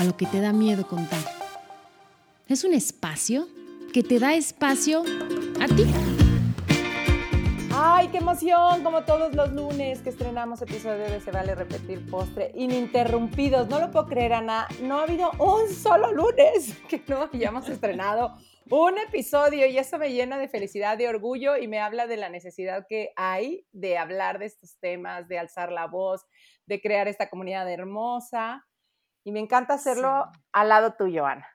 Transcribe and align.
A 0.00 0.04
lo 0.04 0.16
que 0.16 0.24
te 0.24 0.40
da 0.40 0.54
miedo 0.54 0.86
contar. 0.86 1.20
Es 2.48 2.64
un 2.64 2.72
espacio 2.72 3.46
que 3.92 4.02
te 4.02 4.18
da 4.18 4.32
espacio 4.32 5.02
a 5.60 5.66
ti. 5.66 5.84
¡Ay, 7.70 8.08
qué 8.08 8.16
emoción! 8.16 8.82
Como 8.82 9.04
todos 9.04 9.34
los 9.34 9.52
lunes 9.52 10.00
que 10.00 10.08
estrenamos 10.08 10.62
episodio 10.62 11.04
de 11.04 11.20
Se 11.20 11.30
Vale 11.30 11.54
Repetir 11.54 12.10
Postre, 12.10 12.50
ininterrumpidos. 12.54 13.68
No 13.68 13.78
lo 13.78 13.90
puedo 13.90 14.06
creer, 14.06 14.32
Ana. 14.32 14.68
No 14.80 15.00
ha 15.00 15.02
habido 15.02 15.32
un 15.32 15.68
solo 15.68 16.10
lunes 16.14 16.78
que 16.88 17.02
no 17.06 17.28
hayamos 17.30 17.68
estrenado 17.68 18.34
un 18.70 18.96
episodio 18.96 19.66
y 19.66 19.76
eso 19.76 19.98
me 19.98 20.14
llena 20.14 20.38
de 20.38 20.48
felicidad, 20.48 20.96
de 20.96 21.08
orgullo 21.08 21.58
y 21.58 21.68
me 21.68 21.78
habla 21.78 22.06
de 22.06 22.16
la 22.16 22.30
necesidad 22.30 22.86
que 22.88 23.10
hay 23.16 23.66
de 23.72 23.98
hablar 23.98 24.38
de 24.38 24.46
estos 24.46 24.78
temas, 24.80 25.28
de 25.28 25.38
alzar 25.38 25.70
la 25.70 25.88
voz, 25.88 26.24
de 26.64 26.80
crear 26.80 27.06
esta 27.06 27.28
comunidad 27.28 27.70
hermosa. 27.70 28.64
Y 29.24 29.32
me 29.32 29.40
encanta 29.40 29.74
hacerlo 29.74 30.30
al 30.52 30.68
lado 30.68 30.94
tuyo, 30.94 31.26
Ana. 31.26 31.46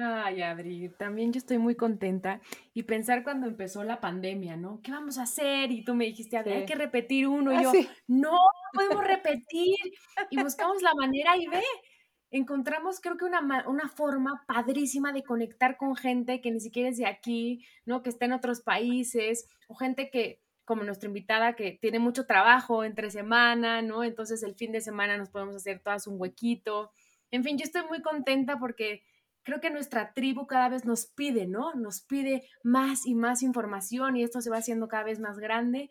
Ay, 0.00 0.40
Adri, 0.40 0.88
también 0.98 1.32
yo 1.34 1.38
estoy 1.38 1.58
muy 1.58 1.74
contenta 1.74 2.40
y 2.72 2.84
pensar 2.84 3.22
cuando 3.24 3.46
empezó 3.46 3.84
la 3.84 4.00
pandemia, 4.00 4.56
¿no? 4.56 4.80
¿Qué 4.82 4.90
vamos 4.90 5.18
a 5.18 5.24
hacer? 5.24 5.70
Y 5.70 5.84
tú 5.84 5.94
me 5.94 6.06
dijiste, 6.06 6.38
Adri, 6.38 6.52
hay 6.54 6.64
que 6.64 6.74
repetir 6.74 7.28
uno. 7.28 7.52
Y 7.52 7.56
Ah, 7.56 7.62
yo, 7.62 7.70
sí. 7.72 7.88
no, 8.06 8.38
podemos 8.72 9.04
repetir. 9.06 9.76
Y 10.30 10.42
buscamos 10.42 10.80
la 10.80 10.94
manera 10.94 11.36
y 11.36 11.46
ve, 11.46 11.62
encontramos 12.30 13.00
creo 13.00 13.18
que 13.18 13.26
una, 13.26 13.40
una 13.68 13.88
forma 13.90 14.42
padrísima 14.46 15.12
de 15.12 15.22
conectar 15.22 15.76
con 15.76 15.94
gente 15.94 16.40
que 16.40 16.50
ni 16.50 16.60
siquiera 16.60 16.88
es 16.88 16.96
de 16.96 17.06
aquí, 17.06 17.62
¿no? 17.84 18.02
Que 18.02 18.08
está 18.08 18.24
en 18.24 18.32
otros 18.32 18.62
países 18.62 19.46
o 19.68 19.74
gente 19.74 20.08
que, 20.10 20.40
como 20.64 20.84
nuestra 20.84 21.08
invitada, 21.08 21.54
que 21.54 21.78
tiene 21.80 21.98
mucho 21.98 22.26
trabajo 22.26 22.84
entre 22.84 23.10
semana, 23.10 23.82
¿no? 23.82 24.04
Entonces 24.04 24.42
el 24.42 24.54
fin 24.54 24.72
de 24.72 24.80
semana 24.80 25.16
nos 25.16 25.30
podemos 25.30 25.56
hacer 25.56 25.80
todas 25.80 26.06
un 26.06 26.20
huequito. 26.20 26.90
En 27.30 27.44
fin, 27.44 27.58
yo 27.58 27.64
estoy 27.64 27.82
muy 27.88 28.02
contenta 28.02 28.58
porque 28.58 29.02
creo 29.42 29.60
que 29.60 29.70
nuestra 29.70 30.12
tribu 30.14 30.46
cada 30.46 30.68
vez 30.68 30.84
nos 30.84 31.06
pide, 31.06 31.46
¿no? 31.46 31.74
Nos 31.74 32.00
pide 32.02 32.48
más 32.62 33.06
y 33.06 33.14
más 33.14 33.42
información 33.42 34.16
y 34.16 34.22
esto 34.22 34.40
se 34.40 34.50
va 34.50 34.58
haciendo 34.58 34.88
cada 34.88 35.04
vez 35.04 35.18
más 35.18 35.38
grande. 35.38 35.90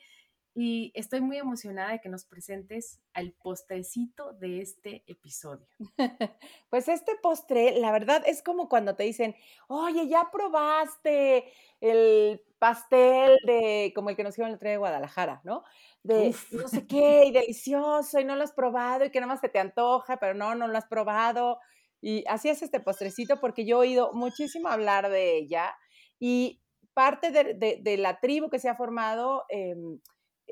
Y 0.53 0.91
estoy 0.95 1.21
muy 1.21 1.37
emocionada 1.37 1.91
de 1.91 2.01
que 2.01 2.09
nos 2.09 2.25
presentes 2.25 2.99
al 3.13 3.31
postrecito 3.31 4.33
de 4.33 4.61
este 4.61 5.03
episodio. 5.07 5.65
Pues 6.69 6.87
este 6.87 7.15
postre, 7.21 7.77
la 7.79 7.91
verdad, 7.91 8.23
es 8.25 8.41
como 8.43 8.69
cuando 8.69 8.95
te 8.95 9.03
dicen, 9.03 9.35
oye, 9.67 10.07
ya 10.07 10.29
probaste 10.31 11.51
el 11.81 12.41
pastel 12.59 13.37
de, 13.45 13.91
como 13.95 14.09
el 14.09 14.15
que 14.15 14.23
nos 14.23 14.33
hicieron 14.33 14.49
el 14.51 14.55
otro 14.55 14.65
día 14.67 14.73
de 14.73 14.77
Guadalajara, 14.77 15.41
¿no? 15.43 15.63
De 16.03 16.29
Uf. 16.29 16.51
no 16.53 16.67
sé 16.67 16.87
qué, 16.87 17.25
y 17.25 17.31
delicioso, 17.31 18.19
y 18.19 18.25
no 18.25 18.35
lo 18.35 18.43
has 18.43 18.53
probado, 18.53 19.03
y 19.05 19.09
que 19.11 19.19
nada 19.19 19.33
más 19.33 19.41
se 19.41 19.49
te 19.49 19.59
antoja, 19.59 20.17
pero 20.17 20.33
no, 20.33 20.55
no 20.55 20.67
lo 20.67 20.77
has 20.77 20.85
probado. 20.85 21.59
Y 22.01 22.23
así 22.27 22.49
es 22.49 22.61
este 22.61 22.79
postrecito, 22.79 23.39
porque 23.39 23.65
yo 23.65 23.77
he 23.83 23.87
oído 23.87 24.13
muchísimo 24.13 24.69
hablar 24.69 25.09
de 25.09 25.37
ella, 25.37 25.75
y 26.19 26.61
parte 26.93 27.31
de, 27.31 27.53
de- 27.53 27.79
de 27.81 27.97
la 27.97 28.19
tribu 28.19 28.49
que 28.49 28.59
se 28.59 28.69
ha 28.69 28.75
formado, 28.75 29.43
em, 29.49 29.95
eh, 29.95 29.99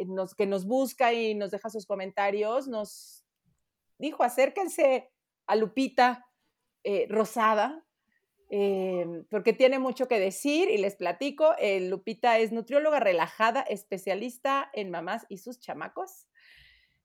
nos- 0.06 0.36
que 0.36 0.46
nos 0.46 0.66
busca 0.66 1.14
y 1.14 1.36
nos 1.36 1.52
deja 1.52 1.70
sus 1.70 1.86
comentarios, 1.86 2.68
nos 2.68 3.26
dijo, 3.98 4.24
acérquense 4.24 5.12
a 5.48 5.56
Lupita 5.56 6.26
eh, 6.84 7.08
Rosada, 7.10 7.86
eh, 8.50 9.06
porque 9.30 9.54
tiene 9.54 9.78
mucho 9.80 10.08
que 10.08 10.20
decir 10.20 10.70
y 10.70 10.78
les 10.78 10.96
platico. 10.96 11.54
eh, 11.60 11.82
Lupita 11.82 12.38
es 12.40 12.52
nutrióloga 12.52 13.00
relajada, 13.00 13.62
especialista 13.62 14.70
en 14.74 14.90
mamás 14.90 15.26
y 15.30 15.38
sus 15.38 15.60
chamacos. 15.60 16.28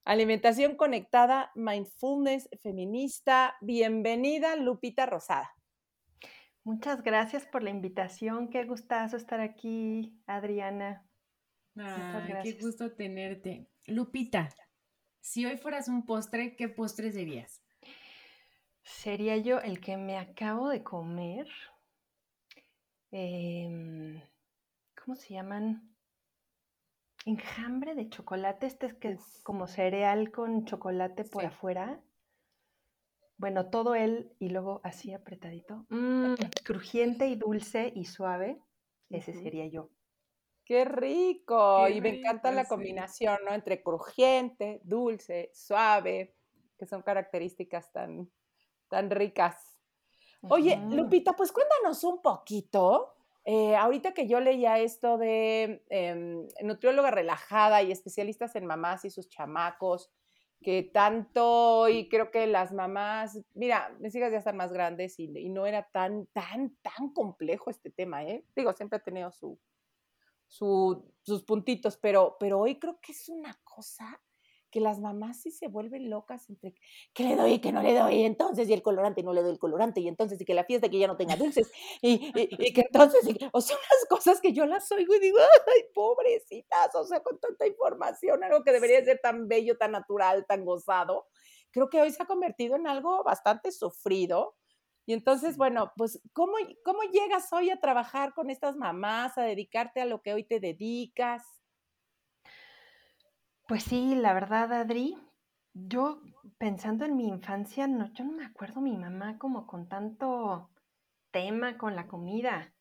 Alimentación 0.04 0.76
conectada, 0.76 1.50
mindfulness 1.54 2.48
feminista. 2.62 3.56
Bienvenida, 3.60 4.54
Lupita 4.56 5.06
Rosada. 5.06 5.50
Muchas 6.62 7.02
gracias 7.02 7.46
por 7.46 7.62
la 7.62 7.70
invitación. 7.70 8.48
Qué 8.48 8.64
gustazo 8.64 9.16
estar 9.16 9.40
aquí, 9.40 10.18
Adriana. 10.26 11.06
Qué 11.74 12.58
gusto 12.60 12.92
tenerte. 12.92 13.66
Lupita, 13.86 14.48
si 15.20 15.44
hoy 15.46 15.56
fueras 15.56 15.88
un 15.88 16.06
postre, 16.06 16.54
¿qué 16.56 16.68
postre 16.68 17.10
serías? 17.12 17.62
Sería 18.82 19.36
yo 19.38 19.60
el 19.60 19.80
que 19.80 19.96
me 19.96 20.18
acabo 20.18 20.68
de 20.68 20.82
comer. 20.82 21.48
Em, 23.10 24.20
¿cómo 25.02 25.16
se 25.16 25.34
llaman? 25.34 25.94
Enjambre 27.24 27.94
de 27.94 28.08
chocolate. 28.08 28.66
Este 28.66 28.86
es 28.86 28.94
que 28.94 29.12
es 29.12 29.40
como 29.42 29.66
cereal 29.66 30.30
con 30.30 30.66
chocolate 30.66 31.24
por 31.24 31.42
Sí. 31.42 31.46
afuera. 31.48 32.00
Bueno, 33.36 33.70
todo 33.70 33.94
él 33.94 34.32
y 34.38 34.50
luego 34.50 34.80
así 34.84 35.12
apretadito. 35.12 35.86
Mm, 35.88 36.34
crujiente 36.64 37.28
y 37.28 37.36
dulce 37.36 37.92
y 37.94 38.04
suave. 38.04 38.60
Ese 39.10 39.32
sería 39.32 39.66
yo. 39.66 39.90
¡Qué 40.64 40.84
rico! 40.84 41.86
Qué 41.86 41.90
y 41.90 42.00
me 42.00 42.08
encanta 42.10 42.50
la 42.52 42.64
sí. 42.64 42.68
combinación, 42.68 43.38
¿no? 43.44 43.52
Entre 43.54 43.82
crujiente, 43.82 44.80
dulce, 44.84 45.50
suave, 45.54 46.36
que 46.78 46.86
son 46.86 47.02
características 47.02 47.92
tan, 47.92 48.30
tan 48.88 49.10
ricas. 49.10 49.78
Oye. 50.48 50.86
Lupita, 50.90 51.34
pues 51.34 51.52
cuéntanos 51.52 52.02
un 52.04 52.20
poquito. 52.22 53.14
eh, 53.44 53.76
ahorita 53.76 54.12
que 54.14 54.26
yo 54.26 54.40
leía 54.40 54.78
esto 54.78 55.18
de 55.18 55.84
em, 55.90 56.48
nutrióloga 56.62 57.10
relajada 57.10 57.82
y 57.82 57.92
especialistas 57.92 58.56
en 58.56 58.64
mamás 58.66 59.04
y 59.04 59.10
sus 59.10 59.28
chamacos, 59.28 60.10
que 60.62 60.82
tanto, 60.82 61.88
y 61.90 62.08
creo 62.08 62.30
que 62.30 62.46
las 62.46 62.72
mamás, 62.72 63.38
mira, 63.54 63.94
mis 64.00 64.14
hijas 64.14 64.32
ya 64.32 64.38
están 64.38 64.56
más 64.56 64.72
grandes 64.72 65.18
y, 65.18 65.24
y 65.38 65.50
no 65.50 65.66
era 65.66 65.90
tan, 65.90 66.26
tan, 66.28 66.74
tan 66.82 67.12
complejo 67.12 67.68
este 67.70 67.90
tema, 67.90 68.24
¿eh? 68.24 68.46
Digo, 68.56 68.72
siempre 68.72 68.96
ha 68.98 69.02
tenido 69.02 69.30
su, 69.30 69.58
su- 70.48 71.04
sus 71.22 71.42
puntitos, 71.44 71.96
pero, 71.96 72.36
pero 72.38 72.60
hoy 72.60 72.78
creo 72.78 73.00
que 73.00 73.12
es 73.12 73.28
una 73.28 73.58
cosa 73.64 74.20
que 74.70 74.80
las 74.80 74.98
mamás 75.00 75.40
sí 75.40 75.52
se 75.52 75.68
vuelven 75.68 76.10
locas 76.10 76.50
entre 76.50 76.74
que 77.14 77.22
le 77.22 77.36
doy 77.36 77.52
y 77.54 77.58
que 77.60 77.70
no 77.70 77.80
le 77.80 77.94
doy, 77.94 78.14
y 78.16 78.24
entonces, 78.24 78.68
y 78.68 78.72
el 78.72 78.82
colorante, 78.82 79.20
y 79.20 79.24
no 79.24 79.32
le 79.32 79.40
doy 79.42 79.52
el 79.52 79.58
colorante, 79.60 80.00
y 80.00 80.08
entonces, 80.08 80.40
y 80.40 80.44
que 80.44 80.52
la 80.54 80.64
fiesta, 80.64 80.88
que 80.88 80.98
ya 80.98 81.06
no 81.06 81.16
tenga 81.16 81.36
dulces, 81.36 81.70
y, 82.02 82.14
y- 82.34 82.48
y 82.58 82.72
que 82.72 82.80
entonces, 82.82 83.24
y 83.28 83.38
o 83.52 83.60
sea, 83.60 83.76
unas 83.76 84.06
cosas 84.10 84.40
que 84.40 84.52
yo 84.52 84.66
las 84.66 84.90
oigo 84.90 85.14
y 85.14 85.20
digo, 85.20 85.38
ay, 85.38 85.82
pobrecitas, 85.94 86.92
o 86.96 87.04
sea, 87.04 87.22
con 87.22 87.38
tanta 87.38 87.66
información, 87.68 88.42
algo 88.42 88.64
que 88.64 88.72
debería 88.72 89.04
ser 89.04 89.20
tan 89.22 89.46
bello, 89.46 89.76
tan 89.78 89.92
natural, 89.92 90.44
tan 90.46 90.64
gozado, 90.64 91.26
creo 91.70 91.88
que 91.88 92.00
hoy 92.00 92.10
se 92.10 92.22
ha 92.22 92.26
convertido 92.26 92.74
en 92.76 92.86
algo 92.88 93.22
bastante 93.24 93.70
sufrido. 93.70 94.56
Y 95.06 95.12
entonces, 95.12 95.56
bueno, 95.56 95.92
pues, 95.96 96.20
¿cómo, 96.32 96.54
¿cómo 96.84 97.02
llegas 97.02 97.52
hoy 97.52 97.70
a 97.70 97.80
trabajar 97.80 98.32
con 98.32 98.50
estas 98.50 98.76
mamás, 98.76 99.36
a 99.36 99.42
dedicarte 99.42 100.00
a 100.00 100.06
lo 100.06 100.22
que 100.22 100.32
hoy 100.32 100.44
te 100.44 100.60
dedicas? 100.60 101.44
Pues 103.68 103.84
sí, 103.84 104.14
la 104.14 104.32
verdad, 104.32 104.72
Adri, 104.72 105.16
yo 105.74 106.22
pensando 106.58 107.04
en 107.04 107.16
mi 107.16 107.28
infancia, 107.28 107.86
no, 107.86 108.12
yo 108.14 108.24
no 108.24 108.32
me 108.32 108.44
acuerdo 108.44 108.80
mi 108.80 108.96
mamá 108.96 109.38
como 109.38 109.66
con 109.66 109.88
tanto 109.88 110.70
tema 111.30 111.76
con 111.76 111.96
la 111.96 112.06
comida. 112.06 112.74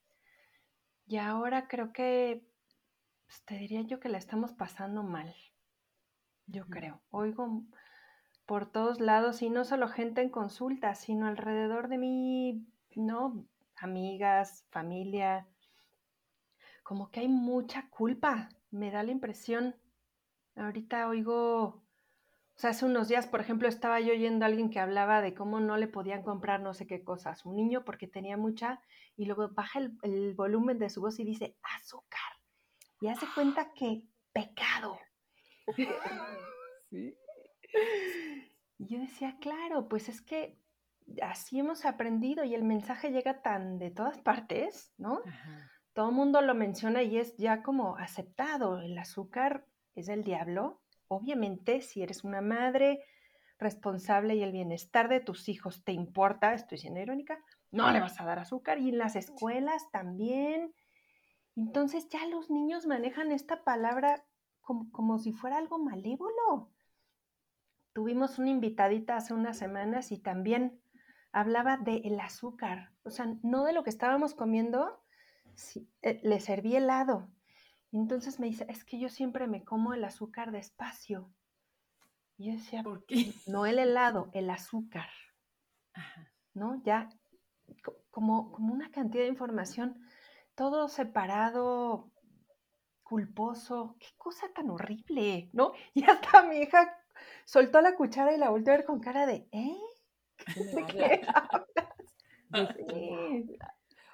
Y 1.06 1.18
ahora 1.18 1.68
creo 1.68 1.92
que, 1.92 2.46
pues, 3.26 3.44
te 3.46 3.58
diría 3.58 3.82
yo 3.82 4.00
que 4.00 4.10
la 4.10 4.18
estamos 4.18 4.54
pasando 4.54 5.04
mal, 5.04 5.34
yo 6.46 6.68
creo. 6.68 7.02
Oigo 7.10 7.64
por 8.46 8.66
todos 8.66 9.00
lados 9.00 9.42
y 9.42 9.50
no 9.50 9.66
solo 9.66 9.88
gente 9.88 10.22
en 10.22 10.30
consulta, 10.30 10.96
sino 10.96 11.28
alrededor 11.28 11.88
de 11.88 11.98
mí, 11.98 12.66
¿no? 12.96 13.46
Amigas, 13.78 14.66
familia, 14.70 15.48
como 16.84 17.10
que 17.10 17.22
hay 17.22 17.30
mucha 17.30 17.90
culpa, 17.90 18.50
me 18.72 18.92
da 18.92 19.04
la 19.04 19.12
impresión. 19.12 19.76
Ahorita 20.56 21.08
oigo, 21.08 21.64
o 21.64 22.60
sea, 22.60 22.72
hace 22.72 22.86
unos 22.86 23.08
días, 23.08 23.26
por 23.26 23.40
ejemplo, 23.40 23.68
estaba 23.68 24.00
yo 24.00 24.14
oyendo 24.14 24.46
a 24.46 24.48
alguien 24.48 24.70
que 24.70 24.80
hablaba 24.80 25.22
de 25.22 25.34
cómo 25.34 25.60
no 25.60 25.78
le 25.78 25.88
podían 25.88 26.24
comprar 26.24 26.60
no 26.60 26.74
sé 26.74 26.86
qué 26.86 27.04
cosa 27.04 27.32
a 27.32 27.36
su 27.36 27.52
niño 27.54 27.84
porque 27.86 28.08
tenía 28.08 28.38
mucha, 28.38 28.82
y 29.16 29.26
luego 29.26 29.50
baja 29.50 29.80
el, 29.80 29.98
el 30.02 30.34
volumen 30.34 30.78
de 30.78 30.90
su 30.90 31.02
voz 31.02 31.20
y 31.20 31.24
dice 31.24 31.56
azúcar. 31.64 32.22
Y 33.00 33.08
hace 33.08 33.26
cuenta 33.34 33.74
que 33.74 34.04
pecado. 34.32 35.00
Sí. 36.90 37.18
Y 38.78 38.88
yo 38.88 39.00
decía, 39.00 39.38
claro, 39.40 39.88
pues 39.88 40.10
es 40.10 40.22
que 40.22 40.58
así 41.22 41.60
hemos 41.60 41.86
aprendido 41.86 42.44
y 42.44 42.56
el 42.56 42.64
mensaje 42.64 43.12
llega 43.12 43.42
tan 43.42 43.78
de 43.78 43.92
todas 43.92 44.18
partes, 44.20 44.94
¿no? 44.98 45.22
Todo 45.94 46.10
el 46.10 46.16
mundo 46.16 46.42
lo 46.42 46.56
menciona 46.56 47.04
y 47.04 47.18
es 47.18 47.38
ya 47.38 47.62
como 47.62 47.98
aceptado. 47.98 48.80
El 48.80 48.98
azúcar 48.98 49.66
es 49.96 50.10
el 50.10 50.24
diablo. 50.24 50.82
Obviamente, 51.08 51.82
si 51.82 52.02
eres 52.02 52.24
una 52.24 52.42
madre 52.42 53.04
responsable 53.60 54.36
y 54.36 54.44
el 54.44 54.52
bienestar 54.52 55.08
de 55.08 55.20
tus 55.20 55.48
hijos 55.50 55.84
te 55.84 55.92
importa, 55.92 56.54
estoy 56.54 56.80
siendo 56.80 57.00
irónica, 57.00 57.40
no 57.72 57.92
le 57.92 58.00
vas 58.00 58.20
a 58.20 58.26
dar 58.26 58.40
azúcar 58.40 58.80
y 58.80 58.90
en 58.90 58.98
las 58.98 59.16
escuelas 59.16 59.90
también. 59.92 60.74
Entonces 61.56 62.10
ya 62.10 62.26
los 62.28 62.50
niños 62.50 62.88
manejan 62.88 63.32
esta 63.32 63.64
palabra 63.64 64.26
como, 64.62 64.92
como 64.92 65.20
si 65.20 65.32
fuera 65.32 65.58
algo 65.58 65.78
malévolo. 65.78 66.72
Tuvimos 67.94 68.40
una 68.40 68.50
invitadita 68.50 69.16
hace 69.16 69.34
unas 69.34 69.58
semanas 69.58 70.12
y 70.12 70.18
también 70.18 70.82
hablaba 71.32 71.78
del 71.78 72.20
azúcar, 72.20 72.92
o 73.04 73.10
sea, 73.10 73.36
no 73.42 73.64
de 73.64 73.74
lo 73.74 73.84
que 73.84 73.90
estábamos 73.90 74.36
comiendo, 74.36 75.04
eh, 76.02 76.20
le 76.24 76.40
serví 76.40 76.76
helado. 76.76 77.30
Entonces 77.92 78.40
me 78.40 78.48
dice, 78.48 78.66
es 78.70 78.84
que 78.84 79.00
yo 79.00 79.10
siempre 79.10 79.48
me 79.48 79.64
como 79.64 79.94
el 79.94 80.04
azúcar 80.04 80.52
despacio. 80.52 81.32
Y 82.38 82.48
yo 82.48 82.54
decía, 82.54 82.84
¿por 82.84 83.06
qué? 83.06 83.34
No 83.48 83.66
el 83.66 83.78
helado, 83.78 84.30
el 84.34 84.50
azúcar. 84.50 85.10
¿No? 86.54 86.82
Ya 86.84 87.10
como, 88.10 88.52
como 88.52 88.74
una 88.74 88.90
cantidad 88.92 89.24
de 89.24 89.30
información, 89.30 90.00
todo 90.56 90.88
separado, 90.88 92.12
culposo, 93.04 93.96
qué 94.00 94.08
cosa 94.18 94.48
tan 94.54 94.70
horrible, 94.70 95.50
¿no? 95.54 95.74
Y 95.94 96.04
hasta 96.04 96.44
mi 96.44 96.58
hija 96.58 96.98
soltó 97.46 97.82
la 97.82 97.96
cuchara 97.96 98.34
y 98.34 98.38
la 98.38 98.50
volteó 98.50 98.74
a 98.74 98.78
ver 98.78 98.86
con 98.86 99.00
cara 99.00 99.26
de, 99.26 99.48
¿eh? 99.52 99.78
¿De 100.56 101.22
qué 102.78 103.58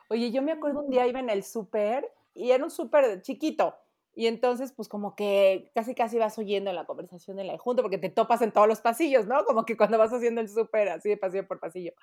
Oye, 0.10 0.32
yo 0.32 0.42
me 0.42 0.52
acuerdo 0.52 0.82
un 0.82 0.90
día 0.90 1.06
iba 1.08 1.20
en 1.20 1.30
el 1.30 1.44
súper 1.44 2.12
y 2.34 2.52
era 2.52 2.64
un 2.64 2.72
súper 2.72 3.22
chiquito. 3.22 3.76
Y 4.16 4.28
entonces, 4.28 4.74
pues 4.74 4.90
como 4.90 5.16
que 5.16 5.72
casi 5.76 5.94
casi 5.94 6.18
vas 6.18 6.38
oyendo 6.40 6.74
la 6.74 6.86
conversación 6.86 7.38
de 7.38 7.44
la 7.44 7.58
junta, 7.58 7.84
porque 7.84 8.00
te 8.00 8.10
topas 8.10 8.42
en 8.42 8.52
todos 8.52 8.68
los 8.68 8.82
pasillos, 8.82 9.28
¿no? 9.28 9.46
Como 9.46 9.66
que 9.66 9.78
cuando 9.78 9.98
vas 9.98 10.12
haciendo 10.12 10.42
el 10.42 10.50
súper, 10.50 10.90
así 10.90 11.10
de 11.10 11.18
pasillo 11.18 11.48
por 11.48 11.60
pasillo. 11.60 11.94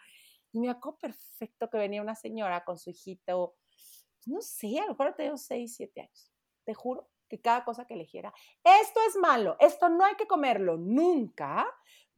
Y 0.53 0.61
me 0.61 0.71
acuerdo 0.71 0.99
perfecto 0.99 1.69
que 1.69 1.79
venía 1.79 2.01
una 2.01 2.15
señora 2.15 2.65
con 2.65 2.79
su 2.79 2.91
hijito, 2.91 3.57
pues, 3.69 4.09
no 4.27 4.41
sé, 4.41 4.79
a 4.79 4.85
lo 4.85 4.91
mejor 4.91 5.15
tenía 5.15 5.37
6, 5.37 5.75
7 5.77 6.01
años. 6.01 6.33
Te 6.65 6.75
juro 6.75 7.09
que 7.29 7.41
cada 7.41 7.65
cosa 7.65 7.87
que 7.87 7.95
eligiera, 7.95 8.33
esto 8.63 9.01
es 9.09 9.17
malo, 9.17 9.57
esto 9.61 9.89
no 9.89 10.05
hay 10.05 10.15
que 10.17 10.27
comerlo 10.27 10.77
nunca, 10.77 11.67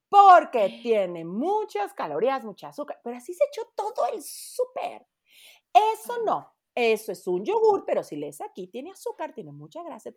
porque 0.08 0.80
tiene 0.82 1.24
muchas 1.24 1.92
calorías, 1.92 2.44
mucha 2.44 2.68
azúcar, 2.68 3.00
pero 3.04 3.16
así 3.16 3.34
se 3.34 3.44
echó 3.52 3.70
todo 3.74 4.06
el 4.12 4.22
súper. 4.22 5.06
Eso 5.72 6.22
no, 6.24 6.54
eso 6.74 7.10
es 7.10 7.26
un 7.26 7.44
yogur, 7.44 7.84
pero 7.84 8.04
si 8.04 8.14
lees 8.14 8.40
aquí, 8.40 8.68
tiene 8.68 8.92
azúcar, 8.92 9.32
tiene 9.34 9.50
mucha 9.50 9.82
grasa. 9.82 10.10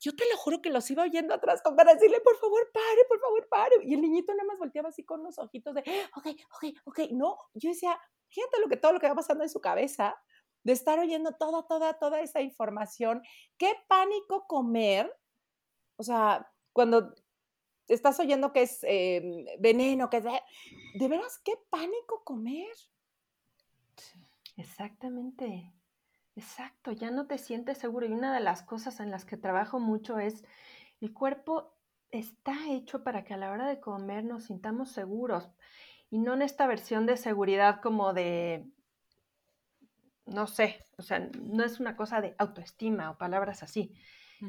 Yo 0.00 0.14
te 0.16 0.28
lo 0.28 0.36
juro 0.36 0.60
que 0.60 0.70
los 0.70 0.90
iba 0.90 1.04
oyendo 1.04 1.32
atrás 1.32 1.62
con 1.62 1.76
para 1.76 1.94
decirle, 1.94 2.20
por 2.20 2.36
favor, 2.36 2.68
pare, 2.72 3.04
por 3.08 3.20
favor, 3.20 3.48
pare. 3.48 3.76
Y 3.84 3.94
el 3.94 4.00
niñito 4.00 4.34
nada 4.34 4.44
más 4.44 4.58
volteaba 4.58 4.88
así 4.88 5.04
con 5.04 5.22
los 5.22 5.38
ojitos 5.38 5.72
de, 5.74 5.80
ok, 6.16 6.26
ok, 6.50 6.64
ok. 6.84 6.98
No, 7.12 7.38
yo 7.54 7.70
decía, 7.70 7.96
fíjate 8.28 8.60
lo 8.60 8.68
que, 8.68 8.76
todo 8.76 8.92
lo 8.92 8.98
que 8.98 9.08
va 9.08 9.14
pasando 9.14 9.44
en 9.44 9.50
su 9.50 9.60
cabeza, 9.60 10.20
de 10.64 10.72
estar 10.72 10.98
oyendo 10.98 11.32
toda, 11.32 11.66
toda, 11.66 11.94
toda 11.94 12.20
esa 12.20 12.40
información. 12.40 13.22
Qué 13.58 13.72
pánico 13.86 14.46
comer. 14.46 15.14
O 15.96 16.02
sea, 16.02 16.50
cuando 16.72 17.14
estás 17.86 18.18
oyendo 18.18 18.52
que 18.52 18.62
es 18.62 18.80
em, 18.82 19.44
veneno, 19.60 20.10
que 20.10 20.16
es... 20.16 20.24
De 20.24 21.08
veras, 21.08 21.38
qué 21.44 21.52
pánico 21.70 22.24
comer. 22.24 22.74
Exactamente. 24.56 25.72
Exacto, 26.36 26.90
ya 26.90 27.10
no 27.10 27.26
te 27.26 27.38
sientes 27.38 27.78
seguro. 27.78 28.06
Y 28.06 28.12
una 28.12 28.34
de 28.34 28.40
las 28.40 28.62
cosas 28.62 29.00
en 29.00 29.10
las 29.10 29.24
que 29.24 29.36
trabajo 29.36 29.78
mucho 29.78 30.18
es 30.18 30.44
el 31.00 31.12
cuerpo 31.12 31.74
está 32.10 32.54
hecho 32.70 33.04
para 33.04 33.24
que 33.24 33.34
a 33.34 33.36
la 33.36 33.50
hora 33.50 33.68
de 33.68 33.80
comer 33.80 34.24
nos 34.24 34.44
sintamos 34.44 34.90
seguros. 34.90 35.50
Y 36.10 36.18
no 36.18 36.34
en 36.34 36.42
esta 36.42 36.66
versión 36.66 37.06
de 37.06 37.16
seguridad 37.16 37.80
como 37.80 38.12
de, 38.12 38.66
no 40.26 40.46
sé, 40.46 40.84
o 40.96 41.02
sea, 41.02 41.28
no 41.40 41.64
es 41.64 41.80
una 41.80 41.96
cosa 41.96 42.20
de 42.20 42.34
autoestima 42.38 43.10
o 43.10 43.18
palabras 43.18 43.62
así. 43.62 43.94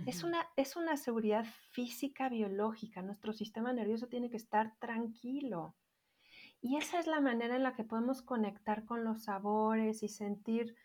es, 0.05 0.23
una, 0.23 0.47
es 0.55 0.75
una 0.75 0.97
seguridad 0.97 1.45
física, 1.71 2.29
biológica. 2.29 3.01
Nuestro 3.01 3.33
sistema 3.33 3.71
nervioso 3.73 4.07
tiene 4.07 4.29
que 4.29 4.37
estar 4.37 4.73
tranquilo. 4.79 5.75
Y 6.61 6.77
esa 6.77 6.99
es 6.99 7.07
la 7.07 7.21
manera 7.21 7.55
en 7.55 7.63
la 7.63 7.75
que 7.75 7.83
podemos 7.83 8.21
conectar 8.21 8.85
con 8.85 9.03
los 9.03 9.23
sabores 9.25 10.01
y 10.01 10.07
sentir 10.07 10.75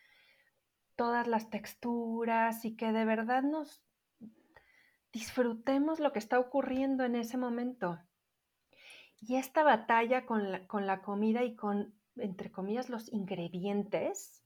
todas 0.96 1.26
las 1.26 1.48
texturas 1.48 2.64
y 2.64 2.76
que 2.76 2.92
de 2.92 3.04
verdad 3.04 3.42
nos 3.42 3.82
disfrutemos 5.12 5.98
lo 5.98 6.12
que 6.12 6.18
está 6.18 6.38
ocurriendo 6.38 7.04
en 7.04 7.16
ese 7.16 7.36
momento. 7.36 7.98
Y 9.20 9.36
esta 9.36 9.62
batalla 9.62 10.26
con 10.26 10.52
la, 10.52 10.66
con 10.66 10.86
la 10.86 11.02
comida 11.02 11.42
y 11.44 11.54
con, 11.56 11.94
entre 12.16 12.50
comillas, 12.50 12.90
los 12.90 13.12
ingredientes, 13.12 14.42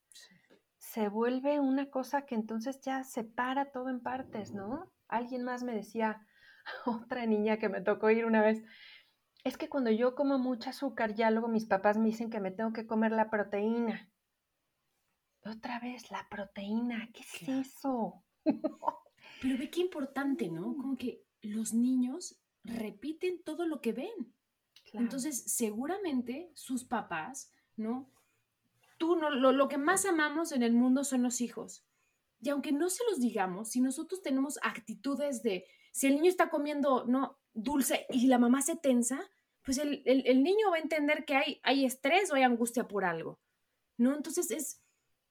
se 0.94 1.08
vuelve 1.08 1.58
una 1.58 1.90
cosa 1.90 2.24
que 2.24 2.36
entonces 2.36 2.80
ya 2.80 3.02
separa 3.02 3.72
todo 3.72 3.88
en 3.88 3.98
partes, 3.98 4.52
¿no? 4.52 4.92
Alguien 5.08 5.42
más 5.42 5.64
me 5.64 5.74
decía, 5.74 6.24
otra 6.86 7.26
niña 7.26 7.58
que 7.58 7.68
me 7.68 7.80
tocó 7.80 8.10
ir 8.10 8.26
una 8.26 8.42
vez, 8.42 8.62
es 9.42 9.56
que 9.56 9.68
cuando 9.68 9.90
yo 9.90 10.14
como 10.14 10.38
mucho 10.38 10.70
azúcar, 10.70 11.14
ya 11.14 11.32
luego 11.32 11.48
mis 11.48 11.66
papás 11.66 11.98
me 11.98 12.06
dicen 12.06 12.30
que 12.30 12.38
me 12.38 12.52
tengo 12.52 12.72
que 12.72 12.86
comer 12.86 13.10
la 13.10 13.28
proteína. 13.28 14.08
Otra 15.44 15.80
vez, 15.80 16.12
la 16.12 16.28
proteína, 16.30 17.10
¿qué 17.12 17.22
es 17.22 17.48
eso? 17.48 18.22
Pero 19.42 19.58
ve 19.58 19.70
qué 19.70 19.80
importante, 19.80 20.48
¿no? 20.48 20.76
Como 20.76 20.96
que 20.96 21.24
los 21.42 21.74
niños 21.74 22.40
repiten 22.62 23.42
todo 23.42 23.66
lo 23.66 23.80
que 23.80 23.92
ven. 23.92 24.32
Entonces, 24.92 25.42
seguramente 25.52 26.52
sus 26.54 26.84
papás, 26.84 27.52
¿no? 27.76 28.12
Tú, 28.96 29.16
no, 29.16 29.30
lo, 29.30 29.52
lo 29.52 29.68
que 29.68 29.78
más 29.78 30.04
amamos 30.04 30.52
en 30.52 30.62
el 30.62 30.72
mundo 30.72 31.04
son 31.04 31.22
los 31.22 31.40
hijos. 31.40 31.84
Y 32.40 32.50
aunque 32.50 32.72
no 32.72 32.90
se 32.90 33.02
los 33.10 33.20
digamos, 33.20 33.70
si 33.70 33.80
nosotros 33.80 34.22
tenemos 34.22 34.58
actitudes 34.62 35.42
de, 35.42 35.66
si 35.92 36.08
el 36.08 36.16
niño 36.16 36.28
está 36.28 36.50
comiendo, 36.50 37.04
¿no? 37.06 37.38
Dulce 37.54 38.06
y 38.10 38.26
la 38.26 38.38
mamá 38.38 38.60
se 38.62 38.76
tensa, 38.76 39.30
pues 39.62 39.78
el, 39.78 40.02
el, 40.04 40.42
niño 40.42 40.70
va 40.70 40.76
a 40.76 40.80
entender 40.80 41.24
que 41.24 41.36
hay, 41.36 41.60
hay 41.62 41.84
estrés 41.86 42.30
o 42.30 42.34
hay 42.34 42.42
angustia 42.42 42.86
por 42.86 43.04
algo, 43.04 43.40
¿no? 43.96 44.14
Entonces 44.14 44.50
es 44.50 44.82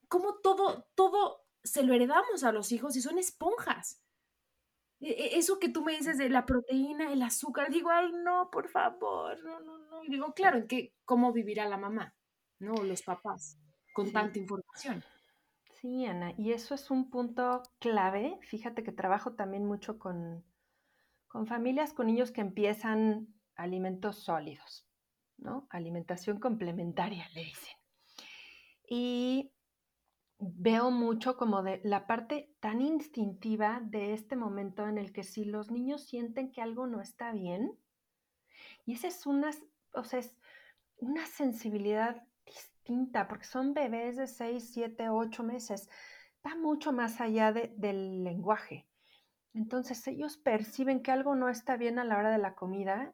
como 0.07 0.39
todo, 0.39 0.87
todo 0.95 1.43
se 1.63 1.83
lo 1.83 1.93
heredamos 1.93 2.43
a 2.43 2.51
los 2.51 2.71
hijos 2.71 2.95
y 2.95 3.01
son 3.01 3.19
esponjas. 3.19 4.01
E, 4.99 5.11
e, 5.11 5.37
eso 5.37 5.59
que 5.59 5.69
tú 5.69 5.83
me 5.83 5.95
dices 5.95 6.17
de 6.17 6.29
la 6.29 6.45
proteína, 6.45 7.11
el 7.11 7.21
azúcar, 7.21 7.69
digo, 7.69 7.91
no, 8.23 8.49
por 8.51 8.69
favor, 8.69 9.37
no, 9.43 9.59
no, 9.59 9.77
no. 9.77 10.03
Y 10.03 10.09
digo, 10.09 10.33
claro, 10.33 10.57
¿en 10.57 10.67
qué, 10.67 10.93
¿cómo 11.05 11.31
vivirá 11.31 11.67
la 11.67 11.77
mamá? 11.77 12.15
¿No? 12.59 12.73
Los 12.83 13.03
papás, 13.03 13.59
con 13.93 14.11
tanta 14.11 14.39
información. 14.39 15.03
Sí, 15.79 16.05
Ana, 16.05 16.33
y 16.37 16.51
eso 16.51 16.75
es 16.75 16.91
un 16.91 17.09
punto 17.09 17.63
clave. 17.79 18.37
Fíjate 18.41 18.83
que 18.83 18.91
trabajo 18.91 19.33
también 19.33 19.65
mucho 19.65 19.99
con, 19.99 20.43
con 21.27 21.47
familias 21.47 21.93
con 21.93 22.07
niños 22.07 22.31
que 22.31 22.41
empiezan 22.41 23.27
alimentos 23.55 24.17
sólidos, 24.17 24.87
¿no? 25.37 25.67
Alimentación 25.69 26.39
complementaria, 26.39 27.27
le 27.33 27.43
dicen. 27.45 27.75
Y 28.87 29.51
veo 30.39 30.91
mucho 30.91 31.37
como 31.37 31.63
de 31.63 31.81
la 31.83 32.07
parte 32.07 32.53
tan 32.59 32.81
instintiva 32.81 33.81
de 33.83 34.13
este 34.13 34.35
momento 34.35 34.87
en 34.87 34.97
el 34.97 35.13
que 35.13 35.23
si 35.23 35.45
los 35.45 35.71
niños 35.71 36.05
sienten 36.05 36.51
que 36.51 36.61
algo 36.61 36.87
no 36.87 37.01
está 37.01 37.31
bien, 37.31 37.77
y 38.85 38.93
esa 38.93 39.07
es 39.07 39.25
una, 39.25 39.51
o 39.93 40.03
sea, 40.03 40.19
es 40.19 40.37
una 40.97 41.25
sensibilidad 41.25 42.23
porque 43.27 43.45
son 43.45 43.73
bebés 43.73 44.17
de 44.17 44.27
6, 44.27 44.71
7, 44.73 45.09
8 45.09 45.43
meses, 45.43 45.89
va 46.45 46.55
mucho 46.55 46.91
más 46.91 47.21
allá 47.21 47.51
del 47.51 48.23
lenguaje. 48.23 48.87
Entonces 49.53 50.05
ellos 50.07 50.37
perciben 50.37 51.01
que 51.01 51.11
algo 51.11 51.35
no 51.35 51.49
está 51.49 51.77
bien 51.77 51.99
a 51.99 52.03
la 52.03 52.17
hora 52.17 52.31
de 52.31 52.39
la 52.39 52.55
comida 52.55 53.13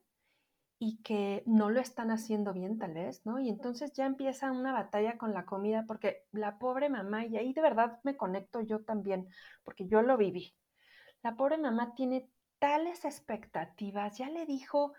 y 0.79 1.01
que 1.03 1.43
no 1.45 1.69
lo 1.69 1.81
están 1.81 2.09
haciendo 2.09 2.53
bien 2.53 2.79
tal 2.79 2.93
vez, 2.93 3.25
¿no? 3.25 3.39
Y 3.39 3.49
entonces 3.49 3.91
ya 3.93 4.05
empieza 4.05 4.51
una 4.51 4.71
batalla 4.71 5.17
con 5.17 5.33
la 5.33 5.45
comida 5.45 5.83
porque 5.85 6.23
la 6.31 6.57
pobre 6.57 6.89
mamá, 6.89 7.25
y 7.25 7.35
ahí 7.35 7.51
de 7.51 7.61
verdad 7.61 7.99
me 8.03 8.15
conecto 8.15 8.61
yo 8.61 8.85
también, 8.85 9.27
porque 9.63 9.87
yo 9.87 10.01
lo 10.01 10.15
viví, 10.15 10.55
la 11.21 11.35
pobre 11.35 11.57
mamá 11.57 11.93
tiene 11.95 12.29
tales 12.59 13.03
expectativas, 13.03 14.17
ya 14.17 14.29
le 14.29 14.45
dijo 14.45 14.93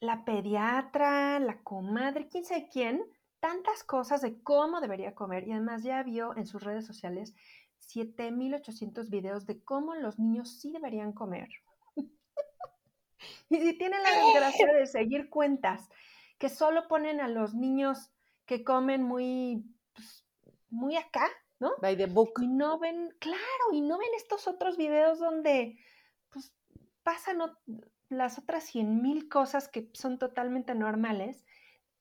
la 0.00 0.24
pediatra, 0.24 1.38
la 1.38 1.62
comadre, 1.62 2.28
quién 2.28 2.44
sabe 2.44 2.68
quién, 2.68 3.04
tantas 3.40 3.84
cosas 3.84 4.20
de 4.20 4.42
cómo 4.42 4.80
debería 4.80 5.14
comer 5.14 5.46
y 5.46 5.52
además 5.52 5.82
ya 5.82 6.02
vio 6.02 6.36
en 6.36 6.46
sus 6.46 6.62
redes 6.62 6.86
sociales 6.86 7.34
7800 7.78 9.10
videos 9.10 9.46
de 9.46 9.62
cómo 9.62 9.94
los 9.94 10.18
niños 10.18 10.60
sí 10.60 10.72
deberían 10.72 11.12
comer 11.12 11.48
y 13.48 13.56
si 13.58 13.78
tienen 13.78 14.02
la 14.02 14.10
desgracia 14.10 14.66
de 14.72 14.86
seguir 14.86 15.30
cuentas 15.30 15.88
que 16.38 16.48
solo 16.48 16.88
ponen 16.88 17.20
a 17.20 17.28
los 17.28 17.54
niños 17.54 18.10
que 18.46 18.64
comen 18.64 19.02
muy, 19.02 19.64
pues, 19.94 20.24
muy 20.70 20.96
acá, 20.96 21.28
¿no? 21.60 21.72
By 21.80 21.96
the 21.96 22.06
book. 22.06 22.40
Y 22.40 22.48
no 22.48 22.78
ven, 22.78 23.14
claro, 23.18 23.72
y 23.72 23.82
no 23.82 23.98
ven 23.98 24.08
estos 24.16 24.48
otros 24.48 24.76
videos 24.76 25.18
donde, 25.18 25.78
pues, 26.30 26.54
pasan 27.02 27.38
las 28.08 28.38
otras 28.38 28.64
cien 28.64 29.02
mil 29.02 29.28
cosas 29.28 29.68
que 29.68 29.90
son 29.92 30.18
totalmente 30.18 30.74
normales. 30.74 31.44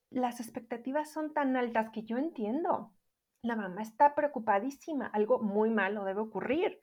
Las 0.10 0.40
expectativas 0.40 1.12
son 1.12 1.34
tan 1.34 1.56
altas 1.58 1.90
que 1.92 2.04
yo 2.04 2.18
entiendo. 2.18 2.94
La 3.42 3.56
mamá 3.56 3.82
está 3.82 4.16
preocupadísima, 4.16 5.08
algo 5.08 5.40
muy 5.40 5.70
malo 5.70 6.06
debe 6.06 6.22
ocurrir. 6.22 6.82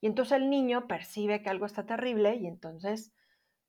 Y 0.00 0.06
entonces 0.06 0.32
el 0.38 0.50
niño 0.50 0.88
percibe 0.88 1.42
que 1.42 1.50
algo 1.50 1.66
está 1.66 1.86
terrible 1.86 2.34
y 2.36 2.46
entonces, 2.46 3.12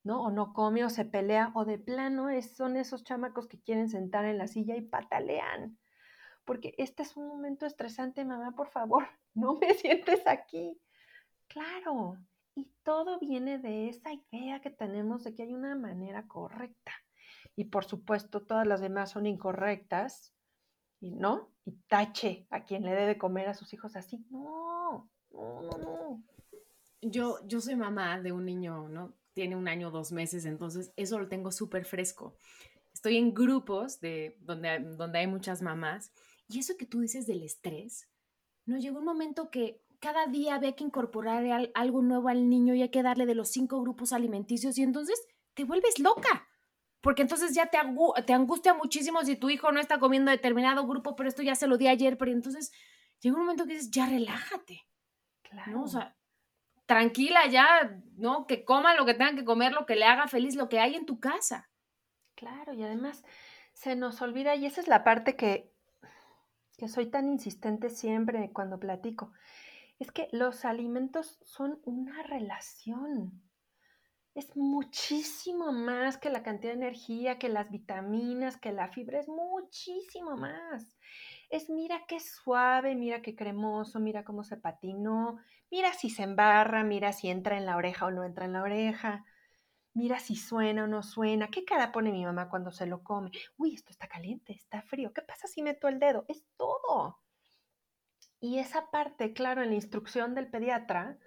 ¿no? 0.04 0.24
O 0.24 0.32
no 0.32 0.54
come 0.54 0.84
o 0.84 0.90
se 0.90 1.06
pelea 1.06 1.52
o 1.54 1.64
de 1.64 1.78
plano 1.78 2.30
es, 2.30 2.56
son 2.56 2.76
esos 2.76 3.04
chamacos 3.04 3.48
que 3.48 3.62
quieren 3.62 3.88
sentar 3.88 4.26
en 4.26 4.40
la 4.40 4.48
silla 4.48 4.76
y 4.76 4.82
patalean. 4.82 5.78
Porque 6.44 6.74
este 6.78 7.04
es 7.04 7.16
un 7.16 7.28
momento 7.28 7.66
estresante, 7.66 8.26
mamá, 8.26 8.54
por 8.56 8.70
favor, 8.70 9.08
no 9.34 9.58
me 9.60 9.74
sientes 9.76 10.26
aquí. 10.26 10.80
Claro, 11.48 12.18
y 12.56 12.72
todo 12.84 13.20
viene 13.20 13.60
de 13.60 13.90
esa 13.90 14.12
idea 14.14 14.60
que 14.60 14.72
tenemos 14.72 15.24
de 15.24 15.36
que 15.36 15.44
hay 15.44 15.54
una 15.54 15.76
manera 15.76 16.28
correcta. 16.28 16.94
Y 17.56 17.66
por 17.66 17.86
supuesto, 17.86 18.42
todas 18.42 18.66
las 18.66 18.82
demás 18.82 19.12
son 19.12 19.26
incorrectas, 19.26 20.34
y 21.04 21.12
no, 21.12 21.52
y 21.66 21.74
tache 21.90 22.48
a 22.50 22.64
quien 22.64 22.84
le 22.84 22.96
debe 22.96 23.18
comer 23.18 23.50
a 23.50 23.54
sus 23.54 23.74
hijos 23.74 23.98
así. 23.98 24.26
No, 24.30 25.10
no, 25.32 25.62
no, 25.62 25.78
no. 25.78 26.24
Yo, 27.02 27.46
yo 27.46 27.60
soy 27.60 27.76
mamá 27.76 28.22
de 28.22 28.32
un 28.32 28.46
niño, 28.46 28.88
¿no? 28.88 29.14
Tiene 29.34 29.58
un 29.58 29.68
año, 29.68 29.92
dos 29.92 30.14
meses, 30.14 30.46
entonces 30.46 30.94
eso 30.96 31.20
lo 31.20 31.28
tengo 31.28 31.52
súper 31.52 31.84
fresco. 31.84 32.38
Estoy 32.94 33.18
en 33.18 33.34
grupos 33.34 34.00
de, 34.00 34.38
donde, 34.40 34.80
donde 34.96 35.20
hay 35.20 35.28
muchas 35.28 35.62
mamás 35.62 36.14
y 36.48 36.60
eso 36.60 36.78
que 36.78 36.86
tú 36.86 37.02
dices 37.02 37.28
del 37.28 37.44
estrés, 37.44 38.08
¿no? 38.66 38.78
Llegó 38.78 39.00
un 39.00 39.06
momento 39.06 39.50
que 39.50 39.84
cada 40.00 40.28
día 40.28 40.56
había 40.56 40.74
que 40.74 40.86
incorporar 40.86 41.46
algo 41.74 42.02
nuevo 42.02 42.30
al 42.30 42.48
niño 42.50 42.76
y 42.76 42.82
hay 42.82 42.90
que 42.90 43.04
darle 43.04 43.26
de 43.26 43.36
los 43.36 43.50
cinco 43.50 43.82
grupos 43.82 44.14
alimenticios 44.14 44.78
y 44.78 44.84
entonces 44.84 45.22
te 45.54 45.66
vuelves 45.66 46.00
loca. 46.00 46.48
Porque 47.04 47.22
entonces 47.22 47.54
ya 47.54 47.66
te, 47.66 47.78
te 48.26 48.32
angustia 48.32 48.74
muchísimo 48.74 49.22
si 49.26 49.36
tu 49.36 49.50
hijo 49.50 49.74
no 49.74 49.82
está 49.82 50.00
comiendo 50.00 50.32
determinado 50.32 50.88
grupo, 50.88 51.18
pero 51.18 51.28
esto 51.28 51.44
ya 51.44 51.54
se 51.54 51.68
lo 51.68 51.78
di 51.78 51.90
ayer, 51.90 52.18
pero 52.18 52.32
entonces 52.32 52.72
llega 53.20 53.36
un 53.36 53.42
momento 53.42 53.66
que 53.66 53.74
dices, 53.74 53.92
ya 53.92 54.06
relájate. 54.06 54.88
Claro. 55.42 55.82
O 55.82 55.88
sea, 55.90 56.16
tranquila 56.86 57.46
ya, 57.48 58.00
¿no? 58.16 58.48
Que 58.48 58.64
coma 58.64 58.96
lo 58.96 59.06
que 59.06 59.16
tenga 59.16 59.36
que 59.36 59.44
comer, 59.44 59.74
lo 59.74 59.86
que 59.86 59.98
le 59.98 60.06
haga 60.06 60.30
feliz, 60.30 60.56
lo 60.56 60.70
que 60.70 60.80
hay 60.80 60.96
en 60.96 61.06
tu 61.06 61.20
casa. 61.20 61.70
Claro, 62.36 62.74
y 62.74 62.82
además 62.84 63.26
se 63.74 63.98
nos 63.98 64.22
olvida, 64.22 64.56
y 64.56 64.66
esa 64.66 64.80
es 64.80 64.88
la 64.88 65.04
parte 65.04 65.36
que, 65.36 65.74
que 66.78 66.88
soy 66.88 67.08
tan 67.08 67.28
insistente 67.28 67.90
siempre 67.90 68.50
cuando 68.54 68.80
platico, 68.80 69.34
es 70.00 70.10
que 70.14 70.30
los 70.32 70.64
alimentos 70.64 71.38
son 71.44 71.82
una 71.84 72.24
relación. 72.24 73.43
Es 74.36 74.56
muchísimo 74.56 75.72
más 75.72 76.18
que 76.18 76.30
la 76.30 76.44
cantidad 76.44 76.74
de 76.74 76.80
energía, 76.80 77.38
que 77.38 77.50
las 77.50 77.70
vitaminas, 77.70 78.58
que 78.58 78.72
la 78.72 78.88
fibra, 78.88 79.20
es 79.20 79.28
muchísimo 79.28 80.36
más 80.36 80.88
es 81.54 81.70
mira 81.70 82.04
qué 82.08 82.20
suave, 82.20 82.96
mira 82.96 83.22
qué 83.22 83.36
cremoso, 83.36 84.00
mira 84.00 84.24
cómo 84.24 84.44
se 84.44 84.58
patinó, 84.58 85.38
mira 85.70 85.94
si 85.94 86.10
se 86.10 86.24
embarra, 86.24 86.84
mira 86.84 87.14
si 87.14 87.30
entra 87.30 87.58
en 87.58 87.68
la 87.68 87.78
oreja 87.78 88.08
o 88.08 88.12
no 88.12 88.24
entra 88.24 88.46
en 88.46 88.54
la 88.54 88.64
oreja, 88.64 89.24
mira 89.94 90.18
si 90.20 90.36
suena 90.36 90.86
o 90.86 90.88
no 90.88 91.04
suena, 91.04 91.50
qué 91.50 91.64
cara 91.64 91.92
pone 91.92 92.12
mi 92.12 92.26
mamá 92.26 92.50
cuando 92.50 92.72
se 92.72 92.88
lo 92.88 93.04
come, 93.04 93.30
uy, 93.58 93.76
esto 93.76 93.92
está 93.92 94.08
caliente, 94.08 94.54
está 94.54 94.82
frío, 94.82 95.14
¿qué 95.14 95.22
pasa 95.22 95.48
si 95.48 95.62
meto 95.62 95.88
el 95.88 96.00
dedo? 96.00 96.26
Es 96.28 96.44
todo. 96.58 97.20
Y 98.40 98.58
esa 98.58 98.90
parte, 98.90 99.34
claro, 99.34 99.62
en 99.62 99.70
la 99.70 99.76
instrucción 99.76 100.34
del 100.34 100.50
pediatra, 100.50 101.20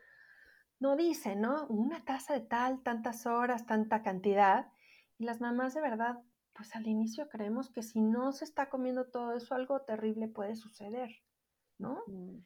no 0.78 0.96
dice, 0.96 1.36
¿no? 1.36 1.66
Una 1.68 2.04
taza 2.04 2.34
de 2.34 2.40
tal, 2.40 2.82
tantas 2.82 3.26
horas, 3.26 3.66
tanta 3.66 4.02
cantidad. 4.02 4.70
Y 5.18 5.24
las 5.24 5.40
mamás 5.40 5.74
de 5.74 5.80
verdad 5.80 6.18
pues 6.56 6.74
al 6.74 6.86
inicio 6.86 7.28
creemos 7.28 7.70
que 7.70 7.82
si 7.82 8.00
no 8.00 8.32
se 8.32 8.44
está 8.44 8.68
comiendo 8.70 9.06
todo 9.06 9.36
eso, 9.36 9.54
algo 9.54 9.82
terrible 9.82 10.28
puede 10.28 10.56
suceder, 10.56 11.10
¿no? 11.78 12.02
Mm. 12.06 12.38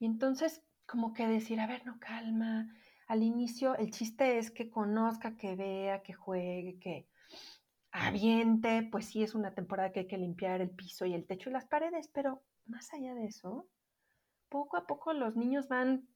Y 0.00 0.06
entonces, 0.06 0.62
como 0.84 1.12
que 1.12 1.28
decir, 1.28 1.60
a 1.60 1.66
ver, 1.66 1.86
no 1.86 1.98
calma. 2.00 2.68
Al 3.06 3.22
inicio, 3.22 3.76
el 3.76 3.92
chiste 3.92 4.38
es 4.38 4.50
que 4.50 4.68
conozca, 4.68 5.36
que 5.36 5.54
vea, 5.54 6.02
que 6.02 6.12
juegue, 6.12 6.78
que 6.80 7.08
aviente. 7.92 8.88
Pues 8.90 9.06
sí, 9.06 9.22
es 9.22 9.34
una 9.34 9.54
temporada 9.54 9.92
que 9.92 10.00
hay 10.00 10.06
que 10.08 10.18
limpiar 10.18 10.60
el 10.60 10.70
piso 10.70 11.06
y 11.06 11.14
el 11.14 11.26
techo 11.26 11.48
y 11.48 11.52
las 11.52 11.66
paredes, 11.66 12.08
pero 12.08 12.42
más 12.66 12.92
allá 12.92 13.14
de 13.14 13.26
eso, 13.26 13.68
poco 14.48 14.76
a 14.76 14.86
poco 14.86 15.12
los 15.12 15.36
niños 15.36 15.68
van 15.68 16.08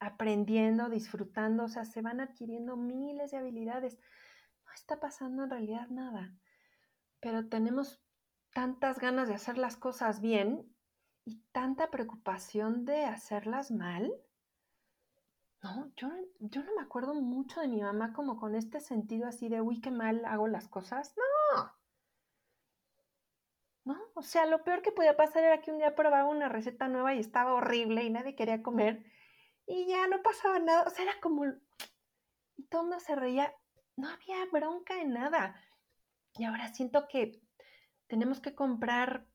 aprendiendo, 0.00 0.88
disfrutando, 0.88 1.64
o 1.64 1.68
sea, 1.68 1.84
se 1.84 2.02
van 2.02 2.20
adquiriendo 2.20 2.76
miles 2.76 3.30
de 3.30 3.38
habilidades 3.38 3.98
está 4.78 5.00
pasando 5.00 5.44
en 5.44 5.50
realidad 5.50 5.88
nada. 5.88 6.32
Pero 7.20 7.48
tenemos 7.48 8.00
tantas 8.54 8.98
ganas 8.98 9.28
de 9.28 9.34
hacer 9.34 9.58
las 9.58 9.76
cosas 9.76 10.20
bien 10.20 10.74
y 11.24 11.42
tanta 11.52 11.90
preocupación 11.90 12.84
de 12.84 13.04
hacerlas 13.04 13.70
mal. 13.70 14.12
No, 15.62 15.92
yo, 15.96 16.08
yo 16.38 16.62
no 16.62 16.74
me 16.76 16.82
acuerdo 16.82 17.14
mucho 17.14 17.60
de 17.60 17.68
mi 17.68 17.82
mamá 17.82 18.12
como 18.12 18.38
con 18.38 18.54
este 18.54 18.80
sentido 18.80 19.26
así 19.26 19.48
de, 19.48 19.60
uy, 19.60 19.80
qué 19.80 19.90
mal 19.90 20.24
hago 20.24 20.46
las 20.46 20.68
cosas. 20.68 21.14
No. 21.16 21.72
No, 23.84 23.98
o 24.14 24.22
sea, 24.22 24.46
lo 24.46 24.62
peor 24.64 24.82
que 24.82 24.92
podía 24.92 25.16
pasar 25.16 25.42
era 25.44 25.60
que 25.60 25.72
un 25.72 25.78
día 25.78 25.94
probaba 25.94 26.28
una 26.28 26.48
receta 26.48 26.88
nueva 26.88 27.14
y 27.14 27.20
estaba 27.20 27.54
horrible 27.54 28.04
y 28.04 28.10
nadie 28.10 28.36
quería 28.36 28.62
comer 28.62 29.04
y 29.68 29.86
ya 29.86 30.06
no 30.08 30.22
pasaba 30.22 30.58
nada. 30.58 30.84
O 30.86 30.90
sea, 30.90 31.04
era 31.04 31.20
como... 31.20 31.44
Y 32.56 32.64
todo 32.64 32.82
mundo 32.82 32.98
se 32.98 33.14
reía 33.14 33.54
no 33.98 34.08
había 34.08 34.46
bronca 34.50 35.00
en 35.00 35.12
nada. 35.12 35.60
Y 36.34 36.44
ahora 36.44 36.72
siento 36.72 37.08
que 37.08 37.42
tenemos 38.06 38.40
que 38.40 38.54
comprar 38.54 39.26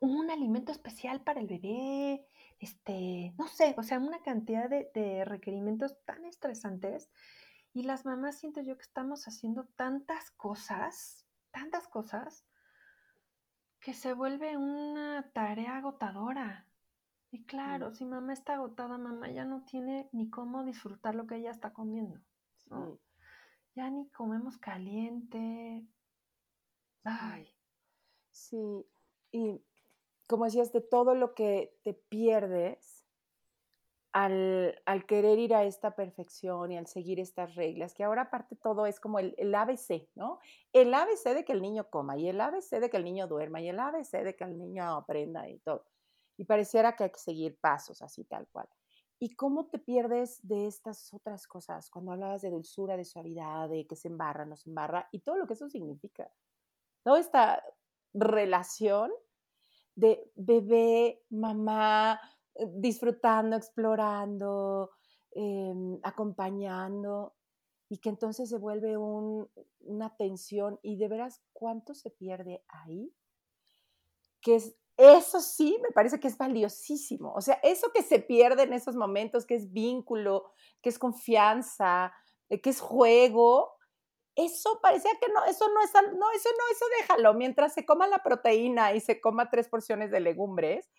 un 0.00 0.30
alimento 0.30 0.72
especial 0.72 1.22
para 1.22 1.40
el 1.40 1.46
bebé, 1.46 2.26
este, 2.58 3.34
no 3.38 3.48
sé, 3.48 3.74
o 3.78 3.82
sea, 3.82 3.98
una 3.98 4.22
cantidad 4.22 4.68
de, 4.68 5.24
requerimientos 5.24 5.96
tan 6.04 6.24
estresantes. 6.26 7.10
Y 7.72 7.84
las 7.84 8.04
mamás 8.04 8.38
siento 8.38 8.60
yo 8.60 8.76
que 8.76 8.82
estamos 8.82 9.26
haciendo 9.26 9.64
tantas 9.76 10.30
cosas, 10.32 11.26
tantas 11.50 11.88
cosas, 11.88 12.44
que 13.80 13.94
se 13.94 14.12
vuelve 14.12 14.58
una 14.58 15.30
tarea 15.32 15.78
agotadora. 15.78 16.66
Y 17.32 17.44
claro, 17.44 17.92
si 17.92 18.04
mamá 18.04 18.32
está 18.32 18.54
agotada, 18.54 18.98
mamá 18.98 19.30
ya 19.30 19.44
no 19.44 19.62
tiene 19.64 20.08
ni 20.12 20.30
cómo 20.30 20.64
disfrutar 20.64 21.14
lo 21.14 21.26
que 21.26 21.36
ella 21.36 21.50
está 21.50 21.72
comiendo 21.72 22.20
ya 23.74 23.90
ni 23.90 24.08
comemos 24.10 24.58
caliente. 24.58 25.84
Ay. 27.04 27.48
Sí, 28.30 28.86
y 29.32 29.60
como 30.26 30.44
decías, 30.44 30.72
de 30.72 30.80
todo 30.80 31.14
lo 31.14 31.34
que 31.34 31.76
te 31.82 31.94
pierdes 31.94 33.04
al, 34.12 34.74
querer 35.06 35.38
ir 35.38 35.54
a 35.54 35.64
esta 35.64 35.94
perfección 35.94 36.72
y 36.72 36.78
al 36.78 36.86
seguir 36.86 37.20
estas 37.20 37.54
reglas, 37.54 37.94
que 37.94 38.04
ahora 38.04 38.22
aparte 38.22 38.56
todo 38.56 38.86
es 38.86 38.98
como 38.98 39.18
el, 39.18 39.34
el, 39.38 39.54
ABC, 39.54 40.08
¿no? 40.14 40.40
El 40.72 40.92
ABC 40.94 41.34
de 41.34 41.44
que 41.44 41.52
el 41.52 41.62
niño 41.62 41.88
coma 41.90 42.16
y 42.16 42.28
el 42.28 42.40
ABC 42.40 42.80
de 42.80 42.90
que 42.90 42.96
el 42.96 43.04
niño 43.04 43.28
duerma 43.28 43.60
y 43.60 43.68
el 43.68 43.78
ABC 43.78 44.22
de 44.22 44.36
que 44.36 44.44
el 44.44 44.58
niño 44.58 44.84
aprenda 44.96 45.48
y 45.48 45.58
todo. 45.60 45.84
Y 46.40 46.46
pareciera 46.46 46.96
que 46.96 47.04
hay 47.04 47.10
que 47.10 47.18
seguir 47.18 47.58
pasos 47.60 48.00
así 48.00 48.24
tal 48.24 48.48
cual. 48.48 48.66
¿Y 49.18 49.34
cómo 49.36 49.66
te 49.66 49.78
pierdes 49.78 50.40
de 50.42 50.66
estas 50.66 51.12
otras 51.12 51.46
cosas? 51.46 51.90
Cuando 51.90 52.12
hablabas 52.12 52.40
de 52.40 52.48
dulzura, 52.48 52.96
de 52.96 53.04
suavidad, 53.04 53.68
de 53.68 53.86
que 53.86 53.94
se 53.94 54.08
embarra, 54.08 54.46
no 54.46 54.56
se 54.56 54.70
embarra, 54.70 55.06
y 55.12 55.20
todo 55.20 55.36
lo 55.36 55.46
que 55.46 55.52
eso 55.52 55.68
significa. 55.68 56.32
Toda 57.02 57.20
esta 57.20 57.62
relación 58.14 59.12
de 59.94 60.32
bebé, 60.34 61.22
mamá, 61.28 62.18
eh, 62.54 62.66
disfrutando, 62.72 63.54
explorando, 63.54 64.92
em, 65.32 66.00
acompañando, 66.02 67.34
y 67.90 67.98
que 67.98 68.08
entonces 68.08 68.48
se 68.48 68.56
vuelve 68.56 68.96
una 68.96 70.16
tensión, 70.16 70.78
y 70.80 70.96
de 70.96 71.08
veras, 71.08 71.42
¿cuánto 71.52 71.92
se 71.94 72.08
pierde 72.08 72.64
ahí? 72.68 73.12
Que 74.40 74.54
es 74.54 74.74
eso 75.00 75.40
sí 75.40 75.78
me 75.82 75.90
parece 75.90 76.20
que 76.20 76.28
es 76.28 76.36
valiosísimo. 76.36 77.32
O 77.34 77.40
sea, 77.40 77.58
eso 77.62 77.90
que 77.92 78.02
se 78.02 78.20
pierde 78.20 78.64
en 78.64 78.72
esos 78.72 78.96
momentos, 78.96 79.46
que 79.46 79.54
es 79.54 79.72
vínculo, 79.72 80.52
que 80.82 80.90
es 80.90 80.98
confianza, 80.98 82.12
eh, 82.48 82.60
que 82.60 82.70
es 82.70 82.80
juego, 82.80 83.72
eso 84.36 84.78
parecía 84.82 85.10
que 85.20 85.32
no, 85.32 85.44
eso 85.44 85.66
no 85.68 85.82
es, 85.82 85.92
no, 85.92 86.30
eso 86.32 86.48
no, 86.50 86.72
eso 86.72 86.84
déjalo. 87.00 87.34
Mientras 87.34 87.72
se 87.72 87.86
coma 87.86 88.06
la 88.06 88.22
proteína 88.22 88.94
y 88.94 89.00
se 89.00 89.20
coma 89.20 89.50
tres 89.50 89.68
porciones 89.68 90.10
de 90.10 90.20
legumbres, 90.20 90.90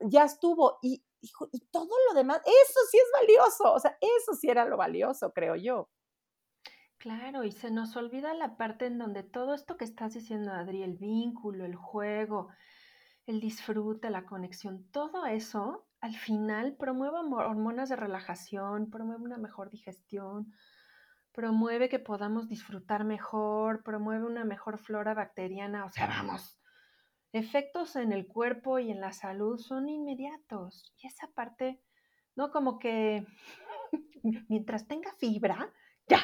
ya 0.00 0.24
estuvo. 0.24 0.78
Y, 0.82 1.04
y 1.20 1.60
todo 1.70 1.94
lo 2.08 2.14
demás, 2.14 2.38
eso 2.38 2.80
sí 2.90 2.98
es 2.98 3.20
valioso. 3.20 3.72
O 3.72 3.78
sea, 3.78 3.96
eso 4.00 4.34
sí 4.34 4.48
era 4.48 4.64
lo 4.64 4.76
valioso, 4.76 5.32
creo 5.32 5.56
yo. 5.56 5.88
Claro, 7.00 7.44
y 7.44 7.52
se 7.52 7.70
nos 7.70 7.96
olvida 7.96 8.34
la 8.34 8.58
parte 8.58 8.84
en 8.84 8.98
donde 8.98 9.22
todo 9.22 9.54
esto 9.54 9.78
que 9.78 9.86
estás 9.86 10.12
diciendo, 10.12 10.52
Adri, 10.52 10.82
el 10.82 10.98
vínculo, 10.98 11.64
el 11.64 11.74
juego, 11.74 12.48
el 13.26 13.40
disfrute, 13.40 14.10
la 14.10 14.24
conexión, 14.24 14.84
todo 14.90 15.26
eso 15.26 15.86
al 16.00 16.16
final 16.16 16.76
promueve 16.76 17.18
hormonas 17.18 17.88
de 17.90 17.96
relajación, 17.96 18.90
promueve 18.90 19.22
una 19.22 19.38
mejor 19.38 19.70
digestión, 19.70 20.52
promueve 21.32 21.88
que 21.88 21.98
podamos 21.98 22.48
disfrutar 22.48 23.04
mejor, 23.04 23.82
promueve 23.82 24.24
una 24.24 24.44
mejor 24.44 24.78
flora 24.78 25.14
bacteriana, 25.14 25.84
o 25.84 25.90
sea, 25.90 26.06
vamos, 26.06 26.58
efectos 27.32 27.96
en 27.96 28.12
el 28.12 28.26
cuerpo 28.26 28.78
y 28.78 28.90
en 28.90 29.00
la 29.00 29.12
salud 29.12 29.58
son 29.58 29.88
inmediatos. 29.88 30.92
Y 30.98 31.06
esa 31.06 31.28
parte, 31.28 31.80
¿no? 32.34 32.50
Como 32.50 32.78
que 32.78 33.26
mientras 34.48 34.86
tenga 34.88 35.12
fibra, 35.14 35.72
ya. 36.08 36.20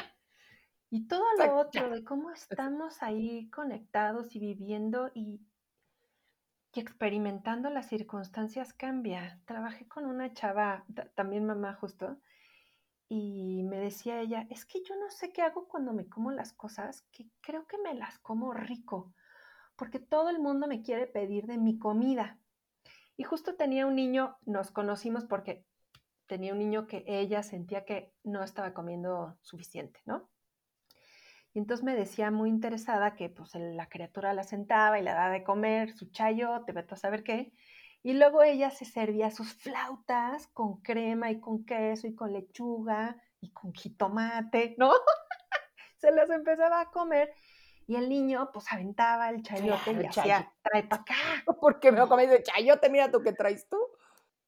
Y 0.89 1.07
todo 1.07 1.25
lo 1.37 1.57
otro 1.57 1.89
de 1.89 2.03
cómo 2.03 2.31
estamos 2.31 3.03
ahí 3.03 3.49
conectados 3.49 4.35
y 4.35 4.39
viviendo 4.39 5.11
y, 5.13 5.41
y 6.73 6.79
experimentando 6.79 7.69
las 7.69 7.87
circunstancias 7.87 8.73
cambia. 8.73 9.39
Trabajé 9.45 9.87
con 9.87 10.05
una 10.05 10.33
chava, 10.33 10.85
también 11.15 11.45
mamá 11.45 11.73
justo, 11.73 12.17
y 13.09 13.63
me 13.63 13.77
decía 13.77 14.19
ella, 14.19 14.45
es 14.49 14.65
que 14.65 14.83
yo 14.83 14.95
no 14.95 15.09
sé 15.09 15.31
qué 15.31 15.41
hago 15.41 15.67
cuando 15.67 15.93
me 15.93 16.07
como 16.07 16.31
las 16.31 16.53
cosas, 16.53 17.03
que 17.11 17.27
creo 17.41 17.65
que 17.65 17.77
me 17.77 17.93
las 17.93 18.19
como 18.19 18.53
rico, 18.53 19.13
porque 19.75 19.99
todo 19.99 20.29
el 20.29 20.39
mundo 20.39 20.67
me 20.67 20.81
quiere 20.81 21.07
pedir 21.07 21.45
de 21.45 21.57
mi 21.57 21.79
comida. 21.79 22.37
Y 23.15 23.23
justo 23.23 23.55
tenía 23.55 23.87
un 23.87 23.95
niño, 23.95 24.37
nos 24.45 24.71
conocimos 24.71 25.25
porque 25.25 25.65
tenía 26.27 26.51
un 26.51 26.59
niño 26.59 26.85
que 26.85 27.03
ella 27.07 27.41
sentía 27.43 27.85
que 27.85 28.13
no 28.23 28.43
estaba 28.43 28.73
comiendo 28.73 29.37
suficiente, 29.41 30.01
¿no? 30.05 30.29
Y 31.57 31.59
entonces 31.59 31.83
me 31.83 31.95
decía 31.95 32.29
muy 32.29 32.49
interesada 32.49 33.15
que 33.15 33.29
pues 33.29 33.55
la 33.55 33.89
criatura 33.89 34.31
la 34.35 34.43
sentaba 34.43 34.99
y 34.99 35.01
le 35.01 35.09
daba 35.09 35.31
de 35.31 35.43
comer 35.43 35.91
su 35.91 36.11
chayote, 36.11 36.71
vete 36.71 36.93
a 36.93 36.97
saber 36.97 37.23
qué, 37.23 37.51
y 38.03 38.13
luego 38.13 38.43
ella 38.43 38.69
se 38.69 38.85
servía 38.85 39.31
sus 39.31 39.55
flautas 39.55 40.45
con 40.49 40.81
crema 40.81 41.31
y 41.31 41.39
con 41.39 41.65
queso 41.65 42.05
y 42.05 42.13
con 42.13 42.31
lechuga 42.31 43.19
y 43.41 43.51
con 43.53 43.73
jitomate, 43.73 44.75
¿no? 44.77 44.91
se 45.97 46.11
las 46.11 46.29
empezaba 46.29 46.79
a 46.79 46.91
comer 46.91 47.33
y 47.87 47.95
el 47.95 48.07
niño 48.07 48.51
pues 48.53 48.71
aventaba 48.71 49.31
el 49.31 49.41
chayote 49.41 49.93
y 49.93 50.05
hacía, 50.05 50.53
trae 50.61 50.83
para 50.83 51.01
acá. 51.01 51.15
Porque 51.59 51.91
me 51.91 51.97
lo 51.97 52.07
comí 52.07 52.27
de 52.27 52.43
chayote, 52.43 52.91
mira 52.91 53.09
tú 53.09 53.23
qué 53.23 53.33
traes 53.33 53.67
tú. 53.67 53.79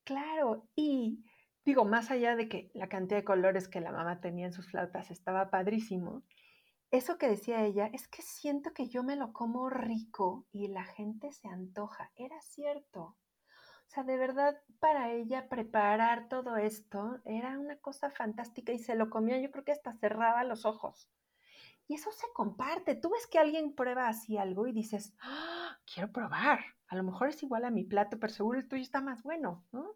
Claro, 0.04 0.68
y 0.76 1.26
digo, 1.66 1.86
más 1.86 2.12
allá 2.12 2.36
de 2.36 2.48
que 2.48 2.70
la 2.76 2.88
cantidad 2.88 3.18
de 3.18 3.26
colores 3.26 3.68
que 3.68 3.82
la 3.82 3.92
mamá 3.92 4.22
tenía 4.22 4.46
en 4.46 4.54
sus 4.54 4.70
flautas 4.70 5.10
estaba 5.10 5.50
padrísimo, 5.50 6.22
eso 6.92 7.18
que 7.18 7.28
decía 7.28 7.64
ella 7.64 7.90
es 7.94 8.08
que 8.08 8.22
siento 8.22 8.74
que 8.74 8.88
yo 8.88 9.04
me 9.04 9.16
lo 9.16 9.32
como 9.32 9.70
rico 9.70 10.48
y 10.52 10.68
la 10.70 10.86
gente 10.86 11.32
se 11.32 11.48
antoja. 11.48 12.12
Era 12.16 12.42
cierto. 12.42 13.02
O 13.02 13.92
sea, 13.92 14.04
de 14.04 14.18
verdad, 14.18 14.56
para 14.80 15.12
ella 15.12 15.50
preparar 15.50 16.30
todo 16.30 16.58
esto 16.58 17.20
era 17.26 17.58
una 17.58 17.78
cosa 17.78 18.10
fantástica 18.12 18.72
y 18.72 18.80
se 18.80 18.96
lo 18.96 19.10
comía, 19.10 19.40
yo 19.40 19.52
creo 19.52 19.64
que 19.64 19.72
hasta 19.72 19.98
cerraba 19.98 20.44
los 20.44 20.66
ojos. 20.66 21.10
Y 21.88 21.96
eso 21.96 22.12
se 22.12 22.28
comparte. 22.34 22.96
Tú 22.96 23.10
ves 23.10 23.26
que 23.26 23.40
alguien 23.40 23.74
prueba 23.74 24.08
así 24.08 24.38
algo 24.38 24.68
y 24.68 24.72
dices, 24.72 25.16
¡Ah, 25.22 25.80
quiero 25.92 26.12
probar. 26.12 26.60
A 26.88 26.96
lo 26.96 27.04
mejor 27.04 27.30
es 27.30 27.42
igual 27.42 27.66
a 27.66 27.72
mi 27.72 27.84
plato, 27.84 28.20
pero 28.20 28.32
seguro 28.32 28.60
el 28.60 28.68
tuyo 28.68 28.84
está 28.84 29.02
más 29.02 29.24
bueno, 29.24 29.66
¿no? 29.72 29.96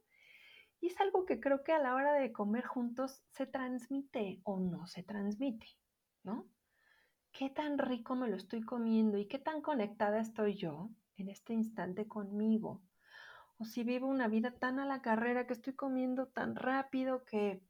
Y 0.79 0.87
es 0.87 0.99
algo 0.99 1.25
que 1.25 1.39
creo 1.39 1.63
que 1.63 1.71
a 1.71 1.79
la 1.79 1.95
hora 1.95 2.13
de 2.13 2.31
comer 2.31 2.65
juntos 2.65 3.23
se 3.29 3.45
transmite 3.45 4.41
o 4.43 4.59
no 4.59 4.85
se 4.87 5.03
transmite, 5.03 5.67
¿no? 6.23 6.47
¿Qué 7.33 7.49
tan 7.49 7.77
rico 7.77 8.15
me 8.15 8.29
lo 8.29 8.37
estoy 8.37 8.61
comiendo 8.61 9.17
y 9.17 9.27
qué 9.27 9.39
tan 9.39 9.61
conectada 9.61 10.21
estoy 10.21 10.55
yo 10.55 10.89
en 11.17 11.27
este 11.27 11.53
instante 11.53 12.07
conmigo? 12.07 12.81
o 13.57 13.65
si 13.65 13.83
vivo 13.83 14.07
una 14.07 14.27
vida 14.27 14.51
tan 14.51 14.79
a 14.79 14.85
la 14.85 15.01
carrera 15.01 15.45
que 15.47 15.53
estoy 15.53 15.73
comiendo 15.73 16.27
tan 16.27 16.55
rápido 16.55 17.23
que 17.23 17.61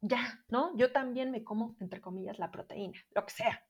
ya, 0.00 0.44
¿no? 0.48 0.76
Yo 0.76 0.92
también 0.92 1.30
me 1.30 1.44
como, 1.44 1.76
entre 1.80 2.00
comillas, 2.00 2.38
la 2.38 2.50
proteína, 2.50 2.98
lo 3.10 3.24
que 3.24 3.32
sea. 3.32 3.64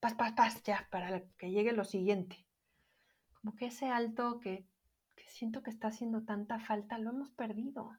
Paz, 0.00 0.14
paz, 0.14 0.32
paz, 0.32 0.62
ya, 0.62 0.88
para 0.90 1.22
que 1.38 1.50
llegue 1.50 1.72
lo 1.72 1.84
siguiente. 1.84 2.46
Como 3.40 3.54
que 3.56 3.66
ese 3.66 3.86
alto 3.88 4.40
que, 4.40 4.66
que 5.14 5.28
siento 5.28 5.62
que 5.62 5.70
está 5.70 5.88
haciendo 5.88 6.24
tanta 6.24 6.58
falta, 6.58 6.98
lo 6.98 7.10
hemos 7.10 7.30
perdido. 7.30 7.90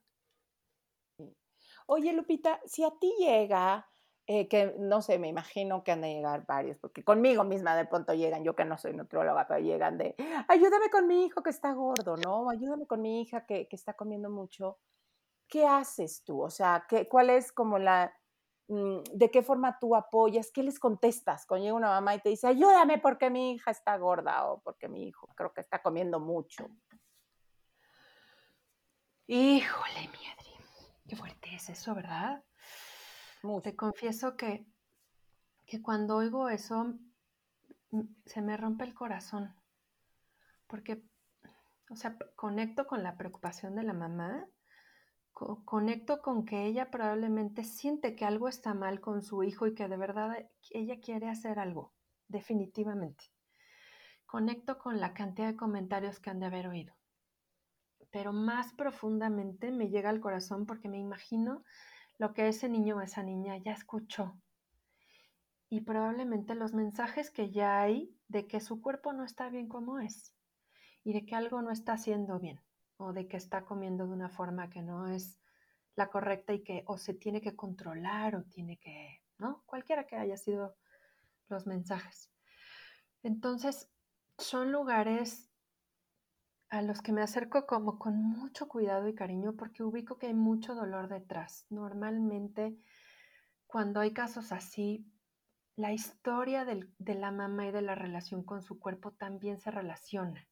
Oye, 1.88 2.14
Lupita, 2.14 2.60
si 2.66 2.84
a 2.84 2.92
ti 3.00 3.14
llega 3.20 3.88
eh, 4.28 4.48
que 4.48 4.76
no 4.80 5.04
sé, 5.04 5.20
me 5.20 5.28
imagino 5.28 5.84
que 5.84 5.92
han 5.92 6.02
de 6.02 6.14
llegar 6.14 6.46
varios, 6.48 6.78
porque 6.80 7.04
conmigo 7.04 7.44
misma 7.44 7.76
de 7.76 7.86
pronto 7.86 8.14
llegan, 8.14 8.44
yo 8.44 8.56
que 8.56 8.66
no 8.66 8.76
soy 8.78 8.94
nutrióloga, 8.94 9.48
pero 9.48 9.60
llegan 9.60 10.00
de, 10.00 10.16
ayúdame 10.48 10.90
con 10.90 11.08
mi 11.08 11.26
hijo 11.26 11.44
que 11.44 11.52
está 11.52 11.74
gordo, 11.74 12.18
¿no? 12.18 12.50
Ayúdame 12.50 12.88
con 12.88 13.02
mi 13.02 13.22
hija 13.22 13.46
que, 13.46 13.68
que 13.68 13.76
está 13.76 13.94
comiendo 13.94 14.32
mucho. 14.32 14.80
¿Qué 15.48 15.68
haces 15.68 16.24
tú? 16.24 16.42
O 16.42 16.50
sea, 16.50 16.86
¿qué, 16.90 17.08
¿cuál 17.08 17.30
es 17.30 17.52
como 17.52 17.78
la, 17.78 18.12
mm, 18.68 19.04
de 19.14 19.30
qué 19.30 19.44
forma 19.44 19.78
tú 19.80 19.96
apoyas? 19.96 20.52
¿Qué 20.52 20.64
les 20.64 20.80
contestas 20.80 21.46
cuando 21.46 21.66
llega 21.66 21.78
una 21.78 21.90
mamá 21.90 22.16
y 22.16 22.20
te 22.20 22.30
dice, 22.30 22.48
ayúdame 22.48 22.98
porque 22.98 23.30
mi 23.30 23.52
hija 23.54 23.70
está 23.70 23.96
gorda 23.98 24.50
o 24.50 24.60
porque 24.62 24.88
mi 24.88 25.08
hijo 25.08 25.28
creo 25.36 25.54
que 25.54 25.62
está 25.62 25.84
comiendo 25.84 26.20
mucho? 26.20 26.68
Híjole, 29.28 30.10
mi 30.12 30.28
Adri, 30.28 30.56
qué 31.08 31.16
fuerte 31.16 31.56
es 31.56 31.70
eso, 31.70 31.94
¿verdad? 31.94 32.44
Te 33.62 33.76
confieso 33.76 34.36
que, 34.36 34.66
que 35.68 35.82
cuando 35.82 36.16
oigo 36.16 36.50
eso, 36.50 36.96
se 38.26 38.42
me 38.42 38.58
rompe 38.58 38.84
el 38.84 38.96
corazón, 38.96 39.54
porque, 40.66 41.04
o 41.90 41.96
sea, 41.96 42.18
conecto 42.36 42.88
con 42.88 43.04
la 43.04 43.18
preocupación 43.18 43.76
de 43.76 43.84
la 43.84 43.94
mamá, 43.94 44.48
conecto 45.32 46.22
con 46.24 46.44
que 46.44 46.66
ella 46.66 46.90
probablemente 46.90 47.64
siente 47.64 48.16
que 48.16 48.26
algo 48.26 48.48
está 48.48 48.74
mal 48.74 49.00
con 49.00 49.22
su 49.22 49.44
hijo 49.44 49.68
y 49.68 49.76
que 49.76 49.88
de 49.88 49.98
verdad 49.98 50.50
ella 50.72 51.00
quiere 51.00 51.30
hacer 51.30 51.60
algo, 51.60 51.94
definitivamente. 52.28 53.26
Conecto 54.26 54.80
con 54.80 55.00
la 55.00 55.14
cantidad 55.14 55.48
de 55.48 55.56
comentarios 55.56 56.20
que 56.20 56.32
han 56.32 56.40
de 56.40 56.48
haber 56.48 56.68
oído, 56.68 56.96
pero 58.10 58.34
más 58.34 58.74
profundamente 58.74 59.72
me 59.72 59.90
llega 59.90 60.10
al 60.10 60.20
corazón 60.20 60.66
porque 60.66 60.90
me 60.90 60.98
imagino 60.98 61.64
lo 62.18 62.34
que 62.34 62.48
ese 62.48 62.70
niño 62.70 62.98
o 62.98 63.02
esa 63.02 63.24
niña 63.24 63.58
ya 63.58 63.74
escuchó. 63.74 64.38
Y 65.70 65.82
probablemente 65.82 66.56
los 66.56 66.74
mensajes 66.74 67.32
que 67.32 67.52
ya 67.52 67.82
hay 67.82 68.16
de 68.28 68.48
que 68.48 68.60
su 68.60 68.82
cuerpo 68.82 69.14
no 69.14 69.24
está 69.24 69.50
bien 69.50 69.68
como 69.68 70.00
es 70.00 70.34
y 71.04 71.14
de 71.14 71.26
que 71.26 71.36
algo 71.36 71.62
no 71.62 71.72
está 71.72 71.94
haciendo 71.94 72.40
bien 72.40 72.62
o 72.98 73.14
de 73.14 73.28
que 73.28 73.38
está 73.38 73.66
comiendo 73.66 74.08
de 74.08 74.14
una 74.14 74.30
forma 74.30 74.70
que 74.70 74.82
no 74.82 75.08
es 75.08 75.40
la 75.96 76.08
correcta 76.08 76.54
y 76.54 76.64
que 76.64 76.84
o 76.88 76.98
se 76.98 77.14
tiene 77.14 77.42
que 77.42 77.56
controlar 77.56 78.36
o 78.36 78.44
tiene 78.44 78.78
que, 78.78 79.22
¿no? 79.38 79.64
Cualquiera 79.66 80.06
que 80.06 80.16
haya 80.16 80.38
sido 80.38 80.76
los 81.48 81.68
mensajes. 81.68 82.32
Entonces, 83.24 83.90
son 84.38 84.72
lugares 84.72 85.50
a 86.76 86.82
los 86.82 87.02
que 87.02 87.14
me 87.14 87.22
acerco 87.22 87.66
como 87.66 87.98
con 87.98 88.22
mucho 88.22 88.68
cuidado 88.68 89.08
y 89.08 89.16
cariño 89.16 89.56
porque 89.56 89.82
ubico 89.82 90.18
que 90.18 90.28
hay 90.28 90.34
mucho 90.34 90.76
dolor 90.76 91.08
detrás. 91.08 91.66
Normalmente 91.70 92.78
cuando 93.66 94.02
hay 94.02 94.12
casos 94.12 94.52
así, 94.52 95.06
la 95.78 95.94
historia 95.94 96.66
de 96.66 97.16
la 97.16 97.32
mamá 97.32 97.68
y 97.68 97.72
de 97.72 97.82
la 97.82 97.96
relación 97.96 98.44
con 98.44 98.62
su 98.62 98.78
cuerpo 98.80 99.12
también 99.12 99.58
se 99.60 99.72
relaciona. 99.72 100.48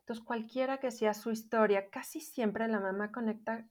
Entonces, 0.00 0.24
cualquiera 0.24 0.78
que 0.78 0.90
sea 0.90 1.14
su 1.14 1.30
historia, 1.30 1.88
casi 1.88 2.20
siempre 2.20 2.68
la 2.68 2.80
mamá 2.80 3.10
conecta 3.10 3.66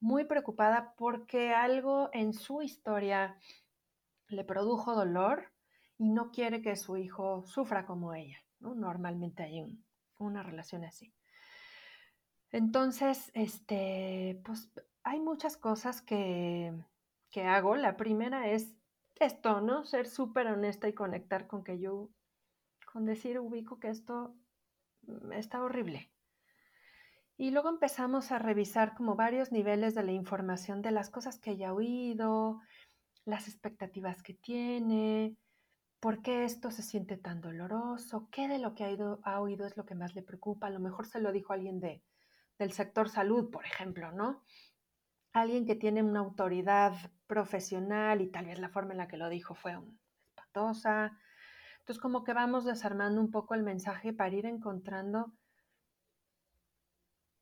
muy 0.00 0.24
preocupada 0.24 0.94
porque 0.96 1.54
algo 1.54 2.10
en 2.12 2.32
su 2.32 2.62
historia 2.62 3.38
le 4.28 4.44
produjo 4.44 4.94
dolor 4.94 5.52
y 5.96 6.10
no 6.10 6.32
quiere 6.32 6.60
que 6.60 6.74
su 6.74 6.96
hijo 6.96 7.44
sufra 7.46 7.86
como 7.86 8.14
ella. 8.14 8.38
Normalmente 8.58 9.44
hay 9.44 9.60
un, 9.60 9.84
una 10.18 10.42
relación 10.42 10.84
así. 10.84 11.12
Entonces, 12.50 13.30
este, 13.34 14.40
pues 14.44 14.70
hay 15.02 15.20
muchas 15.20 15.56
cosas 15.56 16.02
que, 16.02 16.72
que 17.30 17.44
hago. 17.44 17.76
La 17.76 17.96
primera 17.96 18.48
es 18.48 18.76
esto, 19.16 19.60
¿no? 19.60 19.84
Ser 19.84 20.06
súper 20.06 20.46
honesta 20.46 20.88
y 20.88 20.92
conectar 20.92 21.46
con 21.46 21.64
que 21.64 21.78
yo, 21.78 22.10
con 22.92 23.04
decir, 23.04 23.38
ubico 23.38 23.78
que 23.78 23.88
esto 23.88 24.36
está 25.32 25.62
horrible. 25.62 26.10
Y 27.36 27.50
luego 27.50 27.68
empezamos 27.68 28.30
a 28.30 28.38
revisar 28.38 28.94
como 28.94 29.16
varios 29.16 29.50
niveles 29.50 29.94
de 29.94 30.04
la 30.04 30.12
información 30.12 30.82
de 30.82 30.92
las 30.92 31.10
cosas 31.10 31.40
que 31.40 31.50
haya 31.50 31.74
oído, 31.74 32.60
las 33.24 33.48
expectativas 33.48 34.22
que 34.22 34.34
tiene, 34.34 35.36
¿Por 36.04 36.20
qué 36.20 36.44
esto 36.44 36.70
se 36.70 36.82
siente 36.82 37.16
tan 37.16 37.40
doloroso? 37.40 38.28
¿Qué 38.30 38.46
de 38.46 38.58
lo 38.58 38.74
que 38.74 38.84
ha, 39.22 39.40
oído 39.40 39.66
es 39.66 39.78
lo 39.78 39.86
que 39.86 39.94
más 39.94 40.14
le 40.14 40.20
preocupa? 40.20 40.66
A 40.66 40.70
lo 40.70 40.78
mejor 40.78 41.06
se 41.06 41.18
lo 41.18 41.32
dijo 41.32 41.54
alguien 41.54 41.80
de, 41.80 42.02
del 42.58 42.72
sector 42.72 43.08
salud, 43.08 43.50
por 43.50 43.64
ejemplo, 43.64 44.12
¿no? 44.12 44.42
Alguien 45.32 45.64
que 45.64 45.76
tiene 45.76 46.02
una 46.02 46.20
autoridad 46.20 46.92
profesional 47.26 48.20
y 48.20 48.26
tal 48.26 48.44
vez 48.44 48.58
la 48.58 48.68
forma 48.68 48.92
en 48.92 48.98
la 48.98 49.08
que 49.08 49.16
lo 49.16 49.30
dijo 49.30 49.54
fue 49.54 49.78
un 49.78 49.98
lactosa. 50.36 51.18
Entonces 51.78 52.02
como 52.02 52.22
que 52.22 52.34
vamos 52.34 52.66
desarmando 52.66 53.18
un 53.18 53.30
poco 53.30 53.54
el 53.54 53.62
mensaje 53.62 54.12
para 54.12 54.34
ir 54.34 54.44
encontrando 54.44 55.32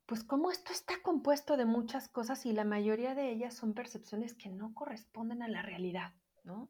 pues 0.07 0.23
cómo 0.23 0.53
esto 0.53 0.73
está 0.73 1.03
compuesto 1.03 1.57
de 1.57 1.65
muchas 1.65 2.09
cosas 2.09 2.47
y 2.47 2.53
la 2.53 2.65
mayoría 2.65 3.17
de 3.17 3.29
ellas 3.29 3.55
son 3.55 3.75
percepciones 3.75 4.35
que 4.35 4.51
no 4.51 4.73
corresponden 4.73 5.43
a 5.43 5.49
la 5.49 5.63
realidad, 5.63 6.13
¿no? 6.45 6.69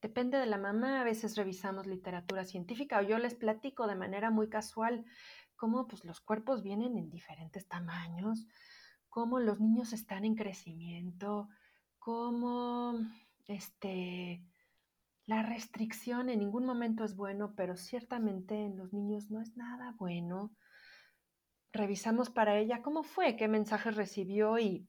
Depende 0.00 0.38
de 0.38 0.46
la 0.46 0.58
mamá, 0.58 1.00
a 1.00 1.04
veces 1.04 1.36
revisamos 1.36 1.86
literatura 1.86 2.44
científica 2.44 2.98
o 2.98 3.02
yo 3.02 3.18
les 3.18 3.34
platico 3.34 3.86
de 3.86 3.96
manera 3.96 4.30
muy 4.30 4.48
casual 4.48 5.04
cómo 5.56 5.88
pues, 5.88 6.04
los 6.04 6.20
cuerpos 6.20 6.62
vienen 6.62 6.96
en 6.96 7.10
diferentes 7.10 7.66
tamaños, 7.66 8.46
cómo 9.08 9.40
los 9.40 9.58
niños 9.58 9.92
están 9.92 10.24
en 10.24 10.34
crecimiento, 10.34 11.48
cómo 11.98 13.00
este, 13.46 14.44
la 15.24 15.42
restricción 15.42 16.28
en 16.28 16.38
ningún 16.38 16.66
momento 16.66 17.04
es 17.04 17.16
bueno, 17.16 17.54
pero 17.56 17.76
ciertamente 17.76 18.54
en 18.54 18.76
los 18.76 18.92
niños 18.92 19.30
no 19.30 19.40
es 19.40 19.56
nada 19.56 19.94
bueno. 19.98 20.52
Revisamos 21.72 22.30
para 22.30 22.56
ella 22.58 22.82
cómo 22.82 23.02
fue, 23.02 23.36
qué 23.36 23.48
mensajes 23.48 23.96
recibió 23.96 24.58
y, 24.58 24.88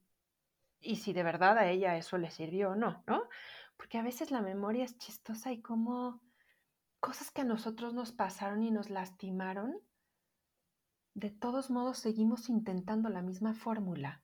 y 0.80 0.96
si 0.96 1.12
de 1.12 1.22
verdad 1.22 1.58
a 1.58 1.68
ella 1.68 1.96
eso 1.96 2.18
le 2.18 2.30
sirvió 2.30 2.70
o 2.70 2.76
no, 2.76 3.02
¿no? 3.06 3.22
Porque 3.78 3.96
a 3.96 4.02
veces 4.02 4.30
la 4.30 4.42
memoria 4.42 4.84
es 4.84 4.98
chistosa 4.98 5.52
y 5.52 5.62
como 5.62 6.20
cosas 7.00 7.30
que 7.30 7.40
a 7.40 7.44
nosotros 7.44 7.94
nos 7.94 8.12
pasaron 8.12 8.62
y 8.62 8.70
nos 8.70 8.90
lastimaron, 8.90 9.80
de 11.14 11.30
todos 11.30 11.70
modos 11.70 11.98
seguimos 11.98 12.50
intentando 12.50 13.08
la 13.08 13.22
misma 13.22 13.54
fórmula, 13.54 14.22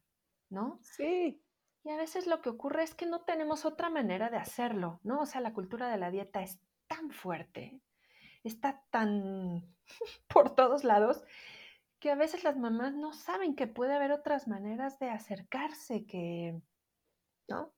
¿no? 0.50 0.80
Sí. 0.82 1.40
Y 1.84 1.90
a 1.90 1.96
veces 1.96 2.26
lo 2.26 2.40
que 2.42 2.50
ocurre 2.50 2.82
es 2.82 2.94
que 2.94 3.06
no 3.06 3.22
tenemos 3.22 3.64
otra 3.64 3.90
manera 3.90 4.28
de 4.28 4.36
hacerlo, 4.36 5.00
¿no? 5.02 5.22
O 5.22 5.26
sea, 5.26 5.40
la 5.40 5.54
cultura 5.54 5.88
de 5.88 5.98
la 5.98 6.10
dieta 6.10 6.42
es 6.42 6.60
tan 6.86 7.10
fuerte, 7.10 7.80
está 8.42 8.82
tan 8.90 9.64
por 10.28 10.54
todos 10.54 10.84
lados, 10.84 11.22
que 12.00 12.10
a 12.10 12.16
veces 12.16 12.44
las 12.44 12.56
mamás 12.56 12.94
no 12.94 13.12
saben 13.12 13.54
que 13.54 13.66
puede 13.66 13.94
haber 13.94 14.12
otras 14.12 14.48
maneras 14.48 14.98
de 14.98 15.10
acercarse, 15.10 16.06
que, 16.06 16.60
¿no? 17.48 17.72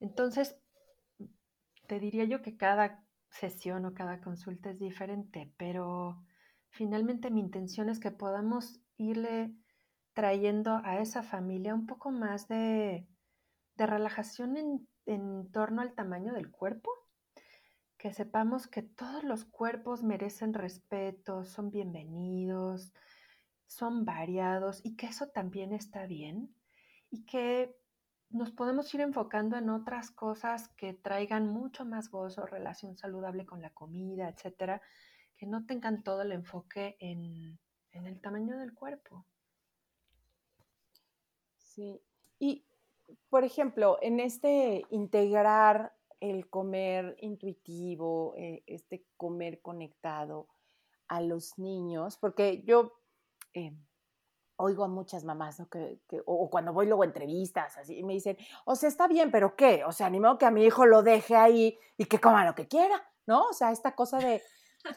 Entonces, 0.00 0.56
te 1.86 2.00
diría 2.00 2.24
yo 2.24 2.42
que 2.42 2.56
cada 2.56 3.04
sesión 3.30 3.84
o 3.84 3.94
cada 3.94 4.20
consulta 4.20 4.70
es 4.70 4.78
diferente, 4.78 5.52
pero 5.56 6.22
finalmente 6.70 7.30
mi 7.30 7.40
intención 7.40 7.88
es 7.88 7.98
que 7.98 8.10
podamos 8.10 8.80
irle 8.96 9.54
trayendo 10.12 10.80
a 10.84 11.00
esa 11.00 11.22
familia 11.22 11.74
un 11.74 11.86
poco 11.86 12.10
más 12.10 12.48
de, 12.48 13.06
relajación 13.76 14.56
en, 14.56 14.88
en 15.06 15.50
torno 15.50 15.82
al 15.82 15.94
tamaño 15.94 16.32
del 16.32 16.50
cuerpo, 16.50 16.90
que 17.98 18.12
sepamos 18.12 18.68
que 18.68 18.82
todos 18.82 19.24
los 19.24 19.44
cuerpos 19.44 20.02
merecen 20.02 20.54
respeto, 20.54 21.44
son 21.44 21.70
bienvenidos, 21.70 22.92
son 23.66 24.04
variados 24.04 24.80
y 24.84 24.94
que 24.96 25.06
eso 25.06 25.28
también 25.28 25.72
está 25.72 26.06
bien 26.06 26.54
y 27.10 27.24
que 27.24 27.74
nos 28.34 28.50
podemos 28.50 28.92
ir 28.92 29.00
enfocando 29.00 29.56
en 29.56 29.70
otras 29.70 30.10
cosas 30.10 30.68
que 30.70 30.92
traigan 30.92 31.46
mucho 31.46 31.84
más 31.84 32.10
gozo, 32.10 32.44
relación 32.46 32.96
saludable 32.96 33.46
con 33.46 33.62
la 33.62 33.70
comida, 33.70 34.28
etcétera, 34.28 34.82
que 35.36 35.46
no 35.46 35.64
tengan 35.66 36.02
todo 36.02 36.22
el 36.22 36.32
enfoque 36.32 36.96
en, 36.98 37.58
el 37.92 38.20
tamaño 38.20 38.58
del 38.58 38.74
cuerpo. 38.74 39.24
Sí. 41.58 42.02
Y, 42.40 42.66
por 43.30 43.44
ejemplo, 43.44 43.98
en 44.02 44.18
este 44.18 44.82
integrar 44.90 45.94
el 46.18 46.50
comer 46.50 47.16
intuitivo, 47.20 48.34
eh, 48.36 48.64
este 48.66 49.06
comer 49.16 49.60
conectado 49.62 50.48
a 51.06 51.20
los 51.20 51.56
niños, 51.56 52.18
porque 52.18 52.64
yo 52.64 52.94
eh, 53.52 53.76
oigo 54.56 54.84
a 54.84 54.88
muchas 54.88 55.24
mamás, 55.24 55.58
¿no? 55.58 55.68
Que, 55.68 56.00
o, 56.26 56.48
cuando 56.50 56.72
voy 56.72 56.86
luego 56.86 57.02
a 57.02 57.06
entrevistas, 57.06 57.76
así, 57.78 58.02
me 58.02 58.14
dicen, 58.14 58.36
o 58.64 58.76
sea, 58.76 58.88
está 58.88 59.08
bien, 59.08 59.30
pero 59.30 59.56
¿qué? 59.56 59.84
O 59.84 59.92
sea, 59.92 60.10
ni 60.10 60.20
modo 60.20 60.38
que 60.38 60.46
a 60.46 60.50
mi 60.50 60.64
hijo 60.64 60.86
lo 60.86 61.02
deje 61.02 61.36
ahí 61.36 61.78
y 61.96 62.04
que 62.06 62.20
coma 62.20 62.44
lo 62.44 62.54
que 62.54 62.68
quiera, 62.68 63.02
¿no? 63.26 63.48
O 63.48 63.52
sea, 63.52 63.72
esta 63.72 63.94
cosa 63.94 64.18
de, 64.18 64.42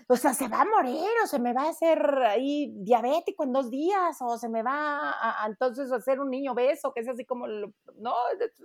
o 0.08 0.15
sea, 0.15 0.34
se 0.34 0.48
va 0.48 0.62
a 0.62 0.65
morir 0.65 1.10
o 1.24 1.28
se 1.28 1.39
me 1.39 1.54
va 1.54 1.63
a 1.63 1.70
hacer 1.70 2.00
ahí 2.24 2.74
diabético 2.78 3.43
en 3.43 3.54
dos 3.54 3.70
días 3.70 4.17
o 4.22 4.38
se 4.38 4.50
me 4.50 4.62
va 4.62 5.15
a, 5.20 5.48
entonces 5.48 5.91
a 5.91 5.96
hacer 5.96 6.20
un 6.20 6.30
niño 6.30 6.54
beso, 6.54 6.93
que 6.93 7.02
es 7.02 7.08
así 7.08 7.26
como, 7.26 7.48
¿no? 7.48 8.13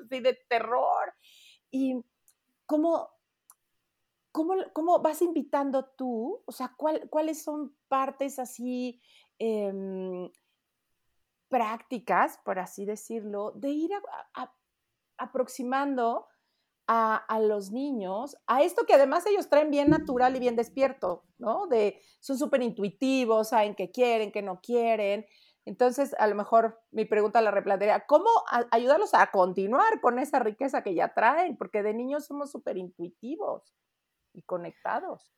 Así 0.05 0.21
de 0.21 0.39
terror. 0.49 1.15
Y 1.71 2.05
cómo, 2.67 3.09
cómo, 4.31 4.55
cómo 4.73 5.01
vas 5.01 5.23
invitando 5.23 5.87
tú, 5.97 6.43
o 6.45 6.53
sea, 6.53 6.75
¿cuáles 6.77 7.43
son 7.43 7.75
partes 7.89 8.39
así... 8.39 9.01
Em, 9.39 10.31
prácticas, 11.53 12.39
por 12.47 12.59
así 12.59 12.87
decirlo, 12.87 13.53
de 13.55 13.69
ir 13.69 13.91
aproximando 15.19 16.27
a, 16.89 17.41
los 17.41 17.71
niños 17.71 18.37
a 18.47 18.63
esto 18.63 18.87
que 18.87 18.95
además 18.95 19.27
ellos 19.27 19.51
traen 19.51 19.71
bien 19.71 19.91
natural 19.91 20.35
y 20.35 20.41
bien 20.41 20.57
despierto, 20.57 21.25
¿no? 21.37 21.67
De, 21.67 22.01
son 22.21 22.39
súper 22.39 22.63
intuitivos, 22.63 23.51
saben 23.51 23.75
qué 23.75 23.91
quieren, 23.91 24.33
qué 24.33 24.41
no 24.41 24.63
quieren. 24.63 25.27
Entonces, 25.67 26.15
a 26.19 26.27
lo 26.27 26.35
mejor 26.35 26.81
mi 26.91 27.05
pregunta 27.05 27.43
la 27.43 27.51
replantearía, 27.51 28.07
¿cómo 28.07 28.31
ayudarlos 28.71 29.13
a 29.13 29.31
continuar 29.31 30.01
con 30.01 30.19
esa 30.19 30.39
riqueza 30.39 30.83
que 30.83 30.95
ya 30.95 31.13
traen? 31.13 31.59
Porque 31.59 31.83
de 31.83 31.93
niños 31.93 32.25
somos 32.25 32.51
súper 32.51 32.79
intuitivos 32.79 33.75
y 34.33 34.43
conectados. 34.43 35.35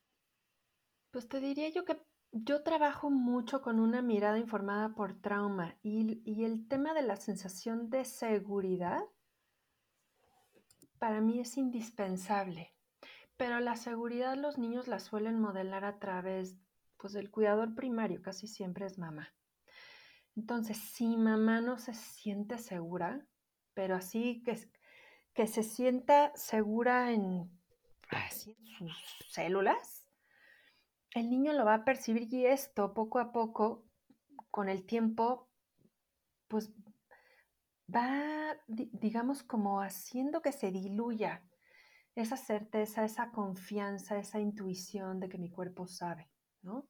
Pues 1.11 1.29
te 1.29 1.41
diría 1.41 1.71
yo 1.71 1.85
que 1.85 2.01
yo 2.37 2.65
trabajo 2.65 3.11
mucho 3.11 3.63
con 3.63 3.79
una 3.79 4.03
mirada 4.03 4.39
informada 4.39 4.93
por 4.97 5.15
trauma 5.15 5.77
y, 5.83 6.43
el 6.45 6.67
tema 6.67 6.93
de 6.93 7.03
la 7.03 7.15
sensación 7.15 7.91
de 7.91 8.05
seguridad 8.05 9.05
para 10.99 11.21
mí 11.21 11.39
es 11.39 11.57
indispensable. 11.57 12.75
Pero 13.37 13.61
la 13.61 13.77
seguridad 13.77 14.37
los 14.37 14.59
niños 14.59 14.89
la 14.89 14.99
suelen 14.99 15.41
modelar 15.41 15.85
a 15.85 16.01
través 16.01 16.57
pues, 16.97 17.13
del 17.13 17.31
cuidador 17.31 17.77
primario, 17.77 18.21
casi 18.21 18.49
siempre 18.49 18.87
es 18.87 18.99
mamá. 18.99 19.33
Entonces, 20.35 20.77
si 20.77 21.17
mamá 21.17 21.61
no 21.61 21.79
se 21.79 21.95
siente 21.95 22.59
segura, 22.59 23.25
pero 23.75 23.95
así 23.95 24.43
que, 24.43 24.59
que 25.35 25.47
se 25.47 25.63
sienta 25.63 26.33
segura 26.35 27.13
en, 27.13 27.49
así, 28.11 28.57
en 28.81 28.89
sus 28.89 29.27
células, 29.31 30.04
el 31.15 31.31
niño 31.31 31.53
lo 31.53 31.65
va 31.65 31.75
a 31.75 31.85
percibir 31.85 32.33
y 32.33 32.47
esto 32.47 32.93
poco 32.93 33.21
a 33.21 33.33
poco, 33.33 33.85
con 34.51 34.69
el 34.69 34.85
tiempo, 34.85 35.49
pues 36.49 36.73
va, 37.93 38.57
digamos, 38.67 39.43
como 39.43 39.81
haciendo 39.81 40.43
que 40.43 40.53
se 40.53 40.71
diluya 40.71 41.43
esa 42.17 42.37
certeza, 42.37 43.05
esa 43.05 43.31
confianza, 43.31 44.19
esa 44.19 44.41
intuición 44.41 45.21
de 45.21 45.29
que 45.29 45.39
mi 45.39 45.51
cuerpo 45.51 45.87
sabe, 45.87 46.31
¿no? 46.63 46.89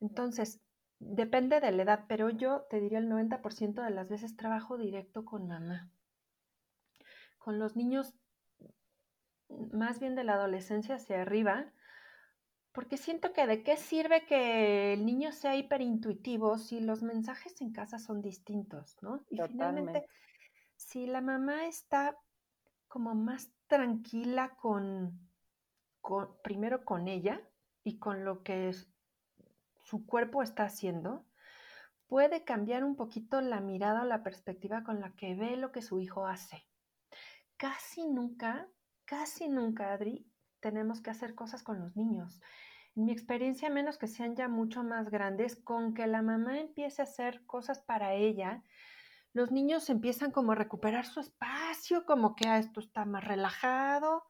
Entonces, 0.00 0.62
depende 0.98 1.60
de 1.60 1.72
la 1.72 1.82
edad, 1.82 2.04
pero 2.08 2.30
yo 2.30 2.66
te 2.68 2.80
diría 2.80 2.98
el 2.98 3.08
90% 3.08 3.82
de 3.82 3.90
las 3.90 4.08
veces 4.08 4.36
trabajo 4.36 4.76
directo 4.76 5.24
con 5.24 5.48
mamá. 5.48 5.90
Con 7.38 7.58
los 7.58 7.74
niños, 7.74 8.14
más 9.72 9.98
bien 9.98 10.14
de 10.14 10.24
la 10.24 10.34
adolescencia 10.34 10.96
hacia 10.96 11.22
arriba, 11.22 11.72
porque 12.72 12.96
siento 12.96 13.32
que 13.32 13.46
de 13.46 13.62
qué 13.62 13.76
sirve 13.76 14.26
que 14.26 14.92
el 14.92 15.04
niño 15.04 15.32
sea 15.32 15.56
hiperintuitivo 15.56 16.56
si 16.58 16.80
los 16.80 17.02
mensajes 17.02 17.60
en 17.60 17.72
casa 17.72 17.98
son 17.98 18.22
distintos, 18.22 18.96
¿no? 19.02 19.24
Y 19.28 19.40
finalmente, 19.42 20.06
si 20.76 21.06
la 21.06 21.20
mamá 21.20 21.66
está 21.66 22.16
como 22.86 23.14
más 23.14 23.52
tranquila 23.66 24.56
con, 24.56 25.18
primero 26.42 26.84
con 26.84 27.08
ella 27.08 27.40
y 27.82 27.98
con 27.98 28.24
lo 28.24 28.42
que 28.42 28.72
su 29.82 30.06
cuerpo 30.06 30.42
está 30.42 30.64
haciendo, 30.64 31.24
puede 32.06 32.44
cambiar 32.44 32.84
un 32.84 32.96
poquito 32.96 33.40
la 33.40 33.60
mirada 33.60 34.02
o 34.02 34.06
la 34.06 34.22
perspectiva 34.22 34.84
con 34.84 35.00
la 35.00 35.12
que 35.14 35.34
ve 35.34 35.56
lo 35.56 35.72
que 35.72 35.82
su 35.82 36.00
hijo 36.00 36.26
hace. 36.26 36.66
Casi 37.56 38.06
nunca, 38.06 38.68
casi 39.04 39.48
nunca, 39.48 39.92
Adri, 39.92 40.26
tenemos 40.60 41.00
que 41.00 41.10
hacer 41.10 41.34
cosas 41.34 41.62
con 41.62 41.80
los 41.80 41.96
niños. 41.96 42.40
En 42.96 43.04
mi 43.04 43.12
experiencia, 43.12 43.70
menos 43.70 43.98
que 43.98 44.06
sean 44.06 44.34
ya 44.34 44.48
mucho 44.48 44.82
más 44.82 45.10
grandes, 45.10 45.56
con 45.56 45.94
que 45.94 46.06
la 46.06 46.22
mamá 46.22 46.58
empiece 46.58 47.02
a 47.02 47.04
hacer 47.04 47.44
cosas 47.46 47.80
para 47.80 48.14
ella, 48.14 48.62
los 49.32 49.52
niños 49.52 49.88
empiezan 49.90 50.32
como 50.32 50.52
a 50.52 50.56
recuperar 50.56 51.06
su 51.06 51.20
espacio, 51.20 52.04
como 52.04 52.34
que 52.34 52.48
ah, 52.48 52.58
esto 52.58 52.80
está 52.80 53.04
más 53.04 53.24
relajado, 53.24 54.24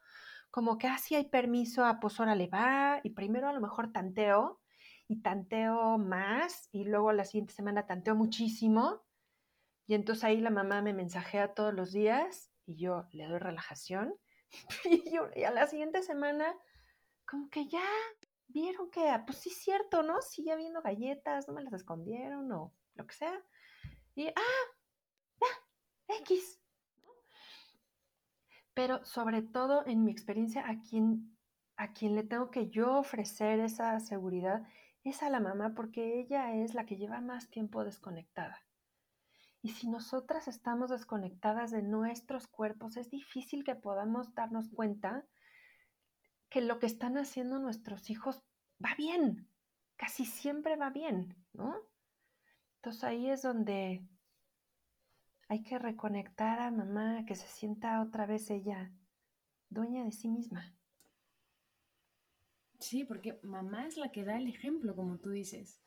como 0.50 0.76
que 0.76 0.88
así 0.88 1.14
ah, 1.14 1.18
hay 1.18 1.30
permiso, 1.30 1.84
a 1.86 2.00
pues 2.00 2.18
le 2.18 2.48
va, 2.48 3.00
y 3.02 3.10
primero 3.10 3.48
a 3.48 3.52
lo 3.52 3.60
mejor 3.60 3.92
tanteo, 3.92 4.60
y 5.08 5.22
tanteo 5.22 5.96
más, 5.96 6.68
y 6.70 6.84
luego 6.84 7.12
la 7.12 7.24
siguiente 7.24 7.54
semana 7.54 7.86
tanteo 7.86 8.14
muchísimo, 8.14 9.02
y 9.86 9.94
entonces 9.94 10.24
ahí 10.24 10.40
la 10.40 10.50
mamá 10.50 10.82
me 10.82 10.92
mensajea 10.92 11.54
todos 11.54 11.72
los 11.72 11.92
días, 11.92 12.52
y 12.66 12.76
yo 12.76 13.08
le 13.12 13.26
doy 13.26 13.38
relajación, 13.38 14.14
y, 14.84 15.44
a 15.44 15.50
la 15.50 15.66
siguiente 15.66 16.02
semana 16.02 16.54
como 17.26 17.48
que 17.48 17.68
ya 17.68 17.84
vieron 18.48 18.90
que, 18.90 19.08
ah, 19.08 19.24
pues 19.24 19.38
sí 19.38 19.50
cierto, 19.50 20.02
¿no? 20.02 20.20
Sigue 20.22 20.52
habiendo 20.52 20.82
galletas, 20.82 21.46
no 21.46 21.54
me 21.54 21.62
las 21.62 21.72
escondieron 21.72 22.50
o 22.52 22.74
lo 22.94 23.06
que 23.06 23.14
sea. 23.14 23.42
Y, 24.14 24.28
ah, 24.28 24.64
ya, 25.40 26.16
X. 26.20 26.60
Pero 28.74 29.04
sobre 29.04 29.42
todo 29.42 29.86
en 29.86 30.04
mi 30.04 30.10
experiencia, 30.10 30.68
a 30.68 30.80
quien, 30.80 31.36
a 31.76 31.92
quien 31.92 32.14
le 32.14 32.24
tengo 32.24 32.50
que 32.50 32.68
yo 32.68 32.98
ofrecer 32.98 33.60
esa 33.60 33.98
seguridad 34.00 34.62
es 35.04 35.22
a 35.22 35.30
la 35.30 35.40
mamá 35.40 35.74
porque 35.74 36.20
ella 36.20 36.54
es 36.54 36.74
la 36.74 36.86
que 36.86 36.96
lleva 36.96 37.20
más 37.20 37.50
tiempo 37.50 37.84
desconectada. 37.84 38.60
Y 39.62 39.70
si 39.70 39.88
nosotras 39.88 40.48
estamos 40.48 40.90
desconectadas 40.90 41.70
de 41.70 41.82
nuestros 41.82 42.46
cuerpos, 42.46 42.96
es 42.96 43.10
difícil 43.10 43.62
que 43.62 43.74
podamos 43.74 44.34
darnos 44.34 44.70
cuenta 44.70 45.26
que 46.48 46.60
lo 46.60 46.78
que 46.78 46.86
están 46.86 47.18
haciendo 47.18 47.58
nuestros 47.58 48.08
hijos 48.10 48.42
va 48.84 48.94
bien, 48.96 49.48
casi 49.96 50.24
siempre 50.24 50.76
va 50.76 50.90
bien, 50.90 51.36
¿no? 51.52 51.76
Entonces 52.76 53.04
ahí 53.04 53.28
es 53.28 53.42
donde 53.42 54.02
hay 55.48 55.62
que 55.62 55.78
reconectar 55.78 56.60
a 56.60 56.70
mamá, 56.70 57.26
que 57.26 57.34
se 57.34 57.46
sienta 57.46 58.00
otra 58.00 58.24
vez 58.24 58.50
ella 58.50 58.90
dueña 59.68 60.04
de 60.04 60.12
sí 60.12 60.28
misma. 60.28 60.74
Sí, 62.78 63.04
porque 63.04 63.38
mamá 63.42 63.86
es 63.86 63.98
la 63.98 64.10
que 64.10 64.24
da 64.24 64.38
el 64.38 64.48
ejemplo, 64.48 64.96
como 64.96 65.18
tú 65.18 65.30
dices. 65.30 65.82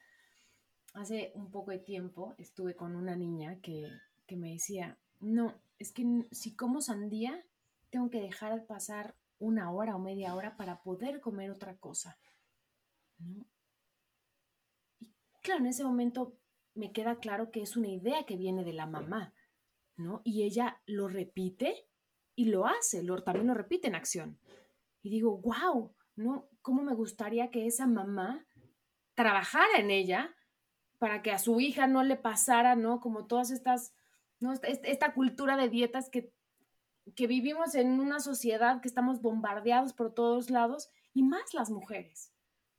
Hace 0.94 1.32
un 1.36 1.50
poco 1.52 1.72
de 1.72 1.80
tiempo 1.80 2.36
estuve 2.38 2.76
con 2.76 2.96
una 2.96 3.16
niña 3.16 3.60
que, 3.62 3.90
que 4.28 4.36
me 4.36 4.52
decía, 4.52 4.98
no, 5.20 5.60
es 5.80 5.92
que 5.92 6.06
si 6.32 6.56
como 6.56 6.82
sandía, 6.82 7.44
tengo 7.90 8.10
que 8.10 8.22
dejar 8.22 8.66
pasar 8.66 9.16
una 9.40 9.72
hora 9.72 9.96
o 9.96 10.00
media 10.00 10.36
hora 10.36 10.56
para 10.56 10.82
poder 10.82 11.20
comer 11.20 11.52
otra 11.52 11.76
cosa. 11.78 12.18
Y 15.00 15.14
claro, 15.42 15.62
en 15.62 15.68
ese 15.68 15.84
momento 15.84 16.38
me 16.76 16.92
queda 16.92 17.20
claro 17.20 17.52
que 17.52 17.62
es 17.62 17.76
una 17.76 17.90
idea 17.90 18.26
que 18.26 18.38
viene 18.38 18.64
de 18.64 18.74
la 18.74 18.86
mamá, 18.86 19.34
¿no? 19.96 20.22
Y 20.24 20.44
ella 20.44 20.82
lo 20.86 21.08
repite 21.08 21.88
y 22.36 22.46
lo 22.46 22.66
hace, 22.66 23.04
lo, 23.04 23.22
también 23.24 23.48
lo 23.48 23.54
repite 23.54 23.88
en 23.88 23.96
acción. 23.96 24.40
Y 25.02 25.10
digo, 25.10 25.38
wow, 25.38 25.94
¿no? 26.16 26.48
¿Cómo 26.62 26.82
me 26.84 26.96
gustaría 26.96 27.52
que 27.52 27.68
esa 27.68 27.86
mamá 27.86 28.48
trabajara 29.14 29.78
en 29.78 29.92
ella 29.92 30.36
para 31.04 31.22
que 31.22 31.32
a 31.32 31.38
su 31.38 31.60
hija 31.60 31.86
no 31.86 32.02
le 32.02 32.16
pasara, 32.16 32.78
¿no? 32.78 33.02
Como 33.02 33.26
todas 33.26 33.52
estas, 33.52 33.94
¿no? 34.40 34.54
Esta 34.54 35.14
cultura 35.14 35.58
de 35.58 35.68
dietas 35.68 36.10
que, 36.10 36.32
que 37.14 37.28
vivimos 37.28 37.76
en 37.76 38.00
una 38.00 38.22
sociedad 38.22 38.80
que 38.80 38.88
estamos 38.88 39.22
bombardeados 39.22 39.92
por 39.92 40.14
todos 40.14 40.50
lados 40.50 40.90
y 41.14 41.24
más 41.24 41.54
las 41.54 41.70
mujeres. 41.70 42.34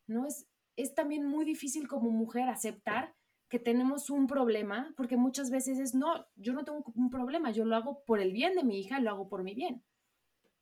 ¿no? 0.07 0.27
Es, 0.27 0.49
es 0.75 0.95
también 0.95 1.27
muy 1.27 1.45
difícil 1.45 1.87
como 1.87 2.09
mujer 2.09 2.49
aceptar 2.49 3.15
que 3.51 3.59
tenemos 3.59 4.09
un 4.09 4.27
problema, 4.27 4.95
porque 4.97 5.19
muchas 5.19 5.51
veces 5.51 5.79
es, 5.79 5.95
no, 5.95 6.25
yo 6.35 6.55
no 6.55 6.65
tengo 6.65 6.83
un 6.95 7.11
problema, 7.11 7.51
yo 7.51 7.67
lo 7.67 7.77
hago 7.77 8.05
por 8.07 8.21
el 8.21 8.33
bien 8.33 8.55
de 8.55 8.65
mi 8.65 8.81
hija, 8.81 9.01
lo 9.01 9.11
hago 9.11 9.29
por 9.29 9.43
mi 9.43 9.55
bien. 9.55 9.85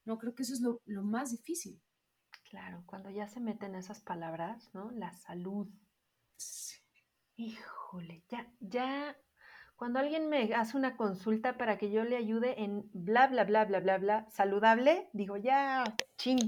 No, 0.04 0.18
creo 0.18 0.34
que 0.34 0.42
eso 0.42 0.54
es 0.54 0.60
lo, 0.60 0.80
más 1.04 1.30
difícil. 1.30 1.80
Claro, 2.50 2.82
cuando 2.86 3.08
ya 3.08 3.28
se 3.28 3.38
meten 3.38 3.76
esas 3.76 4.00
palabras, 4.00 4.68
¿no? 4.74 4.90
La 4.90 5.14
salud. 5.14 5.68
Híjole, 7.42 8.22
ya, 8.28 8.46
ya, 8.60 9.16
cuando 9.74 9.98
alguien 9.98 10.28
me 10.28 10.54
hace 10.54 10.76
una 10.76 10.96
consulta 10.96 11.58
para 11.58 11.76
que 11.76 11.90
yo 11.90 12.04
le 12.04 12.16
ayude 12.16 12.62
en 12.62 12.88
bla, 12.92 13.26
bla, 13.26 13.42
bla, 13.42 13.64
bla, 13.64 13.80
bla, 13.80 13.98
bla, 13.98 14.26
saludable, 14.30 15.08
digo, 15.12 15.36
ya, 15.36 15.82
ching, 16.16 16.38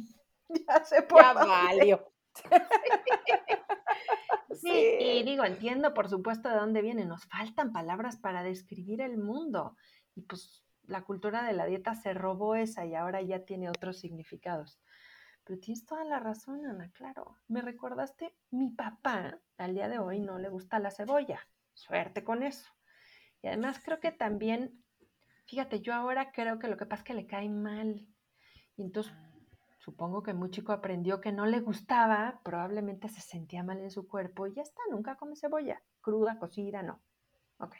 ya 0.69 0.85
se 0.85 1.03
puede. 1.03 1.25
Ya 1.25 1.33
valió. 1.45 2.13
Sí, 4.61 4.71
y 4.71 5.23
digo, 5.25 5.45
entiendo 5.45 5.93
por 5.95 6.09
supuesto 6.09 6.49
de 6.49 6.55
dónde 6.55 6.81
viene, 6.81 7.05
nos 7.05 7.27
faltan 7.27 7.73
palabras 7.73 8.17
para 8.17 8.45
describir 8.45 9.01
el 9.01 9.19
mundo. 9.19 9.77
Y 10.15 10.23
pues 10.23 10.65
la 10.85 11.03
cultura 11.03 11.43
de 11.43 11.53
la 11.53 11.67
dieta 11.67 11.95
se 11.95 12.15
robó 12.15 12.55
esa 12.55 12.87
y 12.87 12.95
ahora 12.95 13.21
ya 13.21 13.45
tiene 13.45 13.69
otros 13.69 13.99
significados. 13.99 14.79
Pero 15.45 15.61
tienes 15.61 15.85
toda 15.85 16.05
la 16.05 16.21
razón, 16.21 16.67
Ana, 16.67 16.91
claro. 16.91 17.37
Me 17.49 17.61
recordaste, 17.61 18.35
mi 18.51 18.71
papá 18.71 19.41
al 19.59 19.75
día 19.75 19.89
de 19.89 19.99
hoy 19.99 20.21
no 20.21 20.39
le 20.39 20.49
gusta 20.49 20.79
la 20.79 20.91
cebolla. 20.91 21.41
Suerte 21.75 22.25
con 22.25 22.43
eso. 22.43 22.73
Y 23.43 23.49
además 23.49 23.81
creo 23.85 24.01
que 24.01 24.11
también, 24.11 24.83
fíjate, 25.47 25.81
yo 25.81 25.95
ahora 25.95 26.33
creo 26.33 26.59
que 26.59 26.69
lo 26.69 26.77
que 26.77 26.87
pasa 26.87 27.03
es 27.03 27.07
que 27.07 27.15
le 27.15 27.27
cae 27.27 27.49
mal. 27.51 28.09
Y 28.77 28.83
entonces 28.83 29.13
Supongo 29.85 30.23
que 30.23 30.33
muy 30.33 30.51
chico 30.51 30.73
aprendió 30.73 31.21
que 31.21 31.31
no 31.31 31.45
le 31.45 31.61
gustaba, 31.61 32.41
probablemente 32.43 33.11
se 33.11 33.21
sentía 33.21 33.63
mal 33.63 33.81
en 33.81 33.91
su 33.91 34.09
cuerpo 34.09 34.47
y 34.47 34.55
ya 34.55 34.63
está, 34.63 34.81
nunca 34.91 35.17
come 35.17 35.37
cebolla, 35.37 35.83
cruda, 36.01 36.39
cocida, 36.39 36.83
no. 36.83 37.03
Ok. 37.59 37.77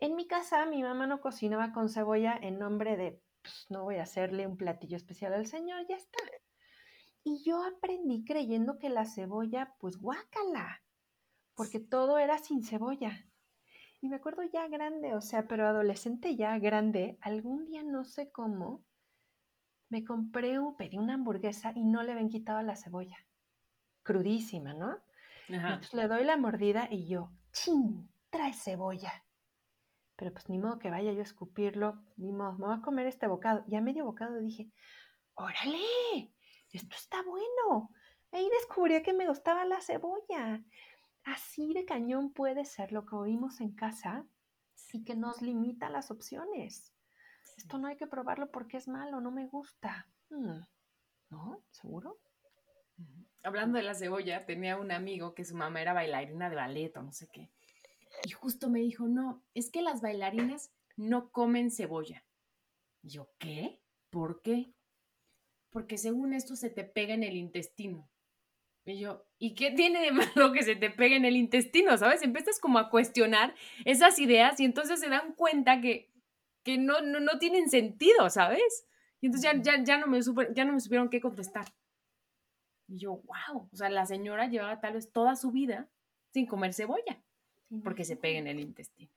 En 0.00 0.16
mi 0.16 0.26
casa 0.26 0.66
mi 0.66 0.82
mamá 0.82 1.06
no 1.06 1.22
cocinaba 1.22 1.72
con 1.72 1.88
cebolla 1.88 2.36
en 2.42 2.58
nombre 2.58 2.98
de, 2.98 3.22
pues 3.40 3.64
no 3.70 3.84
voy 3.84 3.96
a 3.96 4.02
hacerle 4.02 4.46
un 4.46 4.58
platillo 4.58 4.98
especial 4.98 5.32
al 5.32 5.46
señor, 5.46 5.86
ya 5.88 5.96
está. 5.96 6.18
Y 7.24 7.42
yo 7.42 7.64
aprendí 7.64 8.22
creyendo 8.24 8.78
que 8.78 8.90
la 8.90 9.06
cebolla, 9.06 9.74
pues 9.80 9.96
guácala, 9.98 10.82
porque 11.54 11.80
todo 11.80 12.18
era 12.18 12.38
sin 12.38 12.62
cebolla. 12.62 13.26
Y 14.02 14.08
me 14.08 14.16
acuerdo 14.16 14.42
ya 14.42 14.68
grande, 14.68 15.14
o 15.14 15.22
sea, 15.22 15.48
pero 15.48 15.66
adolescente 15.66 16.36
ya 16.36 16.58
grande, 16.58 17.16
algún 17.22 17.64
día 17.64 17.82
no 17.82 18.04
sé 18.04 18.30
cómo, 18.30 18.84
me 19.88 20.04
compré, 20.04 20.58
un, 20.58 20.76
pedí 20.76 20.98
una 20.98 21.14
hamburguesa 21.14 21.72
y 21.74 21.84
no 21.84 22.02
le 22.02 22.12
habían 22.12 22.28
quitado 22.28 22.60
la 22.62 22.76
cebolla. 22.76 23.16
Crudísima, 24.02 24.74
¿no? 24.74 24.98
Entonces 25.48 25.94
le 25.94 26.08
doy 26.08 26.24
la 26.24 26.36
mordida 26.36 26.88
y 26.90 27.06
yo, 27.06 27.30
¡chin! 27.52 28.10
Trae 28.28 28.52
cebolla. 28.52 29.24
Pero 30.16 30.32
pues 30.32 30.48
ni 30.48 30.58
modo 30.58 30.78
que 30.78 30.90
vaya 30.90 31.12
yo 31.12 31.20
a 31.20 31.22
escupirlo, 31.22 32.02
ni 32.16 32.32
modo, 32.32 32.52
me 32.58 32.66
voy 32.66 32.76
a 32.76 32.82
comer 32.82 33.06
este 33.06 33.26
bocado. 33.26 33.64
Y 33.66 33.76
a 33.76 33.80
medio 33.80 34.04
bocado 34.04 34.38
dije, 34.38 34.70
¡órale! 35.34 36.32
Esto 36.74 36.94
está 36.96 37.22
bueno. 37.22 37.90
Ahí 38.32 38.48
descubrí 38.50 39.02
que 39.02 39.14
me 39.14 39.26
gustaba 39.26 39.64
la 39.64 39.80
cebolla. 39.80 40.62
Así 41.24 41.72
de 41.72 41.86
cañón 41.86 42.32
puede 42.32 42.66
ser 42.66 42.92
lo 42.92 43.06
que 43.06 43.16
oímos 43.16 43.60
en 43.60 43.74
casa 43.74 44.26
y 44.92 45.04
que 45.04 45.16
nos 45.16 45.40
limita 45.40 45.88
las 45.88 46.10
opciones 46.10 46.94
esto 47.56 47.78
no 47.78 47.88
hay 47.88 47.96
que 47.96 48.06
probarlo 48.06 48.50
porque 48.50 48.76
es 48.76 48.88
malo, 48.88 49.20
no 49.20 49.30
me 49.30 49.46
gusta. 49.46 50.08
Mm, 50.30 50.60
¿No? 51.30 51.64
¿Seguro? 51.70 52.20
Hablando 53.42 53.78
de 53.78 53.84
la 53.84 53.94
cebolla, 53.94 54.46
tenía 54.46 54.78
un 54.78 54.90
amigo 54.90 55.34
que 55.34 55.44
su 55.44 55.54
mamá 55.54 55.82
era 55.82 55.92
bailarina 55.92 56.48
de 56.48 56.56
ballet 56.56 56.96
o 56.96 57.02
no 57.02 57.12
sé 57.12 57.28
qué. 57.32 57.50
Y 58.24 58.30
justo 58.30 58.70
me 58.70 58.80
dijo, 58.80 59.06
no, 59.06 59.42
es 59.54 59.70
que 59.70 59.82
las 59.82 60.00
bailarinas 60.00 60.72
no 60.96 61.30
comen 61.30 61.70
cebolla. 61.70 62.24
Y 63.02 63.10
yo, 63.10 63.30
¿qué? 63.38 63.82
¿Por 64.10 64.40
qué? 64.42 64.72
Porque 65.74 65.98
según 65.98 66.32
esto 66.32 66.56
se 66.56 66.70
te 66.70 66.84
pega 66.84 67.12
en 67.12 67.22
el 67.22 67.36
intestino. 67.36 68.08
Y 68.86 68.98
yo, 68.98 69.26
¿y 69.38 69.54
qué 69.54 69.72
tiene 69.72 70.00
de 70.00 70.12
malo 70.36 70.52
que 70.52 70.62
se 70.62 70.76
te 70.76 70.88
pegue 70.88 71.16
en 71.16 71.26
el 71.26 71.36
intestino? 71.36 71.98
¿Sabes? 71.98 72.22
Empiezas 72.22 72.58
como 72.58 72.78
a 72.78 72.88
cuestionar 72.88 73.54
esas 73.84 74.18
ideas 74.18 74.58
y 74.60 74.64
entonces 74.64 75.00
se 75.00 75.10
dan 75.10 75.34
cuenta 75.34 75.82
que 75.82 76.14
que 76.64 76.78
no, 76.78 77.02
no, 77.02 77.38
tienen 77.38 77.68
sentido, 77.68 78.30
¿sabes? 78.30 78.86
Y 79.20 79.26
entonces 79.26 79.50
ya, 79.62 79.82
ya, 79.82 79.98
no 79.98 80.06
me 80.06 80.18
ya 80.54 80.64
no 80.64 80.72
me 80.72 80.80
supieron 80.80 81.10
qué 81.10 81.20
contestar. 81.20 81.66
Y 82.88 82.98
yo, 82.98 83.22
wow, 83.22 83.68
o 83.70 83.76
sea, 83.76 83.90
la 83.90 84.06
señora 84.06 84.48
llevaba 84.48 84.80
tal 84.80 84.94
vez 84.94 85.12
toda 85.12 85.36
su 85.36 85.52
vida 85.52 85.88
sin 86.32 86.46
comer 86.46 86.72
cebolla, 86.72 87.22
porque 87.82 88.04
se 88.04 88.16
pega 88.16 88.38
en 88.38 88.46
el 88.46 88.60
intestino. 88.60 89.10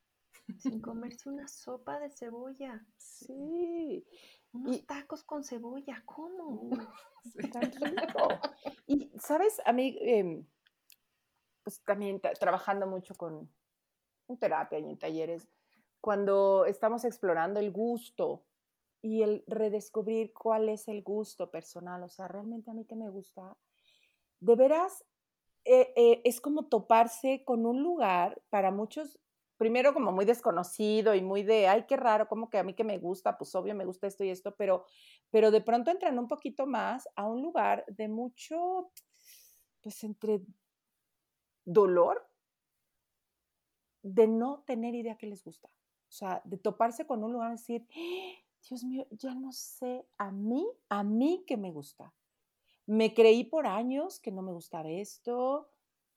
Sin 0.60 0.82
comerse 0.82 1.30
una 1.30 1.48
sopa 1.48 2.00
de 2.00 2.10
cebolla. 2.10 2.86
Sí. 2.98 4.06
Unos 4.54 4.86
tacos 4.86 5.24
con 5.24 5.44
cebolla, 5.44 6.02
¿cómo? 6.06 6.70
Y, 8.88 9.12
¿sabes? 9.20 9.62
A 9.66 9.74
mí, 9.74 9.98
em, 10.00 10.46
pues 11.64 11.84
también 11.84 12.22
trabajando 12.40 12.88
mucho 12.88 13.16
con 13.16 13.50
en 14.30 14.38
terapia 14.38 14.80
y 14.80 14.90
en 14.90 14.98
talleres, 14.98 15.48
cuando 16.02 16.66
estamos 16.66 17.06
explorando 17.06 17.60
el 17.60 17.72
gusto 17.72 18.44
y 19.02 19.22
el 19.24 19.44
redescubrir 19.48 20.34
cuál 20.34 20.70
es 20.70 20.88
el 20.88 21.02
gusto 21.04 21.50
personal, 21.50 22.04
o 22.04 22.10
sea, 22.10 22.28
realmente 22.28 22.72
a 22.72 22.74
mí 22.74 22.86
que 22.86 22.96
me 22.96 23.10
gusta, 23.10 23.56
de 24.40 24.56
veras 24.56 25.04
eh, 25.66 25.94
eh, 25.96 26.22
es 26.24 26.40
como 26.40 26.68
toparse 26.68 27.44
con 27.46 27.66
un 27.66 27.84
lugar 27.84 28.42
para 28.50 28.72
muchos, 28.72 29.20
primero 29.58 29.94
como 29.94 30.12
muy 30.12 30.26
desconocido 30.26 31.16
y 31.16 31.22
muy 31.22 31.44
de, 31.44 31.68
ay, 31.68 31.86
qué 31.88 31.98
raro, 31.98 32.28
como 32.28 32.50
que 32.50 32.58
a 32.60 32.64
mí 32.64 32.74
que 32.74 32.84
me 32.84 33.00
gusta, 33.00 33.38
pues 33.38 33.56
obvio 33.56 33.76
me 33.76 33.86
gusta 33.86 34.08
esto 34.08 34.24
y 34.24 34.30
esto, 34.30 34.56
pero, 34.56 34.86
pero 35.32 35.52
de 35.52 35.62
pronto 35.62 35.92
entran 35.92 36.20
un 36.20 36.28
poquito 36.28 36.66
más 36.68 37.08
a 37.16 37.26
un 37.28 37.42
lugar 37.42 37.86
de 37.88 38.08
mucho, 38.08 38.92
pues 39.82 40.04
entre 40.04 40.42
dolor 41.66 42.28
de 44.04 44.28
no 44.28 44.64
tener 44.66 44.96
idea 44.96 45.18
que 45.18 45.28
les 45.28 45.44
gusta. 45.44 45.68
O 46.10 46.12
sea, 46.12 46.42
de 46.46 46.58
toparse 46.58 47.06
con 47.06 47.24
un 47.24 47.34
lugar 47.34 47.50
y 47.50 47.54
decir. 47.54 47.88
Dios 48.70 48.84
mío, 48.84 49.08
ya 49.12 49.34
no 49.34 49.52
sé 49.54 50.06
a 50.18 50.32
mí, 50.32 50.68
a 50.90 51.04
mí 51.04 51.44
que 51.48 51.58
me 51.58 51.72
gusta. 51.72 52.14
me 52.88 53.14
creí 53.14 53.46
por 53.46 53.68
años 53.68 54.20
que 54.20 54.32
no 54.32 54.42
me 54.44 54.54
gustaba 54.54 54.90
esto 54.90 55.70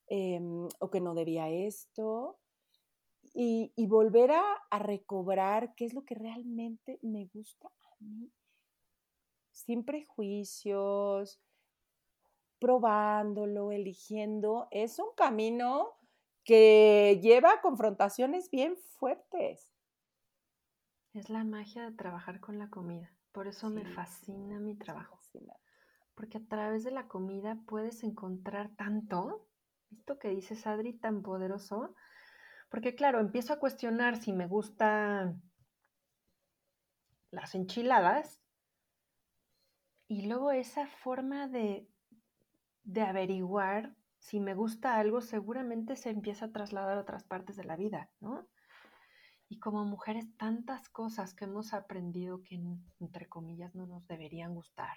em, 0.08 0.68
o 0.80 0.90
que 0.90 1.00
no 1.00 1.14
debía 1.14 1.50
esto. 1.50 2.39
Y, 3.32 3.72
volver 3.86 4.32
a, 4.32 4.42
a, 4.70 4.78
recobrar 4.78 5.74
qué 5.74 5.84
es 5.84 5.94
lo 5.94 6.04
que 6.04 6.14
realmente 6.14 6.98
me 7.02 7.26
gusta 7.32 7.68
a 7.68 7.96
mí, 8.00 8.30
sin 9.52 9.84
prejuicios, 9.84 11.40
probándolo, 12.58 13.72
eligiendo, 13.72 14.68
es 14.70 14.98
un 14.98 15.14
camino 15.16 15.92
que 16.44 17.20
lleva 17.22 17.52
a 17.52 17.60
confrontaciones 17.60 18.50
bien 18.50 18.76
fuertes. 18.76 19.70
Es 21.14 21.30
la 21.30 21.44
magia 21.44 21.84
de 21.88 21.96
trabajar 21.96 22.40
con 22.40 22.58
la 22.58 22.68
comida. 22.68 23.12
Por 23.32 23.46
eso 23.46 23.70
me 23.70 23.84
fascina 23.84 24.58
mi 24.58 24.76
trabajo 24.76 25.20
porque 26.20 26.36
a 26.36 26.46
través 26.46 26.84
de 26.84 26.90
la 26.90 27.08
comida 27.08 27.58
puedes 27.66 28.02
encontrar 28.04 28.68
tanto, 28.76 29.48
esto 29.90 30.18
que 30.18 30.28
dices 30.28 30.66
Adri, 30.66 30.92
tan 30.92 31.22
poderoso, 31.22 31.94
porque 32.70 32.94
claro, 32.94 33.20
empiezo 33.20 33.52
a 33.52 33.58
cuestionar 33.58 34.16
si 34.16 34.32
me 34.32 34.46
gustan 34.46 35.42
las 37.30 37.54
enchiladas 37.54 38.40
y 40.08 40.26
luego 40.26 40.52
esa 40.52 40.86
forma 40.86 41.48
de, 41.48 41.88
de 42.84 43.02
averiguar 43.02 43.94
si 44.18 44.38
me 44.38 44.54
gusta 44.54 44.98
algo 44.98 45.20
seguramente 45.20 45.96
se 45.96 46.10
empieza 46.10 46.46
a 46.46 46.52
trasladar 46.52 46.98
a 46.98 47.00
otras 47.00 47.24
partes 47.24 47.56
de 47.56 47.64
la 47.64 47.76
vida, 47.76 48.10
¿no? 48.20 48.46
Y 49.48 49.58
como 49.58 49.84
mujeres, 49.84 50.26
tantas 50.36 50.88
cosas 50.88 51.34
que 51.34 51.46
hemos 51.46 51.72
aprendido 51.74 52.42
que, 52.42 52.60
entre 53.00 53.28
comillas, 53.28 53.74
no 53.74 53.86
nos 53.86 54.06
deberían 54.06 54.54
gustar, 54.54 54.96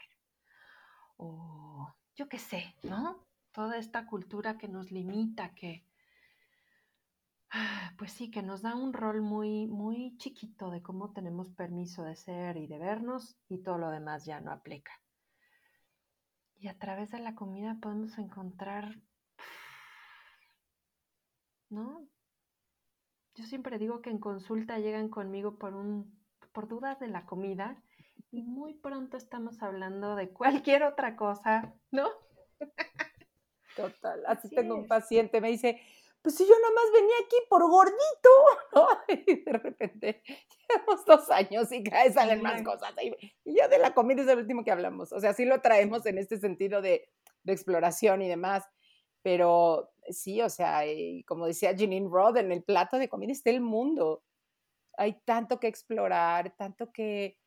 o 1.18 1.92
yo 2.16 2.30
qué 2.30 2.38
sé, 2.38 2.76
¿no? 2.84 3.26
Toda 3.52 3.78
esta 3.78 4.06
cultura 4.06 4.58
que 4.58 4.68
nos 4.68 4.92
limita, 4.92 5.56
que, 5.56 5.88
pues 7.98 8.12
sí, 8.12 8.32
que 8.32 8.42
nos 8.42 8.62
da 8.62 8.76
un 8.76 8.94
rol 8.94 9.22
muy, 9.22 9.68
muy 9.68 10.18
chiquito 10.18 10.72
de 10.72 10.82
cómo 10.82 11.14
tenemos 11.14 11.50
permiso 11.52 12.04
de 12.04 12.16
ser 12.16 12.58
y 12.58 12.68
de 12.68 12.80
vernos 12.80 13.38
y 13.48 13.62
todo 13.62 13.78
lo 13.78 13.90
demás 13.90 14.26
ya 14.26 14.40
no 14.40 14.52
aplica. 14.52 14.92
Y 16.56 16.68
a 16.68 16.78
través 16.78 17.12
de 17.12 17.20
la 17.20 17.36
comida 17.36 17.78
podemos 17.82 18.18
encontrar, 18.18 19.00
¿no? 21.70 22.08
Yo 23.36 23.46
siempre 23.46 23.80
digo 23.80 24.02
que 24.02 24.12
en 24.12 24.20
consulta 24.20 24.80
llegan 24.80 25.10
conmigo 25.10 25.58
por 25.58 25.74
un, 25.74 26.18
por 26.54 26.68
dudas 26.68 27.00
de 27.00 27.08
la 27.08 27.26
comida 27.26 27.82
y 28.32 28.44
muy 28.44 28.76
pronto 28.76 29.18
estamos 29.18 29.62
hablando 29.62 30.16
de 30.16 30.30
cualquier 30.32 30.84
otra 30.84 31.16
cosa, 31.16 31.74
¿no? 31.92 32.08
Total, 33.76 34.24
así, 34.28 34.50
tengo 34.50 34.76
un 34.76 34.88
paciente, 34.88 35.42
me 35.42 35.50
dice, 35.50 35.82
pues 36.24 36.36
si 36.36 36.48
yo 36.48 36.54
nada 36.60 36.74
más 36.74 36.86
venía 36.94 37.16
aquí 37.26 37.36
por 37.50 37.70
gordito, 37.70 38.30
¿no? 38.74 38.88
Y 39.10 39.44
de 39.44 39.52
repente, 39.52 40.24
llevamos 40.70 41.06
dos 41.06 41.30
años 41.30 41.72
y 41.72 41.84
cada 41.84 42.06
vez 42.06 42.14
salen 42.14 42.42
más 42.42 42.64
cosas. 42.64 42.94
Y 43.44 43.56
yo 43.58 43.68
de 43.68 43.78
la 43.78 43.94
comida 43.94 44.22
es 44.22 44.28
el 44.30 44.40
último 44.40 44.64
que 44.64 44.72
hablamos. 44.72 45.12
O 45.12 45.20
sea, 45.20 45.34
sí 45.34 45.44
lo 45.44 45.60
traemos 45.62 46.06
en 46.06 46.18
este 46.18 46.40
sentido 46.40 46.82
de, 46.82 47.10
de 47.44 47.54
exploración 47.54 48.22
y 48.22 48.30
demás. 48.30 48.64
Pero 49.22 49.92
sí, 50.10 50.42
o 50.42 50.50
sea, 50.50 50.84
como 51.28 51.46
decía 51.46 51.76
Janine 51.78 52.10
Roth, 52.10 52.38
en 52.38 52.54
el 52.54 52.64
plato 52.64 52.98
de 52.98 53.10
comida 53.10 53.34
está 53.34 53.50
el 53.50 53.62
mundo. 53.62 54.24
Hay 54.98 55.20
tanto 55.26 55.60
que 55.60 55.68
explorar, 55.68 56.56
tanto 56.56 56.92
que, 56.94 57.38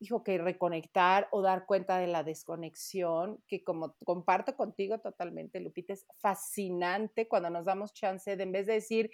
dijo 0.00 0.22
que 0.22 0.38
reconectar 0.38 1.28
o 1.30 1.42
dar 1.42 1.66
cuenta 1.66 1.98
de 1.98 2.06
la 2.06 2.22
desconexión, 2.22 3.42
que 3.46 3.62
como 3.62 3.96
comparto 4.04 4.56
contigo 4.56 4.98
totalmente, 4.98 5.60
Lupita, 5.60 5.92
es 5.92 6.06
fascinante 6.18 7.28
cuando 7.28 7.50
nos 7.50 7.66
damos 7.66 7.92
chance 7.94 8.36
de 8.36 8.42
en 8.42 8.52
vez 8.52 8.66
de 8.66 8.74
decir, 8.74 9.10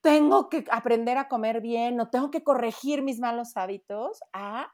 tengo 0.00 0.48
que 0.48 0.64
aprender 0.70 1.16
a 1.16 1.28
comer 1.28 1.60
bien 1.60 2.00
o 2.00 2.10
tengo 2.10 2.30
que 2.30 2.44
corregir 2.44 3.02
mis 3.02 3.20
malos 3.20 3.56
hábitos, 3.56 4.20
a 4.32 4.72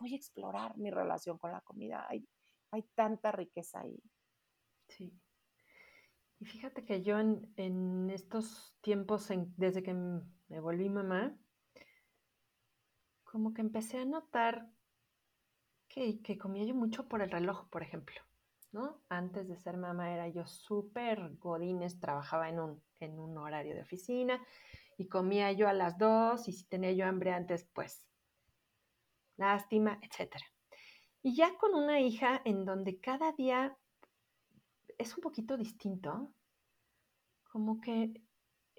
voy 0.00 0.14
a 0.14 0.16
explorar 0.16 0.76
mi 0.78 0.90
relación 0.90 1.38
con 1.38 1.52
la 1.52 1.60
comida. 1.60 2.06
Hay, 2.08 2.26
hay 2.70 2.82
tanta 2.94 3.32
riqueza 3.32 3.80
ahí. 3.80 4.02
Sí. 4.88 5.12
Y 6.40 6.46
fíjate 6.46 6.84
que 6.86 7.02
yo 7.02 7.18
en, 7.18 8.08
estos 8.10 8.74
tiempos, 8.80 9.28
desde 9.56 9.82
que 9.82 9.92
me 9.92 10.60
volví 10.60 10.88
mamá, 10.88 11.36
como 13.30 13.54
que 13.54 13.60
empecé 13.60 13.98
a 13.98 14.04
notar 14.04 14.68
que, 15.88 16.20
comía 16.38 16.64
yo 16.64 16.74
mucho 16.74 17.08
por 17.08 17.22
el 17.22 17.30
reloj, 17.30 17.68
por 17.68 17.82
ejemplo, 17.82 18.20
¿no? 18.72 19.00
Antes 19.08 19.48
de 19.48 19.56
ser 19.56 19.76
mamá 19.76 20.12
era 20.12 20.28
yo 20.28 20.46
súper 20.46 21.36
godines, 21.36 22.00
trabajaba 22.00 22.48
en 22.48 22.60
un, 22.60 22.82
en 22.98 23.18
un 23.18 23.36
horario 23.38 23.74
de 23.74 23.82
oficina 23.82 24.40
y 24.98 25.08
comía 25.08 25.52
yo 25.52 25.68
a 25.68 25.72
las 25.72 25.96
dos 25.98 26.48
y 26.48 26.52
si 26.52 26.64
tenía 26.64 26.92
yo 26.92 27.06
hambre 27.06 27.32
antes, 27.32 27.64
pues 27.72 28.06
lástima, 29.36 29.98
etc. 30.02 30.36
Y 31.22 31.34
ya 31.34 31.56
con 31.56 31.74
una 31.74 32.00
hija 32.00 32.40
en 32.44 32.64
donde 32.64 33.00
cada 33.00 33.32
día 33.32 33.76
es 34.98 35.16
un 35.16 35.22
poquito 35.22 35.56
distinto, 35.56 36.32
como 37.44 37.80
que 37.80 38.12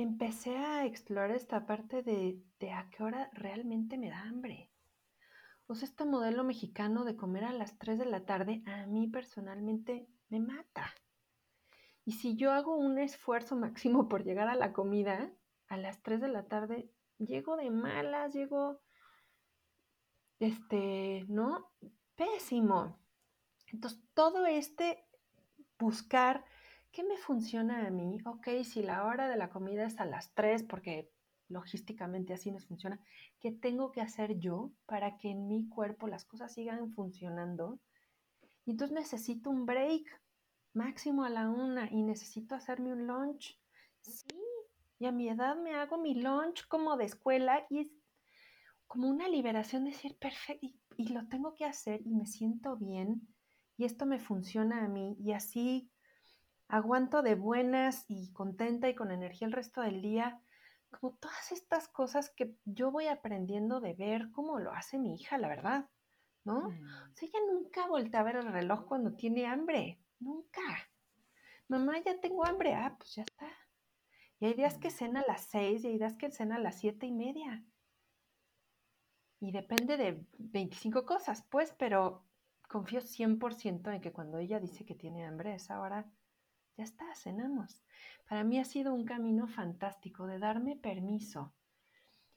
empecé 0.01 0.57
a 0.57 0.85
explorar 0.85 1.31
esta 1.31 1.65
parte 1.65 2.03
de, 2.03 2.41
a 2.71 2.89
qué 2.89 3.03
hora 3.03 3.29
realmente 3.33 3.97
me 3.97 4.09
da 4.09 4.21
hambre. 4.21 4.71
O 5.67 5.75
sea, 5.75 5.87
este 5.87 6.05
modelo 6.05 6.43
mexicano 6.43 7.05
de 7.05 7.15
comer 7.15 7.45
a 7.45 7.53
las 7.53 7.77
3 7.77 7.97
de 7.99 8.05
la 8.05 8.25
tarde 8.25 8.63
a 8.65 8.85
mí 8.87 9.07
personalmente 9.07 10.07
me 10.29 10.39
mata. 10.39 10.93
Y 12.03 12.13
si 12.13 12.35
yo 12.35 12.51
hago 12.51 12.75
un 12.75 12.97
esfuerzo 12.97 13.55
máximo 13.55 14.09
por 14.09 14.23
llegar 14.23 14.47
a 14.47 14.55
la 14.55 14.73
comida, 14.73 15.31
a 15.67 15.77
las 15.77 16.01
3 16.01 16.19
de 16.21 16.27
la 16.27 16.47
tarde, 16.47 16.91
llego 17.17 17.55
de 17.55 17.69
malas, 17.69 18.33
llego, 18.33 18.81
este, 20.39 21.25
¿no? 21.27 21.71
Pésimo. 22.15 22.99
Entonces, 23.67 24.01
todo 24.13 24.45
este 24.45 25.05
buscar 25.79 26.43
¿qué 26.91 27.03
me 27.03 27.17
funciona 27.17 27.87
a 27.87 27.89
mí? 27.89 28.19
Ok, 28.25 28.47
si 28.63 28.83
la 28.83 29.05
hora 29.05 29.29
de 29.29 29.37
la 29.37 29.49
comida 29.49 29.85
es 29.85 29.99
a 29.99 30.05
las 30.05 30.33
3, 30.33 30.63
porque 30.63 31.09
logísticamente 31.47 32.33
así 32.33 32.51
nos 32.51 32.65
funciona, 32.65 32.99
¿qué 33.39 33.51
tengo 33.51 33.91
que 33.91 34.01
hacer 34.01 34.39
yo 34.39 34.71
para 34.85 35.17
que 35.17 35.29
en 35.29 35.47
mi 35.47 35.67
cuerpo 35.67 36.07
las 36.07 36.25
cosas 36.25 36.53
sigan 36.53 36.93
funcionando? 36.93 37.79
Y 38.65 38.71
entonces 38.71 38.95
necesito 38.95 39.49
un 39.49 39.65
break 39.65 40.03
máximo 40.73 41.23
a 41.23 41.29
la 41.29 41.49
una 41.49 41.89
y 41.91 42.03
necesito 42.03 42.55
hacerme 42.55 42.93
un 42.93 43.07
lunch. 43.07 43.59
Sí, 44.01 44.27
y 44.99 45.05
a 45.05 45.11
mi 45.11 45.29
edad 45.29 45.55
me 45.55 45.75
hago 45.75 45.97
mi 45.97 46.15
lunch 46.15 46.67
como 46.67 46.95
de 46.97 47.05
escuela 47.05 47.65
y 47.69 47.79
es 47.79 47.87
como 48.87 49.09
una 49.09 49.27
liberación 49.27 49.85
de 49.85 49.91
decir, 49.91 50.17
perfecto, 50.17 50.65
y, 50.65 50.79
y 50.97 51.07
lo 51.13 51.27
tengo 51.27 51.53
que 51.55 51.65
hacer 51.65 52.01
y 52.05 52.13
me 52.13 52.25
siento 52.25 52.75
bien 52.77 53.27
y 53.77 53.85
esto 53.85 54.05
me 54.05 54.19
funciona 54.19 54.83
a 54.83 54.87
mí 54.87 55.15
y 55.19 55.31
así 55.31 55.90
aguanto 56.71 57.21
de 57.21 57.35
buenas 57.35 58.05
y 58.07 58.31
contenta 58.31 58.87
y 58.87 58.95
con 58.95 59.11
energía 59.11 59.45
el 59.45 59.51
resto 59.51 59.81
del 59.81 60.01
día. 60.01 60.41
Como 60.89 61.13
todas 61.17 61.51
estas 61.51 61.89
cosas 61.89 62.29
que 62.29 62.55
yo 62.63 62.91
voy 62.91 63.07
aprendiendo 63.07 63.81
de 63.81 63.93
ver 63.93 64.31
cómo 64.31 64.57
lo 64.57 64.71
hace 64.71 64.97
mi 64.97 65.15
hija, 65.15 65.37
la 65.37 65.49
verdad, 65.49 65.89
¿no? 66.45 66.69
Mm. 66.69 67.11
O 67.11 67.15
sea, 67.15 67.27
ella 67.27 67.39
nunca 67.51 67.87
voltea 67.87 68.21
a 68.21 68.23
ver 68.23 68.37
el 68.37 68.51
reloj 68.51 68.85
cuando 68.85 69.13
tiene 69.13 69.45
hambre, 69.47 69.99
nunca. 70.19 70.61
Mamá, 71.67 71.99
ya 71.99 72.19
tengo 72.21 72.45
hambre, 72.45 72.73
ah, 72.73 72.95
pues 72.97 73.15
ya 73.15 73.23
está. 73.23 73.47
Y 74.39 74.45
hay 74.45 74.53
días 74.53 74.77
que 74.77 74.87
mm. 74.87 74.91
cena 74.91 75.19
a 75.21 75.27
las 75.27 75.41
seis 75.45 75.83
y 75.83 75.87
hay 75.87 75.97
días 75.97 76.15
que 76.15 76.31
cena 76.31 76.55
a 76.55 76.59
las 76.59 76.79
siete 76.79 77.05
y 77.05 77.11
media. 77.11 77.65
Y 79.41 79.51
depende 79.51 79.97
de 79.97 80.25
25 80.37 81.05
cosas, 81.05 81.45
pues, 81.49 81.73
pero 81.77 82.23
confío 82.69 83.01
100% 83.01 83.93
en 83.93 84.01
que 84.01 84.13
cuando 84.13 84.37
ella 84.37 84.59
dice 84.61 84.85
que 84.85 84.95
tiene 84.95 85.25
hambre, 85.25 85.55
es 85.55 85.69
ahora 85.69 86.09
ya 86.77 86.83
está, 86.83 87.13
cenamos. 87.15 87.81
Para 88.27 88.43
mí 88.43 88.59
ha 88.59 88.65
sido 88.65 88.93
un 88.93 89.05
camino 89.05 89.47
fantástico 89.47 90.25
de 90.25 90.39
darme 90.39 90.75
permiso. 90.75 91.53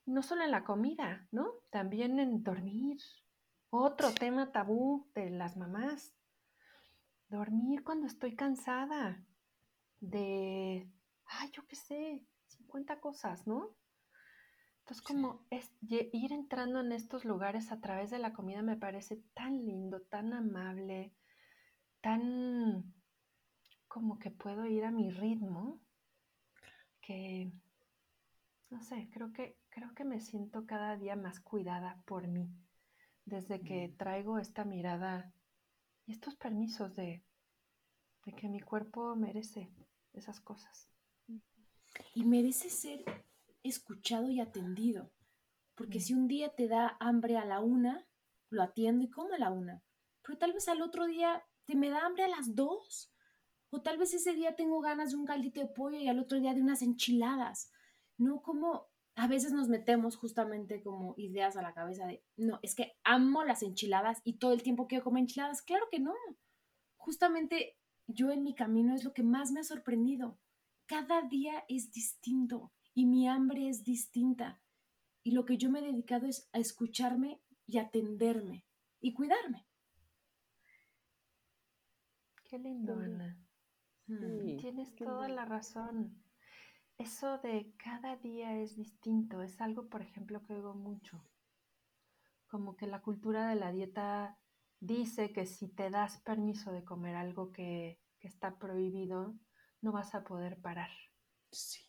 No 0.06 0.22
solo 0.22 0.42
en 0.42 0.50
la 0.50 0.64
comida, 0.64 1.26
¿no? 1.30 1.52
También 1.70 2.18
en 2.18 2.42
dormir. 2.42 3.00
Otro 3.70 4.12
tema 4.12 4.52
tabú 4.52 5.08
de 5.14 5.30
las 5.30 5.56
mamás. 5.56 6.14
Dormir 7.28 7.84
cuando 7.84 8.06
estoy 8.06 8.36
cansada. 8.36 9.24
De, 10.00 10.90
ay, 11.26 11.50
yo 11.52 11.66
qué 11.66 11.76
sé, 11.76 12.26
50 12.46 13.00
cosas, 13.00 13.46
¿no? 13.46 13.74
Entonces, 14.80 15.02
como 15.02 15.46
es, 15.48 15.72
ir 15.88 16.32
entrando 16.32 16.80
en 16.80 16.92
estos 16.92 17.24
lugares 17.24 17.72
a 17.72 17.80
través 17.80 18.10
de 18.10 18.18
la 18.18 18.34
comida 18.34 18.60
me 18.60 18.76
parece 18.76 19.16
tan 19.32 19.64
lindo, 19.64 20.02
tan 20.02 20.34
amable, 20.34 21.14
tan 22.02 22.93
como 23.94 24.18
que 24.18 24.32
puedo 24.32 24.66
ir 24.66 24.84
a 24.84 24.90
mi 24.90 25.08
ritmo, 25.08 25.78
que, 27.00 27.52
no 28.68 28.82
sé, 28.82 29.08
creo 29.12 29.32
que, 29.32 29.56
creo 29.68 29.94
que 29.94 30.02
me 30.02 30.20
siento 30.20 30.66
cada 30.66 30.96
día 30.96 31.14
más 31.14 31.38
cuidada 31.38 32.02
por 32.04 32.26
mí, 32.26 32.50
desde 33.24 33.60
que 33.60 33.86
mm. 33.86 33.96
traigo 33.96 34.38
esta 34.40 34.64
mirada 34.64 35.32
y 36.06 36.12
estos 36.12 36.34
permisos 36.34 36.96
de, 36.96 37.22
de 38.24 38.32
que 38.32 38.48
mi 38.48 38.58
cuerpo 38.58 39.14
merece 39.14 39.70
esas 40.12 40.40
cosas. 40.40 40.90
Y 42.14 42.24
merece 42.24 42.70
ser 42.70 43.04
escuchado 43.62 44.28
y 44.28 44.40
atendido. 44.40 45.12
Porque 45.76 46.00
si 46.00 46.14
un 46.14 46.26
día 46.26 46.52
te 46.52 46.66
da 46.66 46.96
hambre 46.98 47.36
a 47.36 47.44
la 47.44 47.60
una, 47.60 48.04
lo 48.50 48.64
atiendo 48.64 49.04
y 49.04 49.08
como 49.08 49.34
a 49.34 49.38
la 49.38 49.52
una. 49.52 49.84
Pero 50.22 50.36
tal 50.36 50.52
vez 50.52 50.66
al 50.66 50.82
otro 50.82 51.06
día 51.06 51.44
te 51.64 51.76
me 51.76 51.90
da 51.90 52.04
hambre 52.04 52.24
a 52.24 52.28
las 52.28 52.56
dos. 52.56 53.13
O 53.74 53.82
tal 53.82 53.98
vez 53.98 54.14
ese 54.14 54.34
día 54.34 54.54
tengo 54.54 54.80
ganas 54.80 55.10
de 55.10 55.16
un 55.16 55.26
caldito 55.26 55.58
de 55.60 55.66
pollo 55.66 55.98
y 55.98 56.06
al 56.06 56.20
otro 56.20 56.38
día 56.38 56.54
de 56.54 56.62
unas 56.62 56.80
enchiladas. 56.80 57.72
No 58.16 58.40
como 58.40 58.86
a 59.16 59.26
veces 59.26 59.50
nos 59.50 59.68
metemos 59.68 60.14
justamente 60.14 60.80
como 60.80 61.14
ideas 61.16 61.56
a 61.56 61.62
la 61.62 61.74
cabeza 61.74 62.06
de, 62.06 62.22
no, 62.36 62.60
es 62.62 62.76
que 62.76 62.92
amo 63.02 63.42
las 63.42 63.64
enchiladas 63.64 64.20
y 64.22 64.34
todo 64.34 64.52
el 64.52 64.62
tiempo 64.62 64.86
quiero 64.86 65.02
comer 65.02 65.22
enchiladas. 65.22 65.60
Claro 65.60 65.88
que 65.90 65.98
no. 65.98 66.14
Justamente 66.94 67.76
yo 68.06 68.30
en 68.30 68.44
mi 68.44 68.54
camino 68.54 68.94
es 68.94 69.02
lo 69.02 69.12
que 69.12 69.24
más 69.24 69.50
me 69.50 69.58
ha 69.58 69.64
sorprendido. 69.64 70.38
Cada 70.86 71.22
día 71.22 71.64
es 71.68 71.90
distinto 71.90 72.72
y 72.94 73.06
mi 73.06 73.26
hambre 73.26 73.68
es 73.68 73.82
distinta. 73.82 74.62
Y 75.24 75.32
lo 75.32 75.44
que 75.44 75.56
yo 75.56 75.68
me 75.68 75.80
he 75.80 75.82
dedicado 75.82 76.28
es 76.28 76.48
a 76.52 76.60
escucharme 76.60 77.42
y 77.66 77.78
atenderme 77.78 78.64
y 79.00 79.14
cuidarme. 79.14 79.66
Qué 82.44 82.56
lindo, 82.56 82.96
Ana. 83.00 83.43
Mm. 84.06 84.56
Tienes 84.58 84.94
toda 84.94 85.28
la 85.28 85.44
razón. 85.44 86.22
Eso 86.98 87.38
de 87.38 87.74
cada 87.76 88.16
día 88.16 88.58
es 88.60 88.76
distinto 88.76 89.42
es 89.42 89.60
algo, 89.60 89.88
por 89.88 90.02
ejemplo, 90.02 90.42
que 90.42 90.54
oigo 90.54 90.74
mucho. 90.74 91.24
Como 92.46 92.76
que 92.76 92.86
la 92.86 93.02
cultura 93.02 93.48
de 93.48 93.56
la 93.56 93.72
dieta 93.72 94.38
dice 94.78 95.32
que 95.32 95.46
si 95.46 95.68
te 95.68 95.90
das 95.90 96.20
permiso 96.20 96.72
de 96.72 96.84
comer 96.84 97.16
algo 97.16 97.50
que, 97.50 98.00
que 98.20 98.28
está 98.28 98.58
prohibido, 98.58 99.34
no 99.80 99.92
vas 99.92 100.14
a 100.14 100.22
poder 100.24 100.60
parar. 100.60 100.90
Sí. 101.50 101.80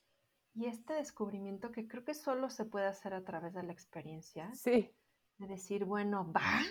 Y 0.53 0.66
este 0.68 0.93
descubrimiento 0.93 1.72
que 1.72 1.88
creo 1.88 2.03
que 2.03 2.13
solo 2.13 2.49
se 2.49 2.66
puede 2.66 2.88
hacer 2.88 3.13
a 3.13 3.24
través 3.24 3.53
de 3.53 3.63
la 3.63 3.74
experiencia, 3.74 4.53
Sí. 4.53 4.89
de 5.38 5.47
decir, 5.47 5.84
bueno, 5.86 6.32
va, 6.32 6.61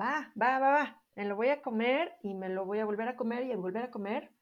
va, 0.00 0.32
va, 0.40 0.58
va, 0.60 0.70
va, 0.70 1.02
me 1.18 1.24
lo 1.24 1.34
voy 1.34 1.48
a 1.48 1.62
comer 1.62 2.16
y 2.22 2.34
me 2.34 2.48
lo 2.48 2.64
voy 2.64 2.78
a 2.78 2.84
volver 2.84 3.08
a 3.08 3.16
comer 3.16 3.44
y 3.44 3.50
a 3.50 3.56
volver 3.56 3.82
a 3.82 3.90
comer, 3.90 4.32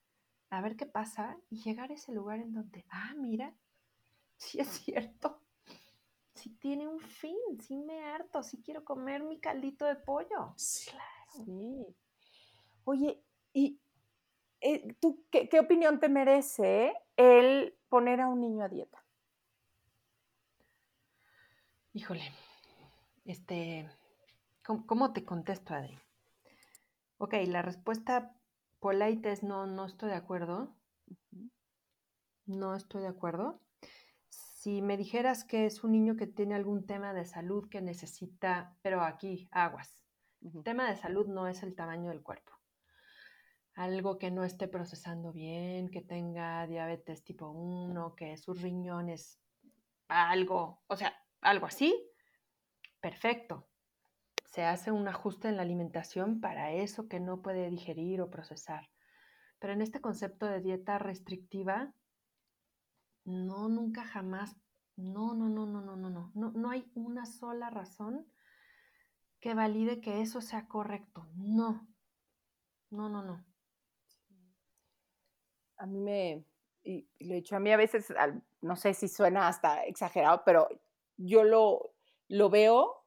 a 0.51 0.61
ver 0.61 0.77
qué 0.77 0.85
pasa 0.85 1.39
y 1.49 1.62
llegar 1.62 1.91
a 1.91 1.95
ese 1.95 2.12
lugar 2.12 2.39
en 2.39 2.53
donde, 2.53 2.85
ah, 2.91 3.14
mira, 3.16 3.55
sí 4.37 4.61
es 4.61 4.68
cierto, 4.68 5.41
sí 6.35 6.51
tiene 6.51 6.87
un 6.87 7.01
fin, 7.01 7.35
sí 7.62 7.79
me 7.79 8.05
harto, 8.05 8.43
sí 8.43 8.61
quiero 8.62 8.85
comer 8.85 9.22
mi 9.22 9.41
caldito 9.41 9.87
de 9.87 9.97
pollo. 9.97 10.53
Sí. 10.57 10.91
Claro. 10.91 11.47
Sí. 11.47 11.97
Oye, 12.85 13.24
¿y 13.55 13.81
eh, 14.61 14.95
tú 15.01 15.24
qué, 15.31 15.49
qué 15.49 15.61
opinión 15.61 15.99
te 15.99 16.11
merece 16.11 16.93
el 17.16 17.74
poner 17.89 18.20
a 18.20 18.29
un 18.29 18.43
niño 18.43 18.62
a 18.62 18.68
dieta? 18.68 19.03
Híjole, 21.95 22.31
este, 23.24 23.89
¿cómo, 24.62 24.87
cómo 24.87 25.14
te 25.14 25.24
contesto, 25.24 25.72
Adri? 25.72 25.99
Ok, 27.18 27.34
la 27.46 27.62
respuesta 27.62 28.36
polite 28.78 29.32
es 29.32 29.42
no, 29.42 29.66
no 29.66 29.86
estoy 29.86 30.10
de 30.10 30.16
acuerdo. 30.16 30.76
No 32.44 32.74
estoy 32.74 33.02
de 33.02 33.08
acuerdo. 33.08 33.62
Si 34.28 34.82
me 34.82 34.98
dijeras 34.98 35.44
que 35.44 35.64
es 35.64 35.82
un 35.82 35.92
niño 35.92 36.16
que 36.16 36.26
tiene 36.26 36.54
algún 36.54 36.86
tema 36.86 37.14
de 37.14 37.24
salud 37.24 37.68
que 37.70 37.80
necesita, 37.80 38.76
pero 38.82 39.00
aquí, 39.02 39.48
aguas. 39.50 40.04
El 40.42 40.62
tema 40.62 40.90
de 40.90 40.96
salud 40.96 41.26
no 41.26 41.48
es 41.48 41.62
el 41.62 41.74
tamaño 41.74 42.10
del 42.10 42.22
cuerpo. 42.22 42.52
Algo 43.74 44.18
que 44.18 44.30
no 44.30 44.44
esté 44.44 44.68
procesando 44.68 45.32
bien, 45.32 45.88
que 45.88 46.02
tenga 46.02 46.66
diabetes 46.66 47.24
tipo 47.24 47.48
1, 47.48 48.14
que 48.14 48.36
sus 48.36 48.60
riñones, 48.60 49.40
algo, 50.08 50.82
o 50.86 50.96
sea, 50.96 51.16
algo 51.40 51.66
así, 51.66 52.10
perfecto. 53.00 53.68
Se 54.47 54.64
hace 54.64 54.92
un 54.92 55.07
ajuste 55.09 55.49
en 55.49 55.57
la 55.57 55.62
alimentación 55.62 56.40
para 56.40 56.72
eso 56.72 57.09
que 57.09 57.20
no 57.20 57.42
puede 57.42 57.68
digerir 57.68 58.20
o 58.20 58.30
procesar. 58.30 58.88
Pero 59.59 59.72
en 59.72 59.82
este 59.82 60.01
concepto 60.01 60.47
de 60.47 60.61
dieta 60.61 60.99
restrictiva, 60.99 61.92
no, 63.24 63.68
nunca 63.68 64.05
jamás, 64.05 64.57
no, 64.97 65.34
no, 65.34 65.49
no, 65.49 65.66
no, 65.66 65.80
no, 65.80 65.97
no, 65.97 66.11
no, 66.11 66.30
no, 66.34 66.51
no 66.53 66.70
hay 66.70 66.90
una 66.94 67.26
sola 67.26 67.70
razón 67.70 68.26
que 69.40 69.55
valide 69.55 70.01
que 70.01 70.20
eso 70.20 70.40
sea 70.40 70.68
correcto. 70.68 71.28
No, 71.34 71.86
no, 72.90 73.09
no, 73.09 73.22
no. 73.22 73.44
A 75.78 75.86
mí 75.86 76.01
me, 76.01 76.44
y 76.84 77.09
lo 77.20 77.32
he 77.32 77.36
dicho 77.36 77.57
a 77.57 77.61
mí 77.61 77.70
a 77.72 77.76
veces, 77.76 78.12
no 78.62 78.76
sé 78.76 78.94
si 78.94 79.09
suena 79.09 79.49
hasta 79.49 79.84
exagerado, 79.84 80.42
pero 80.44 80.68
yo 81.16 81.44
lo, 81.44 81.94
lo 82.28 82.49
veo 82.49 83.05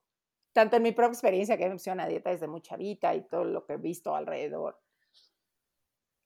tanto 0.53 0.75
en 0.77 0.83
mi 0.83 0.91
propia 0.91 1.13
experiencia 1.13 1.57
que 1.57 1.67
me 1.67 1.73
pusieron 1.75 1.99
a 1.99 2.07
dieta 2.07 2.29
desde 2.29 2.47
muy 2.47 2.61
chavita 2.61 3.13
y 3.15 3.21
todo 3.21 3.43
lo 3.43 3.65
que 3.65 3.73
he 3.73 3.77
visto 3.77 4.15
alrededor, 4.15 4.79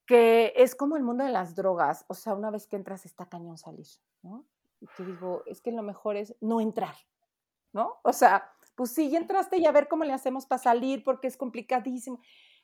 que 0.05 0.53
es 0.55 0.75
como 0.75 0.97
el 0.97 1.03
mundo 1.03 1.23
de 1.23 1.31
las 1.31 1.55
drogas, 1.55 2.05
o 2.07 2.13
sea, 2.13 2.33
una 2.33 2.51
vez 2.51 2.67
que 2.67 2.75
entras 2.75 3.05
está 3.05 3.27
cañón 3.27 3.57
salir, 3.57 3.87
¿no? 4.21 4.45
Y 4.81 4.87
te 4.97 5.05
digo, 5.05 5.43
es 5.45 5.61
que 5.61 5.71
lo 5.71 5.81
mejor 5.81 6.17
es 6.17 6.35
no 6.41 6.59
entrar, 6.59 6.95
¿no? 7.71 7.99
O 8.03 8.11
sea, 8.11 8.51
pues 8.75 8.91
sí, 8.91 9.09
ya 9.09 9.17
entraste 9.19 9.57
y 9.57 9.65
a 9.65 9.71
ver 9.71 9.87
cómo 9.87 10.03
le 10.03 10.13
hacemos 10.13 10.45
para 10.45 10.61
salir 10.61 11.03
porque 11.03 11.27
es 11.27 11.37
complicadísimo. 11.37 12.19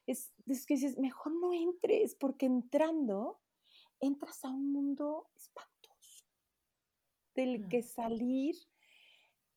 Es, 0.05 0.33
es 0.47 0.65
que 0.65 0.73
dices, 0.73 0.97
mejor 0.97 1.33
no 1.33 1.53
entres 1.53 2.15
porque 2.15 2.45
entrando 2.45 3.39
entras 3.99 4.43
a 4.43 4.49
un 4.49 4.71
mundo 4.71 5.29
espantoso 5.35 6.25
del 7.35 7.59
Mm. 7.59 7.69
que 7.69 7.83
salir 7.83 8.55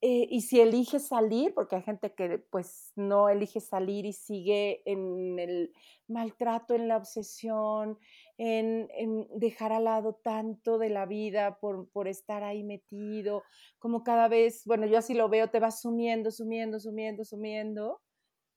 eh, 0.04 0.26
y 0.30 0.40
si 0.40 0.60
eliges 0.60 1.06
salir, 1.06 1.54
porque 1.54 1.76
hay 1.76 1.82
gente 1.82 2.12
que 2.12 2.38
pues 2.50 2.90
no 2.96 3.28
elige 3.28 3.60
salir 3.60 4.04
y 4.04 4.12
sigue 4.12 4.82
en 4.84 5.38
el 5.38 5.72
maltrato, 6.08 6.74
en 6.74 6.88
la 6.88 6.96
obsesión, 6.96 8.00
en, 8.36 8.88
dejar 9.36 9.72
al 9.72 9.84
lado 9.84 10.14
tanto 10.14 10.78
de 10.78 10.88
la 10.88 11.06
vida 11.06 11.60
por, 11.60 12.08
estar 12.08 12.42
ahí 12.42 12.64
metido, 12.64 13.44
como 13.78 14.02
cada 14.02 14.26
vez, 14.26 14.64
bueno, 14.66 14.86
yo 14.86 14.98
así 14.98 15.14
lo 15.14 15.28
veo, 15.28 15.50
te 15.50 15.60
vas 15.60 15.80
sumiendo, 15.80 16.32
sumiendo, 16.32 16.80
sumiendo, 16.80 17.24
sumiendo. 17.24 18.00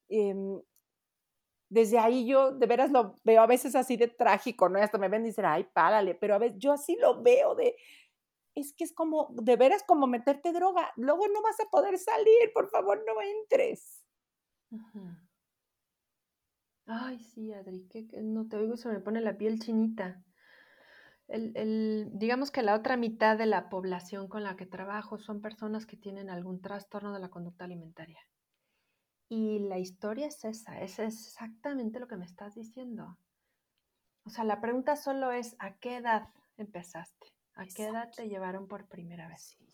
em, 0.08 0.60
desde 1.68 1.98
ahí 1.98 2.26
yo 2.26 2.52
de 2.52 2.66
veras 2.66 2.90
lo 2.90 3.16
veo 3.24 3.42
a 3.42 3.46
veces 3.46 3.74
así 3.74 3.96
de 3.96 4.08
trágico, 4.08 4.68
¿no? 4.68 4.80
Hasta 4.80 4.98
me 4.98 5.08
ven 5.08 5.22
y 5.22 5.28
dicen, 5.28 5.44
ay, 5.46 5.64
párale, 5.72 6.14
pero 6.14 6.34
a 6.34 6.38
veces 6.38 6.58
yo 6.58 6.72
así 6.72 6.96
lo 7.00 7.22
veo 7.22 7.54
de, 7.54 7.76
es 8.56 8.74
que 8.74 8.84
es 8.84 8.92
como, 8.94 9.28
de 9.32 9.56
veras 9.56 9.84
como 9.84 10.06
meterte 10.08 10.52
droga, 10.52 10.92
luego 10.96 11.28
no 11.28 11.42
vas 11.42 11.60
a 11.60 11.70
poder 11.70 11.98
salir, 11.98 12.52
por 12.54 12.68
favor, 12.70 13.04
no 13.06 13.22
entres. 13.22 14.04
Ay, 16.86 17.20
sí, 17.22 17.52
Adri, 17.52 17.86
que, 17.88 18.08
que 18.08 18.22
no 18.22 18.48
te 18.48 18.56
oigo, 18.56 18.74
y 18.74 18.78
se 18.78 18.88
me 18.88 18.98
pone 19.00 19.20
la 19.20 19.36
piel 19.38 19.60
chinita. 19.60 20.24
El, 21.28 21.52
el- 21.56 22.10
digamos 22.14 22.50
que 22.50 22.62
la 22.62 22.74
otra 22.74 22.96
mitad 22.96 23.38
de 23.38 23.46
la 23.46 23.68
población 23.68 24.28
con 24.28 24.42
la 24.44 24.56
que 24.56 24.66
trabajo 24.66 25.18
son 25.18 25.40
personas 25.40 25.86
que 25.86 25.96
tienen 25.96 26.30
algún 26.30 26.60
trastorno 26.60 27.12
de 27.12 27.20
la 27.20 27.30
conducta 27.30 27.64
alimentaria. 27.64 28.20
Y 29.28 29.60
la 29.60 29.78
historia 29.78 30.26
es 30.26 30.44
esa, 30.44 30.80
es 30.80 30.98
exactamente 30.98 32.00
lo 32.00 32.08
que 32.08 32.16
me 32.16 32.24
estás 32.24 32.54
diciendo. 32.56 33.18
O 34.24 34.30
sea, 34.30 34.44
la 34.44 34.60
pregunta 34.60 34.96
solo 34.96 35.30
es, 35.32 35.56
¿a 35.60 35.76
qué 35.78 35.96
edad 35.98 36.28
empezaste? 36.56 37.35
¿A 37.56 37.66
qué 37.66 37.86
edad 37.86 38.10
te 38.14 38.28
llevaron 38.28 38.68
por 38.68 38.86
primera 38.86 39.28
vez? 39.28 39.58
Sí, 39.58 39.66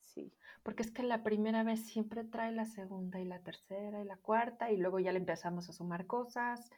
sí. 0.00 0.34
Porque 0.62 0.82
es 0.82 0.90
que 0.90 1.02
la 1.02 1.22
primera 1.22 1.62
vez 1.62 1.86
siempre 1.86 2.24
trae 2.24 2.52
la 2.52 2.66
segunda 2.66 3.20
y 3.20 3.24
la 3.24 3.42
tercera 3.42 4.02
y 4.02 4.04
la 4.04 4.18
cuarta 4.18 4.70
y 4.70 4.76
luego 4.76 4.98
ya 4.98 5.12
le 5.12 5.18
empezamos 5.18 5.68
a 5.68 5.72
sumar 5.72 6.06
cosas. 6.06 6.70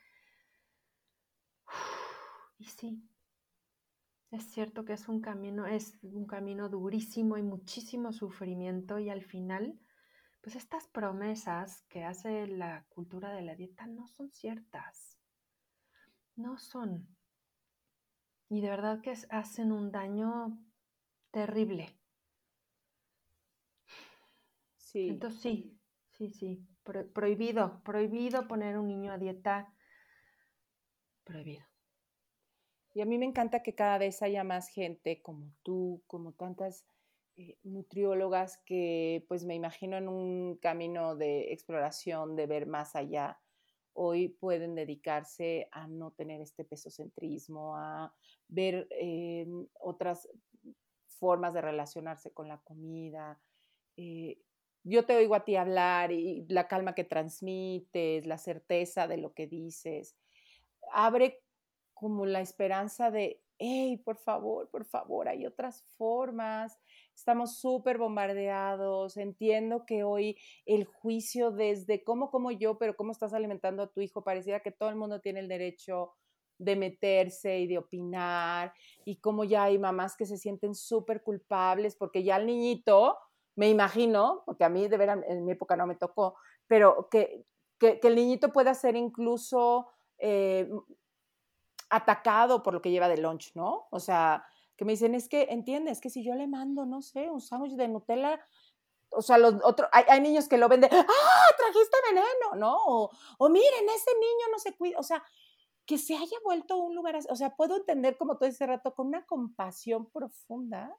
Y 2.58 2.66
sí, 2.66 3.08
es 4.30 4.44
cierto 4.44 4.84
que 4.84 4.92
es 4.92 5.08
un 5.08 5.20
camino, 5.20 5.66
es 5.66 5.98
un 6.02 6.26
camino 6.26 6.68
durísimo 6.68 7.36
y 7.36 7.42
muchísimo 7.42 8.12
sufrimiento 8.12 8.98
y 8.98 9.08
al 9.10 9.22
final, 9.22 9.80
pues 10.40 10.56
estas 10.56 10.86
promesas 10.88 11.82
que 11.88 12.04
hace 12.04 12.46
la 12.46 12.84
cultura 12.90 13.32
de 13.32 13.42
la 13.42 13.56
dieta 13.56 13.86
no 13.86 14.06
son 14.06 14.30
ciertas. 14.30 15.18
No 16.36 16.58
son. 16.58 17.16
Y 18.50 18.60
de 18.60 18.68
verdad 18.68 19.00
que 19.00 19.14
hacen 19.30 19.72
un 19.72 19.92
daño 19.92 20.58
terrible. 21.30 21.88
Sí. 24.76 25.08
Entonces 25.08 25.40
sí, 25.40 25.78
sí, 26.12 26.30
sí. 26.30 26.66
pro- 26.82 27.06
prohibido, 27.12 27.80
prohibido 27.84 28.48
poner 28.48 28.76
un 28.76 28.88
niño 28.88 29.12
a 29.12 29.18
dieta. 29.18 29.72
Prohibido. 31.24 31.64
Y 32.92 33.00
a 33.02 33.04
mí 33.06 33.18
me 33.18 33.26
encanta 33.26 33.62
que 33.62 33.76
cada 33.76 33.98
vez 33.98 34.20
haya 34.20 34.42
más 34.42 34.68
gente 34.68 35.22
como 35.22 35.52
tú, 35.62 36.02
como 36.08 36.32
tantas 36.32 36.84
eh, 37.36 37.56
nutriólogas 37.62 38.58
que 38.66 39.24
pues 39.28 39.44
me 39.44 39.54
imagino 39.54 39.96
en 39.96 40.08
un 40.08 40.56
camino 40.56 41.14
de 41.14 41.52
exploración, 41.52 42.34
de 42.34 42.46
ver 42.48 42.66
más 42.66 42.96
allá, 42.96 43.38
hoy 43.94 44.28
pueden 44.28 44.74
dedicarse 44.74 45.68
a 45.72 45.86
no 45.86 46.12
tener 46.12 46.40
este 46.40 46.64
pesocentrismo, 46.64 47.76
a 47.76 48.14
ver 48.48 48.88
eh, 48.90 49.46
otras 49.78 50.28
formas 51.06 51.52
de 51.54 51.60
relacionarse 51.60 52.32
con 52.32 52.48
la 52.48 52.58
comida. 52.58 53.40
Eh, 53.96 54.38
yo 54.82 55.04
te 55.04 55.14
oigo 55.14 55.34
a 55.34 55.44
ti 55.44 55.56
hablar 55.56 56.10
y 56.10 56.46
la 56.48 56.66
calma 56.66 56.94
que 56.94 57.04
transmites, 57.04 58.26
la 58.26 58.38
certeza 58.38 59.06
de 59.06 59.18
lo 59.18 59.34
que 59.34 59.46
dices, 59.46 60.16
abre 60.92 61.42
como 61.92 62.24
la 62.24 62.40
esperanza 62.40 63.10
de, 63.10 63.42
hey, 63.58 63.98
por 63.98 64.16
favor, 64.16 64.70
por 64.70 64.86
favor, 64.86 65.28
hay 65.28 65.44
otras 65.44 65.82
formas. 65.98 66.78
Estamos 67.20 67.58
súper 67.58 67.98
bombardeados. 67.98 69.18
Entiendo 69.18 69.84
que 69.84 70.04
hoy 70.04 70.38
el 70.64 70.86
juicio 70.86 71.50
desde 71.50 72.02
cómo 72.02 72.30
como 72.30 72.50
yo, 72.50 72.78
pero 72.78 72.96
cómo 72.96 73.12
estás 73.12 73.34
alimentando 73.34 73.82
a 73.82 73.88
tu 73.88 74.00
hijo, 74.00 74.24
pareciera 74.24 74.60
que 74.60 74.70
todo 74.70 74.88
el 74.88 74.96
mundo 74.96 75.20
tiene 75.20 75.40
el 75.40 75.48
derecho 75.48 76.14
de 76.56 76.76
meterse 76.76 77.58
y 77.58 77.66
de 77.66 77.76
opinar, 77.76 78.72
y 79.04 79.16
como 79.16 79.44
ya 79.44 79.64
hay 79.64 79.78
mamás 79.78 80.16
que 80.16 80.24
se 80.24 80.38
sienten 80.38 80.74
súper 80.74 81.22
culpables 81.22 81.94
porque 81.94 82.22
ya 82.22 82.36
el 82.36 82.46
niñito, 82.46 83.18
me 83.54 83.68
imagino, 83.68 84.42
porque 84.46 84.64
a 84.64 84.70
mí 84.70 84.88
de 84.88 84.96
veras 84.96 85.20
en 85.28 85.44
mi 85.44 85.52
época 85.52 85.76
no 85.76 85.86
me 85.86 85.96
tocó, 85.96 86.36
pero 86.66 87.08
que, 87.10 87.44
que, 87.78 88.00
el 88.02 88.14
niñito 88.14 88.50
pueda 88.50 88.72
ser 88.72 88.96
incluso 88.96 89.88
eh, 90.16 90.70
atacado 91.90 92.62
por 92.62 92.72
lo 92.72 92.80
que 92.80 92.90
lleva 92.90 93.08
de 93.08 93.18
lunch, 93.18 93.52
¿no? 93.54 93.88
O 93.90 94.00
sea, 94.00 94.42
que 94.80 94.86
me 94.86 94.92
dicen, 94.92 95.14
es 95.14 95.28
que, 95.28 95.42
entiendes, 95.50 96.00
que 96.00 96.08
si 96.08 96.24
yo 96.24 96.34
le 96.34 96.46
mando, 96.46 96.86
no 96.86 97.02
sé, 97.02 97.28
un 97.28 97.42
sándwich 97.42 97.74
de 97.74 97.86
Nutella, 97.86 98.40
o 99.10 99.20
sea, 99.20 99.36
los 99.36 99.56
otros, 99.62 99.90
hay, 99.92 100.22
niños 100.22 100.48
que 100.48 100.56
lo 100.56 100.70
venden, 100.70 100.88
¡ah, 100.90 101.54
trajiste 101.58 101.98
veneno! 102.08 102.54
¿No? 102.56 102.78
O, 102.86 103.10
o, 103.38 103.48
miren, 103.50 103.88
ese 103.94 104.10
niño 104.14 104.46
no 104.50 104.58
se 104.58 104.74
cuida, 104.78 104.98
o 104.98 105.02
sea, 105.02 105.22
que 105.84 105.98
se 105.98 106.14
haya 106.14 106.38
vuelto 106.42 106.78
un 106.78 106.94
lugar 106.94 107.18
o 107.28 107.36
sea, 107.36 107.54
puedo 107.56 107.76
entender, 107.76 108.16
como 108.16 108.38
tú 108.38 108.46
ese 108.46 108.66
rato, 108.66 108.94
con 108.94 109.08
una 109.08 109.26
compasión 109.26 110.10
profunda 110.10 110.96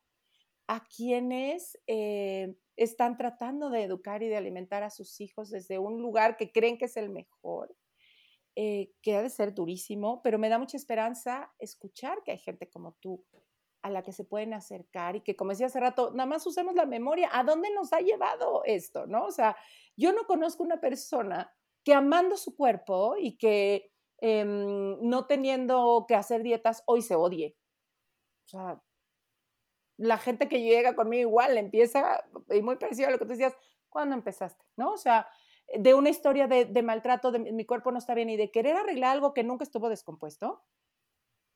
a 0.68 0.84
quienes 0.86 1.76
eh, 1.88 2.56
están 2.76 3.18
tratando 3.18 3.72
de 3.72 3.82
educar 3.82 4.22
y 4.22 4.28
de 4.28 4.38
alimentar 4.38 4.84
a 4.84 4.92
sus 4.92 5.20
hijos 5.22 5.50
desde 5.50 5.80
un 5.80 6.04
lugar 6.04 6.38
que 6.38 6.52
creen 6.52 6.78
que 6.78 6.86
es 6.86 6.98
el 6.98 7.10
mejor 7.10 7.76
eh, 8.56 8.92
que 9.02 9.16
ha 9.16 9.24
de 9.24 9.32
ser 9.32 9.56
durísimo, 9.56 10.22
pero 10.22 10.38
me 10.38 10.50
da 10.50 10.60
mucha 10.60 10.78
esperanza 10.78 11.52
escuchar 11.58 12.22
que 12.24 12.34
hay 12.34 12.38
gente 12.38 12.70
como 12.70 12.94
tú 13.02 13.26
a 13.82 13.90
la 13.90 14.04
que 14.04 14.14
se 14.14 14.24
pueden 14.24 14.54
acercar 14.54 15.16
y 15.16 15.22
que, 15.22 15.36
como 15.36 15.52
decía 15.52 15.68
hace 15.68 15.80
rato, 15.80 16.12
nada 16.12 16.28
más 16.28 16.46
usemos 16.46 16.76
la 16.76 16.86
memoria. 16.86 17.30
¿A 17.32 17.44
dónde 17.44 17.70
nos 17.74 17.94
ha 17.94 18.00
llevado 18.00 18.64
esto? 18.66 19.08
¿No? 19.08 19.26
O 19.26 19.32
sea, 19.32 19.56
yo 19.96 20.14
no 20.14 20.26
conozco 20.26 20.64
una 20.64 20.80
persona 20.80 21.52
que 21.84 21.94
amando 21.94 22.38
su 22.38 22.56
cuerpo 22.56 23.16
y 23.18 23.38
que 23.38 23.92
em, 24.20 24.98
no 25.02 25.26
teniendo 25.26 26.06
que 26.08 26.16
hacer 26.16 26.44
dietas 26.44 26.84
hoy 26.86 27.02
se 27.02 27.16
odie. 27.16 27.58
O 28.46 28.50
sea, 28.50 28.82
la 29.98 30.18
gente 30.18 30.48
que 30.48 30.62
llega 30.62 30.96
conmigo 30.96 31.30
igual 31.30 31.58
empieza, 31.58 32.24
y 32.50 32.62
muy 32.62 32.76
parecido 32.78 33.08
a 33.08 33.12
lo 33.12 33.20
que 33.20 33.26
tú 33.26 33.32
decías, 33.32 33.56
¿cuándo 33.90 34.16
empezaste? 34.16 34.66
¿No? 34.76 34.92
O 34.94 34.98
sea, 34.98 35.28
de 35.78 35.94
una 35.94 36.10
historia 36.10 36.48
de, 36.48 36.84
maltrato, 36.84 37.32
de 37.32 37.40
mi 37.40 37.66
cuerpo 37.66 37.92
no 37.92 37.98
está 37.98 38.14
bien 38.14 38.30
y 38.30 38.38
de 38.38 38.52
querer 38.52 38.76
arreglar 38.76 39.12
algo 39.12 39.34
que 39.34 39.44
nunca 39.44 39.64
estuvo 39.64 39.90
descompuesto, 39.90 40.64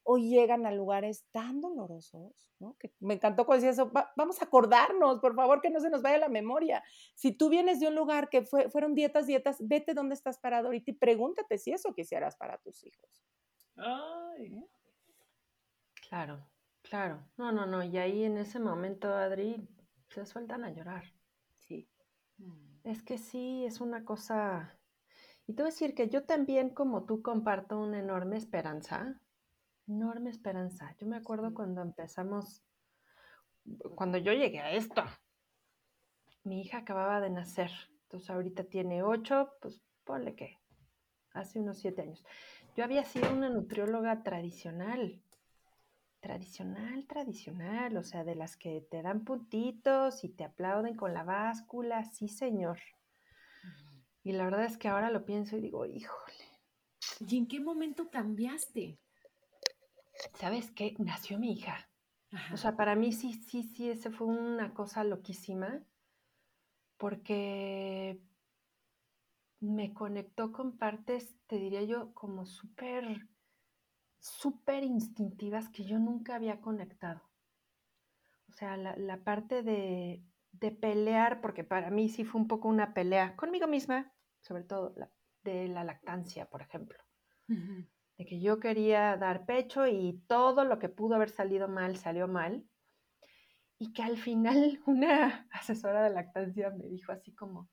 hoy 0.08 0.30
llegan 0.30 0.66
a 0.66 0.72
lugares 0.72 1.26
tan 1.32 1.62
dolorosos, 1.62 2.32
¿no? 2.60 2.78
Que 2.80 2.94
me 3.00 3.16
encantó 3.16 3.46
cuando 3.46 3.66
decía 3.66 3.84
eso, 3.84 3.92
vamos 4.16 4.42
a 4.42 4.46
acordarnos, 4.46 5.20
por 5.20 5.36
favor, 5.36 5.62
que 5.62 5.72
no 5.72 5.80
se 5.80 5.90
nos 5.90 6.04
vaya 6.04 6.20
la 6.20 6.30
memoria. 6.30 6.84
Si 7.16 7.32
tú 7.32 7.50
vienes 7.50 7.80
de 7.80 7.88
un 7.88 7.96
lugar 7.96 8.30
que 8.30 8.44
fue, 8.44 8.70
fueron 8.70 8.94
dietas, 8.94 9.26
dietas, 9.26 9.58
vete 9.60 9.96
dónde 9.96 10.14
estás 10.14 10.38
parado 10.38 10.68
ahorita 10.68 10.92
y 10.92 10.94
pregúntate 10.94 11.58
si 11.58 11.72
eso 11.72 11.94
quisieras 11.94 12.38
para 12.38 12.60
tus 12.60 12.84
hijos. 12.84 13.26
Ay. 13.78 14.64
Claro, 16.08 16.48
claro. 16.84 17.28
No, 17.36 17.52
no, 17.52 17.66
no. 17.66 17.84
Y 17.84 17.98
ahí 17.98 18.24
en 18.24 18.38
ese 18.38 18.60
momento, 18.60 19.12
Adri, 19.12 19.68
se 20.10 20.26
sueltan 20.26 20.64
a 20.64 20.70
llorar. 20.70 21.04
Sí. 21.62 21.90
Mm. 22.38 22.76
Es 22.84 23.02
que 23.02 23.18
sí, 23.18 23.66
es 23.66 23.82
una 23.82 24.06
cosa... 24.06 24.80
Y 25.48 25.54
te 25.54 25.64
voy 25.64 25.70
a 25.70 25.74
decir 25.74 25.96
que 25.96 26.10
yo 26.10 26.26
también, 26.26 26.70
como 26.70 27.06
tú, 27.06 27.22
comparto 27.22 27.80
una 27.80 28.00
enorme 28.00 28.38
esperanza, 28.38 29.20
enorme 29.88 30.30
esperanza. 30.30 30.96
Yo 31.00 31.08
me 31.08 31.18
acuerdo 31.18 31.54
cuando 31.54 31.82
empezamos, 31.82 32.64
cuando 33.96 34.18
yo 34.18 34.34
llegué 34.34 34.60
a 34.60 34.72
esto, 34.72 35.04
mi 36.44 36.62
hija 36.62 36.80
acababa 36.80 37.22
de 37.22 37.30
nacer, 37.30 37.72
entonces 38.04 38.30
ahorita 38.30 38.64
tiene 38.66 39.04
ocho, 39.04 39.52
pues 39.62 39.82
ponle 40.04 40.36
que 40.36 40.58
hace 41.32 41.60
unos 41.60 41.80
siete 41.80 42.04
años. 42.04 42.24
Yo 42.76 42.84
había 42.84 43.04
sido 43.04 43.32
una 43.32 43.50
nutrióloga 43.50 44.24
tradicional, 44.24 45.22
tradicional, 46.20 47.06
tradicional, 47.08 47.98
o 47.98 48.04
sea, 48.04 48.24
de 48.24 48.36
las 48.36 48.58
que 48.58 48.82
te 48.90 49.02
dan 49.02 49.24
puntitos 49.24 50.24
y 50.24 50.30
te 50.30 50.44
aplauden 50.44 50.96
con 50.96 51.14
la 51.14 51.24
báscula, 51.24 52.04
sí 52.04 52.28
señor. 52.28 52.80
Y 54.24 54.32
la 54.32 54.46
verdad 54.46 54.66
es 54.66 54.78
que 54.78 54.88
ahora 54.88 55.12
lo 55.12 55.24
pienso 55.24 55.56
y 55.56 55.62
digo, 55.62 55.86
híjole. 55.86 56.34
¿Y 57.28 57.38
en 57.38 57.48
qué 57.48 57.60
momento 57.60 58.10
cambiaste? 58.10 59.00
¿Sabes 60.34 60.72
qué? 60.72 60.96
Nació 61.00 61.40
mi 61.40 61.54
hija. 61.54 61.90
O 62.52 62.58
sea, 62.58 62.76
para 62.76 62.96
mí 62.96 63.14
sí, 63.14 63.34
sí, 63.34 63.64
sí, 63.64 63.90
ese 63.90 64.12
fue 64.12 64.28
una 64.28 64.74
cosa 64.74 65.04
loquísima, 65.06 65.82
porque 66.98 68.20
me 69.62 69.94
conectó 69.94 70.52
con 70.52 70.78
partes, 70.78 71.38
te 71.48 71.58
diría 71.58 71.84
yo, 71.84 72.14
como 72.14 72.46
súper 72.46 73.30
súper 74.26 74.84
instintivas 74.84 75.70
que 75.70 75.86
yo 75.86 76.00
nunca 76.00 76.36
había 76.36 76.60
conectado. 76.60 77.22
O 78.50 78.54
sea, 78.54 78.76
la, 78.78 79.24
parte 79.24 79.62
de, 79.62 80.24
pelear, 80.82 81.42
porque 81.42 81.64
para 81.64 81.92
mí 81.92 82.10
sí 82.10 82.24
fue 82.24 82.42
un 82.42 82.48
poco 82.48 82.68
una 82.68 82.94
pelea 82.94 83.36
conmigo 83.36 83.68
misma, 83.68 84.14
sobre 84.42 84.64
todo 84.64 84.96
de 85.44 85.68
la 85.68 85.84
lactancia, 85.84 86.50
por 86.50 86.62
ejemplo. 86.62 86.98
De 88.18 88.26
que 88.26 88.40
yo 88.40 88.60
quería 88.60 89.18
dar 89.18 89.46
pecho 89.46 89.88
y 89.88 90.22
todo 90.28 90.64
lo 90.64 90.80
que 90.80 90.90
pudo 90.90 91.16
haber 91.16 91.30
salido 91.30 91.68
mal 91.68 91.98
salió 91.98 92.28
mal. 92.28 92.66
Y 93.78 93.92
que 93.94 94.04
al 94.04 94.18
final 94.18 94.80
una 94.86 95.48
asesora 95.52 96.04
de 96.04 96.12
lactancia 96.12 96.70
me 96.70 96.88
dijo 96.88 97.12
así 97.12 97.34
como, 97.34 97.70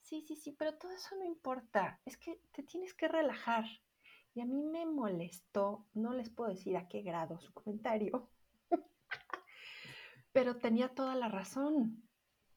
sí, 0.00 0.24
sí, 0.26 0.36
sí, 0.36 0.52
pero 0.52 0.74
todo 0.76 0.92
eso 0.92 1.16
no 1.16 1.24
importa, 1.24 2.00
es 2.04 2.16
que 2.16 2.40
te 2.52 2.62
tienes 2.62 2.94
que 2.94 3.08
relajar. 3.08 3.64
Y 4.34 4.40
a 4.40 4.46
mí 4.46 4.62
me 4.64 4.84
molestó, 4.84 5.86
no 5.94 6.12
les 6.12 6.28
puedo 6.28 6.50
decir 6.50 6.76
a 6.76 6.88
qué 6.88 7.02
grado 7.02 7.38
su 7.38 7.52
comentario, 7.52 8.28
pero 10.32 10.58
tenía 10.58 10.88
toda 10.88 11.14
la 11.14 11.28
razón. 11.28 12.02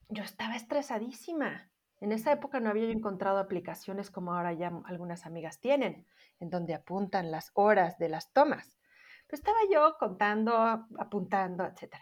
Yo 0.09 0.23
estaba 0.23 0.55
estresadísima. 0.55 1.69
En 1.99 2.11
esa 2.11 2.31
época 2.31 2.59
no 2.59 2.69
había 2.69 2.85
yo 2.85 2.91
encontrado 2.91 3.39
aplicaciones 3.39 4.11
como 4.11 4.33
ahora 4.33 4.53
ya 4.53 4.71
algunas 4.85 5.25
amigas 5.25 5.59
tienen, 5.59 6.05
en 6.39 6.49
donde 6.49 6.73
apuntan 6.73 7.31
las 7.31 7.51
horas 7.53 7.97
de 7.97 8.09
las 8.09 8.31
tomas. 8.33 8.77
Pero 9.25 9.39
estaba 9.39 9.57
yo 9.71 9.95
contando, 9.99 10.55
apuntando, 10.55 11.65
etc. 11.65 11.95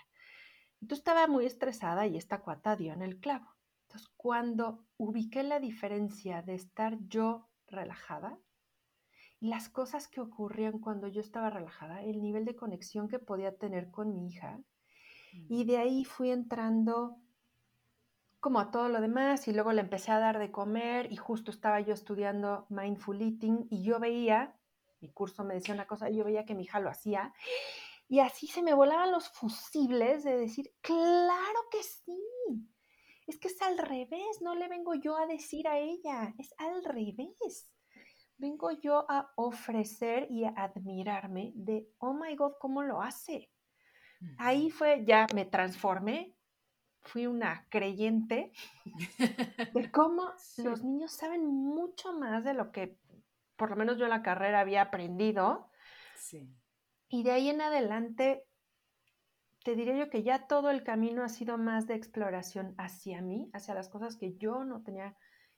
Entonces 0.82 1.00
estaba 1.00 1.28
muy 1.28 1.46
estresada 1.46 2.06
y 2.08 2.18
esta 2.18 2.42
cuata 2.42 2.76
dio 2.76 2.94
en 2.94 3.02
el 3.02 3.20
clavo. 3.20 3.48
Entonces 3.84 4.10
cuando 4.16 4.86
ubiqué 4.98 5.44
la 5.44 5.60
diferencia 5.60 6.42
de 6.42 6.56
estar 6.56 6.98
yo 7.08 7.50
relajada 7.68 8.38
las 9.40 9.70
cosas 9.70 10.08
que 10.08 10.22
ocurrían 10.22 10.80
cuando 10.80 11.08
yo 11.08 11.22
estaba 11.22 11.50
relajada, 11.50 12.04
el 12.04 12.22
nivel 12.22 12.46
de 12.46 12.56
conexión 12.56 13.08
que 13.08 13.20
podía 13.20 13.56
tener 13.56 13.92
con 13.92 14.14
mi 14.14 14.28
hija. 14.28 14.60
Y 15.50 15.66
de 15.66 15.78
ahí 15.78 16.06
fui 16.06 16.32
entrando 16.32 17.18
como 18.46 18.60
a 18.60 18.70
todo 18.70 18.90
lo 18.90 19.02
demás 19.02 19.48
y 19.48 19.54
luego 19.54 19.74
le 19.74 19.82
empecé 19.82 20.12
a 20.12 20.20
dar 20.20 20.38
de 20.38 20.52
comer 20.52 21.12
y 21.12 21.16
justo 21.16 21.50
estaba 21.50 21.80
yo 21.80 21.96
estudiando 21.96 22.68
mindful 22.70 23.20
eating 23.20 23.66
y 23.72 23.82
yo 23.82 24.00
veía, 24.00 24.56
mi 25.02 25.10
curso 25.12 25.44
me 25.44 25.56
decía 25.56 25.74
una 25.74 25.88
cosa, 25.88 26.12
yo 26.12 26.24
veía 26.24 26.46
que 26.46 26.54
mi 26.54 26.62
hija 26.62 26.80
lo 26.80 26.92
hacía 26.92 27.34
y 28.08 28.20
así 28.20 28.46
se 28.46 28.62
me 28.62 28.76
volaban 28.76 29.12
los 29.12 29.30
fusibles 29.30 30.24
de 30.24 30.38
decir, 30.38 30.72
claro 30.82 31.60
que 31.72 31.82
sí, 31.82 32.22
es 33.26 33.40
que 33.40 33.48
es 33.48 33.60
al 33.64 33.80
revés, 33.80 34.40
no 34.42 34.54
le 34.54 34.68
vengo 34.68 34.94
yo 34.94 35.18
a 35.18 35.26
decir 35.26 35.68
a 35.68 35.80
ella, 35.80 36.36
es 36.38 36.54
al 36.60 36.84
revés 36.84 37.68
vengo 38.38 38.70
yo 38.74 39.10
a 39.10 39.32
ofrecer 39.38 40.28
y 40.30 40.44
a 40.44 40.50
admirarme 40.50 41.52
de, 41.56 41.90
oh 41.98 42.14
my 42.14 42.36
God, 42.36 42.54
¿cómo 42.60 42.84
lo 42.84 43.02
hace? 43.02 43.50
Ahí 44.38 44.70
fue, 44.70 45.04
ya 45.04 45.26
me 45.34 45.46
transformé, 45.46 46.35
fui 47.06 47.28
una 47.28 47.66
creyente 47.70 48.52
de 49.74 49.92
cómo 49.92 50.32
los 50.58 50.84
niños 50.84 51.12
saben 51.14 51.46
mucho 51.46 52.14
más 52.14 52.44
de 52.44 52.54
lo 52.54 52.72
que 52.72 52.98
por 53.56 53.70
lo 53.70 53.76
menos 53.76 53.98
yo 53.98 54.06
en 54.06 54.10
la 54.10 54.22
carrera 54.22 54.60
había 54.60 54.82
aprendido. 54.82 55.70
Sí. 56.18 56.54
Y 57.08 57.24
de 57.24 57.32
ahí 57.32 57.50
en 57.50 57.62
adelante, 57.62 58.46
te 59.64 59.76
diré 59.76 59.98
yo 59.98 60.10
que 60.10 60.24
ya 60.24 60.48
todo 60.48 60.70
el 60.70 60.84
camino 60.84 61.24
ha 61.24 61.30
sido 61.30 61.58
más 61.58 61.88
de 61.88 61.96
exploración 61.96 62.76
hacia 62.78 63.22
mí, 63.22 63.50
hacia 63.54 63.74
las 63.74 63.90
cosas 63.90 64.18
que 64.18 64.36
yo 64.36 64.64
no 64.66 64.84
tenía 64.84 65.16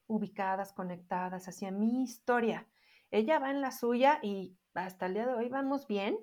ubicadas, 0.07 0.73
conectadas 0.73 1.47
hacia 1.47 1.71
mi 1.71 2.03
historia. 2.03 2.67
ella 3.09 3.39
va 3.39 3.51
en 3.51 3.61
la 3.61 3.71
suya 3.71 4.19
y 4.21 4.57
hasta 4.73 5.07
el 5.07 5.15
día 5.15 5.25
de 5.25 5.33
hoy 5.33 5.49
vamos 5.49 5.87
bien. 5.87 6.17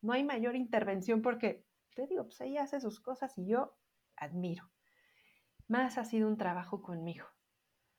No 0.00 0.12
hay 0.12 0.24
mayor 0.24 0.56
intervención 0.56 1.22
porque, 1.22 1.64
te 1.94 2.06
digo, 2.06 2.24
pues 2.24 2.40
ella 2.40 2.62
hace 2.62 2.80
sus 2.80 3.00
cosas 3.00 3.36
y 3.38 3.46
yo 3.46 3.76
admiro. 4.22 4.70
Más 5.68 5.98
ha 5.98 6.04
sido 6.04 6.28
un 6.28 6.36
trabajo 6.36 6.82
conmigo, 6.82 7.26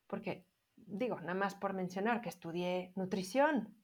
porque, 0.07 0.47
digo, 0.75 1.19
nada 1.21 1.33
más 1.33 1.55
por 1.55 1.73
mencionar 1.73 2.21
que 2.21 2.29
estudié 2.29 2.93
nutrición. 2.95 3.75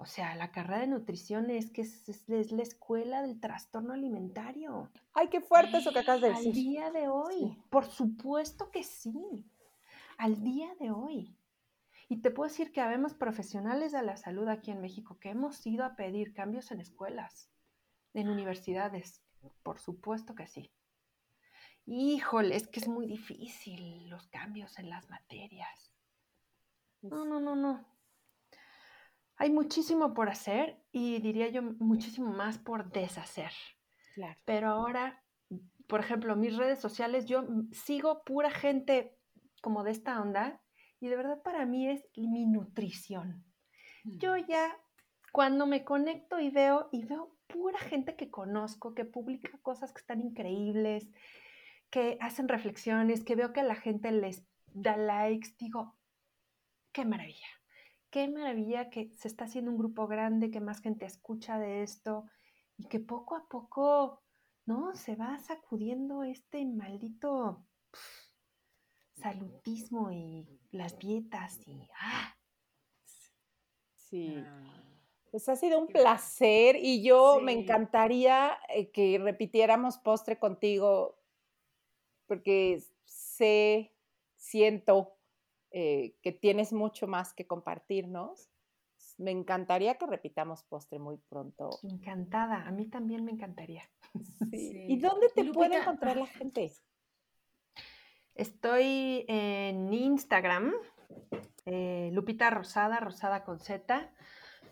O 0.00 0.06
sea, 0.06 0.36
la 0.36 0.52
carrera 0.52 0.80
de 0.80 0.86
nutrición 0.86 1.50
es 1.50 1.70
que 1.70 1.82
es, 1.82 2.28
la 2.28 2.62
escuela 2.62 3.20
del 3.20 3.40
trastorno 3.40 3.92
alimentario. 3.92 4.92
Ay, 5.12 5.28
qué 5.28 5.40
fuerte 5.40 5.78
eso 5.78 5.92
que 5.92 5.98
acabas 5.98 6.20
de 6.20 6.28
decir. 6.28 6.46
Al 6.46 6.52
día 6.52 6.90
de 6.92 7.08
hoy, 7.08 7.58
por 7.68 7.84
supuesto 7.84 8.70
que 8.70 8.84
sí. 8.84 9.50
Al 10.16 10.40
día 10.44 10.72
de 10.78 10.92
hoy. 10.92 11.36
Y 12.08 12.22
te 12.22 12.30
puedo 12.30 12.48
decir 12.48 12.72
que 12.72 12.80
habemos 12.80 13.14
profesionales 13.14 13.90
de 13.90 14.02
la 14.02 14.16
salud 14.16 14.48
aquí 14.48 14.70
en 14.70 14.80
México 14.80 15.18
que 15.18 15.30
hemos 15.30 15.66
ido 15.66 15.84
a 15.84 15.96
pedir 15.96 16.32
cambios 16.32 16.70
en 16.70 16.80
escuelas, 16.80 17.50
en 18.14 18.28
universidades. 18.28 19.24
Por 19.64 19.80
supuesto 19.80 20.36
que 20.36 20.46
sí. 20.46 20.70
Híjole, 21.90 22.54
es 22.54 22.68
que 22.68 22.80
es 22.80 22.88
muy 22.88 23.06
difícil 23.06 24.10
los 24.10 24.26
cambios 24.26 24.78
en 24.78 24.90
las 24.90 25.08
materias. 25.08 25.90
No, 27.00 27.24
no, 27.24 27.40
no, 27.40 27.56
no. 27.56 27.86
Hay 29.36 29.48
muchísimo 29.50 30.12
por 30.12 30.28
hacer 30.28 30.82
y 30.92 31.18
diría 31.20 31.48
yo 31.48 31.62
muchísimo 31.62 32.30
más 32.30 32.58
por 32.58 32.90
deshacer. 32.90 33.52
Claro. 34.14 34.38
Pero 34.44 34.68
ahora, 34.68 35.24
por 35.86 36.00
ejemplo, 36.00 36.36
mis 36.36 36.56
redes 36.56 36.78
sociales, 36.78 37.24
yo 37.24 37.46
sigo 37.72 38.22
pura 38.22 38.50
gente 38.50 39.16
como 39.62 39.82
de 39.82 39.92
esta 39.92 40.20
onda 40.20 40.60
y 41.00 41.08
de 41.08 41.16
verdad 41.16 41.40
para 41.42 41.64
mí 41.64 41.88
es 41.88 42.04
mi 42.16 42.44
nutrición. 42.44 43.46
Yo 44.04 44.36
ya 44.36 44.76
cuando 45.32 45.66
me 45.66 45.84
conecto 45.84 46.38
y 46.38 46.50
veo 46.50 46.90
y 46.92 47.06
veo 47.06 47.34
pura 47.46 47.78
gente 47.78 48.14
que 48.14 48.30
conozco, 48.30 48.94
que 48.94 49.06
publica 49.06 49.58
cosas 49.62 49.94
que 49.94 50.00
están 50.00 50.20
increíbles, 50.20 51.10
que 51.90 52.18
hacen 52.20 52.48
reflexiones, 52.48 53.24
que 53.24 53.36
veo 53.36 53.52
que 53.52 53.62
la 53.62 53.74
gente 53.74 54.12
les 54.12 54.46
da 54.66 54.96
likes, 54.96 55.54
digo, 55.58 55.96
qué 56.92 57.04
maravilla, 57.04 57.48
qué 58.10 58.28
maravilla 58.28 58.90
que 58.90 59.10
se 59.14 59.28
está 59.28 59.44
haciendo 59.44 59.70
un 59.70 59.78
grupo 59.78 60.06
grande, 60.06 60.50
que 60.50 60.60
más 60.60 60.80
gente 60.80 61.06
escucha 61.06 61.58
de 61.58 61.82
esto 61.82 62.26
y 62.76 62.84
que 62.86 63.00
poco 63.00 63.36
a 63.36 63.48
poco, 63.48 64.22
¿no? 64.66 64.94
Se 64.94 65.16
va 65.16 65.38
sacudiendo 65.38 66.22
este 66.22 66.64
maldito 66.64 67.64
salutismo 69.14 70.10
y 70.12 70.46
las 70.70 70.98
dietas 70.98 71.60
y... 71.66 71.88
¡ah! 72.00 72.36
Sí. 73.94 74.36
Ah. 74.38 74.84
Pues 75.30 75.48
ha 75.48 75.56
sido 75.56 75.78
un 75.78 75.88
placer 75.88 76.76
y 76.76 77.02
yo 77.02 77.40
me 77.42 77.52
encantaría 77.52 78.58
eh, 78.70 78.90
que 78.90 79.18
repitiéramos 79.18 79.98
postre 79.98 80.38
contigo 80.38 81.17
porque 82.28 82.80
sé, 83.04 83.92
siento 84.36 85.16
eh, 85.70 86.14
que 86.22 86.32
tienes 86.32 86.72
mucho 86.72 87.06
más 87.06 87.34
que 87.34 87.46
compartirnos. 87.46 88.50
Me 89.16 89.32
encantaría 89.32 89.96
que 89.96 90.06
repitamos 90.06 90.62
postre 90.62 90.98
muy 91.00 91.16
pronto. 91.28 91.70
Encantada, 91.82 92.66
a 92.66 92.70
mí 92.70 92.86
también 92.86 93.24
me 93.24 93.32
encantaría. 93.32 93.90
¿Y 94.52 94.96
dónde 94.98 95.28
te 95.34 95.44
puede 95.52 95.78
encontrar 95.78 96.16
la 96.16 96.26
gente? 96.26 96.72
Estoy 98.34 99.24
en 99.26 99.92
Instagram, 99.92 100.72
eh, 101.66 102.10
Lupita 102.12 102.50
Rosada, 102.50 103.00
Rosada 103.00 103.44
con 103.44 103.58
Z. 103.58 104.12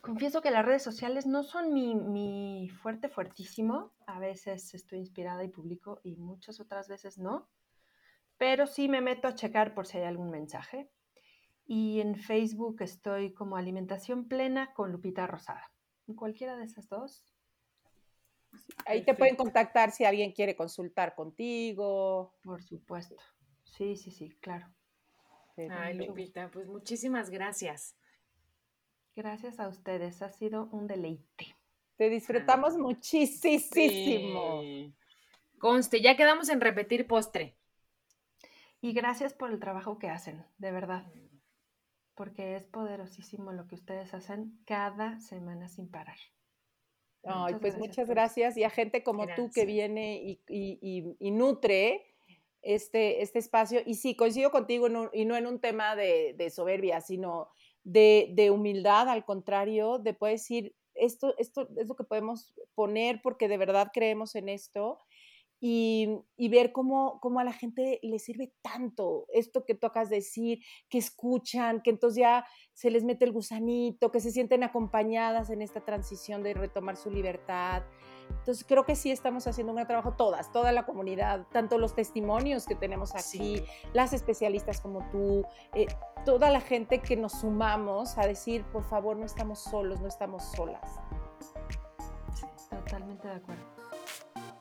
Confieso 0.01 0.43
que 0.43 0.51
las 0.51 0.65
redes 0.65 0.83
sociales 0.83 1.27
no 1.27 1.43
son 1.43 1.73
mi, 1.73 2.69
fuerte, 2.69 3.09
fuertísimo. 3.09 3.93
A 4.07 4.19
veces 4.19 4.75
estoy 4.75 5.01
inspirada 5.01 5.45
y 5.45 5.49
publico 5.49 6.01
y 6.03 6.17
muchas 6.17 6.61
otras 6.61 6.89
veces 6.89 7.19
no. 7.19 7.49
Pero 8.39 8.67
sí 8.67 8.89
me 8.89 9.01
meto 9.01 9.29
a 9.29 9.35
checar 9.35 9.75
por 9.75 9.87
si 9.87 9.99
hay 9.99 10.05
algún 10.05 10.31
mensaje. 10.31 10.91
Y 11.67 12.01
en 12.01 12.15
Facebook 12.15 12.77
estoy 12.81 13.33
como 13.33 13.57
Alimentación 13.57 14.29
Plena 14.29 14.73
con 14.75 14.93
Lupita 14.93 15.27
Rosada. 15.27 15.73
En 16.07 16.15
cualquiera 16.15 16.57
de 16.57 16.65
esas 16.65 16.89
dos. 16.89 17.25
Ahí 18.87 19.05
te 19.05 19.15
pueden 19.15 19.37
contactar 19.37 19.91
si 19.91 20.05
alguien 20.05 20.33
quiere 20.33 20.55
consultar 20.55 21.15
contigo. 21.15 22.35
Por 22.43 22.63
supuesto. 22.63 23.17
Sí, 23.65 23.97
sí, 23.97 24.11
sí, 24.11 24.31
claro. 24.41 24.69
Ay, 25.71 25.95
Lupita, 25.95 26.51
pues 26.51 26.67
muchísimas 26.69 27.31
gracias. 27.31 27.97
Gracias 29.17 29.59
a 29.61 29.69
ustedes, 29.69 30.21
ha 30.21 30.29
sido 30.29 30.69
un 30.73 30.87
deleite. 30.87 31.57
Te 31.97 32.11
disfrutamos 32.11 32.77
muchísimo. 32.77 34.61
Conste, 35.59 36.03
ya 36.03 36.19
quedamos 36.19 36.51
en 36.51 36.61
repetir 36.61 37.07
postre. 37.07 37.57
Y 38.83 38.93
gracias 38.93 39.33
por 39.33 39.51
el 39.51 39.59
trabajo 39.59 39.99
que 39.99 40.11
hacen, 40.11 40.45
de 40.59 40.71
verdad. 40.71 41.11
Porque 42.15 42.57
es 42.57 42.67
poderosísimo 42.67 43.53
lo 43.53 43.67
que 43.67 43.77
ustedes 43.77 44.13
hacen 44.13 44.61
cada 44.67 45.19
semana 45.21 45.69
sin 45.69 45.91
parar. 45.91 46.19
Ay, 47.25 47.55
pues 47.55 47.79
muchas 47.79 48.11
gracias. 48.11 48.59
Y 48.59 48.65
a 48.65 48.71
gente 48.71 49.03
como 49.03 49.27
tú 49.35 49.51
que 49.51 49.65
viene 49.65 50.39
y, 50.47 51.17
y 51.19 51.31
nutre 51.31 52.17
este, 52.67 53.23
este 53.23 53.39
espacio. 53.39 53.81
Y 53.87 53.95
sí, 53.95 54.17
coincido 54.17 54.51
contigo 54.51 54.89
y 55.13 55.25
no 55.25 55.37
en 55.37 55.47
un 55.47 55.61
tema 55.61 55.95
de, 55.95 56.51
soberbia, 56.51 57.01
sino 57.01 57.49
de, 57.87 58.51
humildad, 58.51 59.09
al 59.09 59.25
contrario, 59.25 59.99
de 59.99 60.13
poder 60.13 60.35
decir, 60.35 60.75
esto, 60.95 61.35
esto 61.39 61.69
es 61.77 61.89
lo 61.89 61.95
que 61.95 62.05
podemos 62.05 62.55
poner 62.75 63.21
porque 63.23 63.49
de 63.49 63.59
verdad 63.59 63.91
creemos 63.93 64.35
en 64.35 64.49
esto 64.49 64.99
y, 65.61 66.09
ver 66.39 66.73
cómo, 66.73 67.19
cómo, 67.21 67.41
a 67.41 67.45
la 67.45 67.53
gente 67.53 67.99
le 68.03 68.19
sirve 68.19 68.53
tanto 68.63 69.27
esto 69.33 69.65
que 69.65 69.75
tocas 69.75 70.11
decir, 70.11 70.61
que 70.89 70.99
escuchan, 70.99 71.81
que 71.83 71.91
entonces 71.91 72.21
ya 72.21 72.47
se 72.73 72.91
les 72.91 73.05
mete 73.05 73.25
el 73.25 73.33
gusanito, 73.33 74.11
que 74.11 74.21
se 74.21 74.33
sienten 74.33 74.65
acompañadas 74.65 75.51
en 75.51 75.63
esta 75.63 75.81
transición 75.81 76.43
de 76.43 76.55
retomar 76.55 76.97
su 76.97 77.11
libertad. 77.11 77.85
Entonces 78.31 78.65
creo 78.67 78.85
que 78.85 78.95
sí 78.95 79.11
estamos 79.11 79.47
haciendo 79.47 79.73
un 79.73 79.77
gran 79.77 79.89
trabajo 79.89 80.13
todas, 80.13 80.53
toda 80.53 80.71
la 80.73 80.87
comunidad, 80.87 81.47
tanto 81.51 81.79
los 81.79 81.95
testimonios 81.95 82.67
que 82.67 82.75
tenemos 82.75 83.15
aquí, 83.15 83.65
las 83.93 84.13
especialistas 84.13 84.81
como 84.81 85.09
tú, 85.11 85.45
eh, 85.75 85.87
toda 86.25 86.51
la 86.51 86.61
gente 86.61 87.01
que 87.01 87.17
nos 87.17 87.33
sumamos 87.41 88.19
a 88.19 88.27
decir, 88.27 88.65
por 88.67 88.85
favor, 88.85 89.17
no 89.17 89.27
estamos 89.27 89.59
solos, 89.59 90.01
no 90.01 90.09
estamos 90.09 90.45
solas. 90.45 91.01
totalmente 92.71 93.27
de 93.27 93.35
acuerdo. 93.35 93.65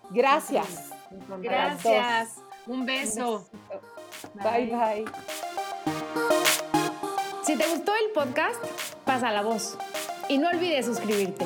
Gracias. 0.10 0.92
Gracias. 1.40 2.36
Un 2.68 2.86
beso. 2.86 3.48
Bye 4.34 4.68
bye. 4.68 5.06
Si 7.44 7.56
te 7.56 7.68
gustó 7.68 7.92
el 7.94 8.12
podcast, 8.14 8.64
pasa 9.06 9.32
la 9.32 9.44
voz 9.44 9.78
y 10.28 10.38
no 10.38 10.50
olvides 10.50 10.88
suscribirte. 10.88 11.46